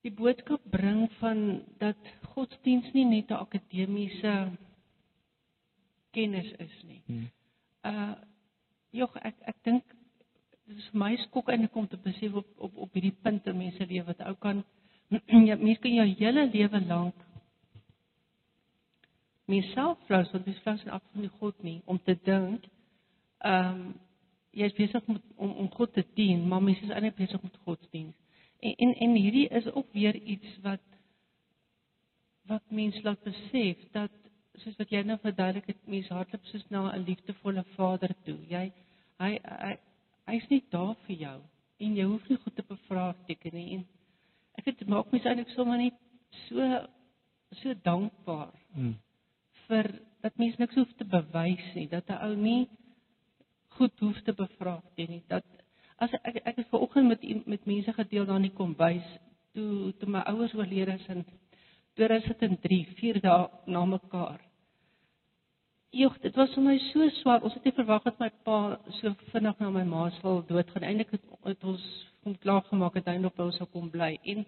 die 0.05 0.13
boodskap 0.13 0.63
bring 0.71 1.05
van 1.19 1.43
dat 1.81 2.09
godsdiens 2.33 2.89
nie 2.93 3.05
net 3.05 3.31
'n 3.31 3.41
akademiese 3.43 4.33
kennis 6.11 6.51
is 6.57 6.75
nie. 6.83 7.01
Hmm. 7.05 7.29
Uh 7.83 8.15
jog 8.91 9.15
ek 9.21 9.35
ek 9.51 9.57
dink 9.63 9.83
dit 10.67 10.77
is 10.77 10.89
vir 10.91 10.99
my 10.99 11.13
skok 11.27 11.49
en 11.49 11.63
ek 11.67 11.71
kom 11.71 11.87
te 11.87 11.97
besef 11.97 12.33
op 12.33 12.47
op 12.57 12.77
op 12.87 12.93
hierdie 12.93 13.15
punte 13.23 13.53
mense 13.53 13.85
lewe 13.85 14.05
wat 14.07 14.21
ou 14.29 14.35
kan 14.35 14.63
ja 15.49 15.55
mense 15.55 15.81
kan 15.81 15.93
jou 15.93 16.07
hele 16.21 16.47
lewe 16.53 16.81
lank 16.87 17.15
myself 19.47 19.99
flous 20.07 20.31
want 20.33 20.45
dis 20.45 20.59
flous 20.63 20.87
af 20.87 21.03
van 21.11 21.21
die 21.27 21.35
God 21.39 21.63
nie 21.63 21.81
om 21.85 21.99
te 21.99 22.17
dink 22.23 22.67
ehm 23.39 23.79
um, 23.79 23.95
jy 24.57 24.69
is 24.71 24.77
besig 24.77 25.07
met 25.07 25.23
om 25.35 25.51
om 25.63 25.71
God 25.77 25.93
te 25.93 26.05
dien 26.19 26.47
maar 26.47 26.63
mense 26.63 26.83
is 26.83 26.93
eintlik 26.93 27.19
besig 27.21 27.41
met 27.43 27.57
godsdiens 27.65 28.15
en, 28.59 28.75
en 28.75 28.93
en 29.07 29.17
hierdie 29.21 29.47
is 29.61 29.71
ook 29.71 29.91
weer 29.93 30.15
iets 30.15 30.59
wat 30.65 30.85
wat 32.47 32.63
mense 32.71 33.01
laat 33.03 33.23
besef 33.23 33.83
dat 33.91 34.11
soos 34.63 34.77
wat 34.79 34.91
jy 34.93 35.03
nou 35.05 35.17
verduidelik 35.21 35.67
het, 35.69 35.81
mens 35.89 36.09
hardloop 36.13 36.45
soos 36.49 36.65
na 36.73 36.87
'n 36.93 37.05
liefdevolle 37.05 37.63
vader 37.75 38.13
toe. 38.25 38.39
Jy 38.49 38.71
hy 39.19 39.31
hy 39.43 39.73
hy's 40.27 40.47
nie 40.49 40.63
daar 40.69 40.95
vir 41.05 41.15
jou 41.15 41.39
en 41.79 41.95
jy 41.95 42.05
hoef 42.05 42.29
nie 42.29 42.37
goed 42.37 42.55
te 42.55 42.63
bevraagteken 42.67 43.53
nie. 43.53 43.73
En 43.75 43.85
ek 44.57 44.65
het 44.65 44.87
maak 44.87 45.11
mens 45.11 45.25
eintlik 45.25 45.53
sommer 45.55 45.77
net 45.77 45.93
so 46.47 46.87
so 47.61 47.73
dankbaar 47.83 48.53
Hmm. 48.73 48.95
vir 49.67 50.01
dat 50.21 50.37
mens 50.37 50.57
niks 50.57 50.75
hoef 50.75 50.93
te 50.97 51.05
bewys 51.05 51.73
nie, 51.75 51.87
dat 51.87 52.09
'n 52.09 52.21
ou 52.23 52.35
nie 52.35 52.69
goed 53.77 53.99
hoef 53.99 54.19
te 54.25 54.33
bevraagteken 54.33 55.13
nie. 55.13 55.23
Dat 55.27 55.45
as 55.97 56.13
ek 56.23 56.41
ek 56.43 56.59
het 56.61 56.67
ver 56.71 56.83
oggend 56.85 57.07
met 57.07 57.47
met 57.47 57.65
mense 57.65 57.93
gedeel 57.93 58.25
daar 58.25 58.41
in 58.41 58.49
die 58.49 58.57
kombuis 58.57 59.07
toe 59.53 59.93
toe 59.99 60.09
my 60.09 60.21
ouers 60.31 60.53
oorlede 60.53 60.93
is 60.93 61.07
in 61.13 61.25
2003, 61.97 62.83
4 62.99 63.21
dae 63.21 63.47
na 63.65 63.85
mekaar. 63.85 64.41
Jogg, 65.97 66.17
dit 66.21 66.35
was 66.35 66.53
vir 66.53 66.63
my 66.63 66.75
so 66.91 67.07
swaar. 67.21 67.41
Ons 67.47 67.55
het 67.57 67.63
nie 67.65 67.73
verwag 67.73 68.03
dat 68.05 68.19
my 68.21 68.27
pa 68.45 68.57
so 68.99 69.13
vinnig 69.31 69.59
na 69.63 69.69
my 69.73 69.83
ma 69.87 70.09
sal 70.19 70.43
doodgaan. 70.45 70.83
Eindelik 70.83 71.15
het, 71.15 71.23
het 71.47 71.63
ons 71.63 71.85
hom 72.27 72.35
klaar 72.43 72.61
gemaak 72.67 72.99
dat 72.99 73.07
hy 73.13 73.17
nog 73.23 73.33
by 73.37 73.47
ons 73.47 73.57
sou 73.57 73.67
kom 73.71 73.89
bly. 73.89 74.11
En 74.23 74.45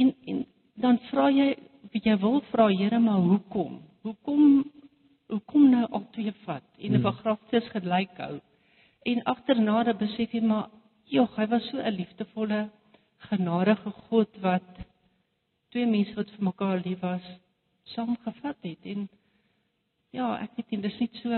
en 0.00 0.14
en 0.32 0.44
dan 0.80 1.00
vra 1.10 1.28
jy, 1.34 1.50
jy 1.92 2.16
wil 2.22 2.40
vra, 2.52 2.68
Here, 2.72 2.98
maar 2.98 3.20
hoekom? 3.20 3.80
Hoekom 4.06 4.64
hoekom 5.30 5.70
nou 5.70 5.86
al 5.90 6.06
twee 6.14 6.32
vat 6.44 6.64
en 6.78 6.92
'n 6.92 6.94
Hmm. 6.94 7.02
begrafnis 7.02 7.68
gelyk 7.74 8.16
hou? 8.18 8.40
En 9.02 9.22
agterna 9.22 9.82
dan 9.84 9.96
besef 9.96 10.32
jy 10.32 10.40
maar, 10.42 10.70
jogg, 11.04 11.36
hy 11.36 11.46
was 11.46 11.68
so 11.70 11.78
'n 11.78 11.94
liefdevolle, 11.96 12.70
genadige 13.16 13.90
God 13.90 14.40
wat 14.40 14.70
twee 15.70 15.86
mense 15.86 16.14
wat 16.14 16.30
vir 16.30 16.44
mekaar 16.44 16.80
lief 16.84 17.00
was, 17.00 17.26
saamgevat 17.82 18.56
het 18.62 18.86
en 18.86 19.08
ja, 20.10 20.36
ek 20.42 20.56
weet 20.56 20.70
nie, 20.70 20.80
dis 20.80 20.98
net 21.00 21.14
so 21.22 21.28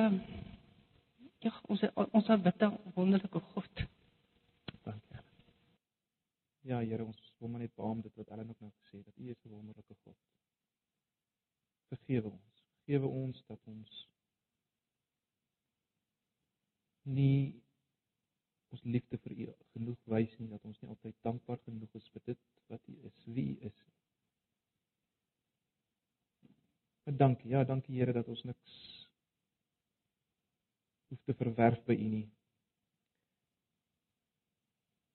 ja, 1.43 1.53
ons 1.69 1.83
ons 2.13 2.29
aanbid 2.29 2.63
'n 2.63 2.79
wonderlike 2.95 3.41
God. 3.55 3.85
Dankie. 4.85 5.19
Ja, 6.63 6.79
Here, 6.79 7.05
ons 7.05 7.35
wil 7.39 7.49
maar 7.49 7.61
net 7.61 7.75
beam 7.75 8.01
dit 8.01 8.15
wat 8.15 8.29
Ellen 8.29 8.49
ook 8.49 8.61
nou 8.61 8.73
gesê 8.73 8.97
het, 8.97 9.05
dat 9.05 9.19
U 9.19 9.31
is 9.31 9.45
'n 9.45 9.49
wonderlike 9.49 9.95
God. 10.05 10.17
Vergewe 11.89 12.31
ons. 12.31 12.52
Vergewe 12.83 13.07
ons 13.07 13.45
dat 13.47 13.61
ons 13.71 13.99
nie 17.07 17.63
ons 18.73 18.83
liefde 18.83 19.19
vir 19.23 19.33
U 19.37 19.47
genoeg 19.77 20.11
wys 20.11 20.35
nie, 20.41 20.49
dat 20.51 20.65
ons 20.67 20.81
nie 20.81 20.91
altyd 20.91 21.15
dankbaar 21.23 21.61
genoeg 21.63 21.95
is 22.01 22.09
vir 22.15 22.25
dit 22.33 22.43
wat 22.73 22.91
U 22.91 22.97
is, 23.07 23.23
wie 23.37 23.45
U 23.53 23.57
is. 23.69 23.79
Maar 27.05 27.17
dankie, 27.21 27.51
ja, 27.55 27.65
dankie 27.69 27.99
Here 28.01 28.15
dat 28.17 28.29
ons 28.33 28.43
niks 28.49 28.77
hoef 31.13 31.23
te 31.29 31.39
verwerf 31.39 31.83
by 31.87 31.95
U 31.95 32.09
nie. 32.19 32.27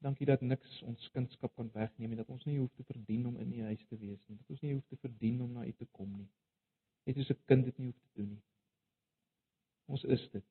Dankie 0.07 0.29
dat 0.29 0.41
niks 0.45 0.81
ons 0.87 1.11
kunskap 1.11 1.55
kan 1.59 1.71
wegneem 1.73 2.13
en 2.13 2.23
dat 2.23 2.29
ons 2.31 2.45
nie 2.47 2.59
hoef 2.61 2.71
te 2.79 2.87
verdien 2.87 3.25
om 3.27 3.39
in 3.43 3.55
U 3.59 3.63
huis 3.71 3.87
te 3.89 3.97
wees 3.99 4.23
nie. 4.27 4.37
Dat 4.37 4.55
ons 4.55 4.63
nie 4.63 4.75
hoef 4.77 4.85
te 4.87 4.99
verdien 5.01 5.41
om 5.43 5.57
na 5.57 5.65
U 5.67 5.73
te 5.73 5.89
kom 5.91 6.13
nie. 6.15 6.29
Net 7.07 7.15
soos 7.15 7.29
'n 7.31 7.43
kind 7.47 7.63
dit 7.65 7.77
nie 7.77 7.87
hoef 7.87 7.99
te 8.03 8.19
doen 8.19 8.29
nie. 8.33 8.43
Ons 9.87 10.03
is 10.03 10.29
dit. 10.31 10.45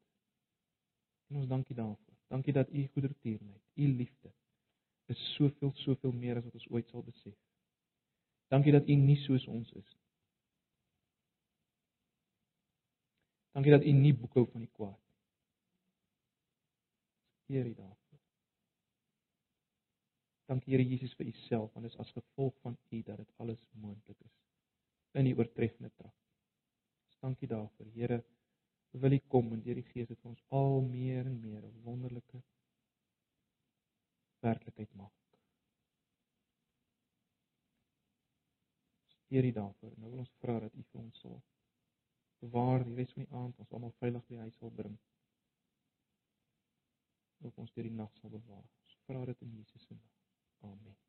En 1.28 1.36
ons 1.36 1.48
dankie 1.48 1.76
daarvoor. 1.76 2.16
Dankie 2.32 2.52
dat 2.52 2.70
U 2.70 2.86
goedertierenheid, 2.94 3.62
U 3.74 3.88
liefde 3.96 4.32
is 5.06 5.34
soveel 5.34 5.72
soveel 5.72 6.12
meer 6.12 6.36
as 6.36 6.44
wat 6.44 6.54
ons 6.58 6.68
ooit 6.68 6.88
sal 6.88 7.02
besef. 7.02 7.36
Dankie 8.48 8.72
dat 8.72 8.88
U 8.88 8.94
nie 8.94 9.18
soos 9.26 9.46
ons 9.46 9.72
is 9.72 9.92
nie. 9.92 10.02
Dankie 13.52 13.72
dat 13.72 13.84
U 13.84 13.92
nie 13.92 14.14
boekhou 14.14 14.46
van 14.50 14.64
die 14.64 14.72
kwaad 14.72 14.98
nie. 14.98 15.14
Here 17.46 17.74
daarvoor. 17.74 18.20
Dankie 20.50 20.74
Here 20.74 20.88
Jesus 20.88 21.14
vir 21.14 21.26
U 21.26 21.32
self 21.46 21.72
want 21.74 21.86
dit 21.86 21.94
is 21.94 22.00
as 22.02 22.12
gevolg 22.16 22.54
van 22.64 22.78
U 22.90 23.02
dat 23.02 23.16
dit 23.22 23.32
alles 23.36 23.62
moontlik 23.70 24.20
is 24.24 24.34
in 25.16 25.24
die 25.24 25.36
oortreffende 25.36 25.90
trap. 25.94 26.25
Dankie 27.20 27.48
daarvoor. 27.48 27.86
Here, 27.94 28.24
wil 28.90 29.12
U 29.12 29.18
kom 29.28 29.52
en 29.52 29.62
deur 29.62 29.74
die 29.74 29.88
Gees 29.92 30.08
het 30.08 30.24
ons 30.24 30.42
al 30.48 30.80
meer 30.80 31.26
en 31.26 31.40
meer 31.40 31.62
'n 31.64 31.82
wonderlike 31.82 32.42
werklikheid 34.40 34.94
maak. 34.94 35.12
Hier 39.26 39.42
die 39.42 39.52
daarvoor. 39.52 39.92
Nou 39.96 40.10
wil 40.10 40.18
ons 40.18 40.34
vra 40.40 40.58
dat 40.60 40.74
U 40.74 40.82
vir 40.82 41.00
ons 41.00 41.20
sal 41.20 41.42
bewaar 42.38 42.84
die 42.84 42.94
res 42.94 43.12
van 43.12 43.24
die 43.24 43.32
aand, 43.32 43.58
ons 43.58 43.72
almal 43.72 43.94
veilig 44.02 44.26
by 44.26 44.36
huis 44.44 44.60
sal 44.60 44.70
bring. 44.70 44.98
Ook 47.44 47.58
ons 47.64 47.72
deur 47.72 47.88
die 47.88 47.96
nag 48.02 48.14
sal 48.20 48.30
bewaar. 48.30 48.64
Ons 48.84 49.00
vra 49.08 49.24
dit 49.32 49.42
in 49.48 49.58
Jesus 49.58 49.82
se 49.88 49.94
naam. 49.94 50.14
Amen. 50.72 51.05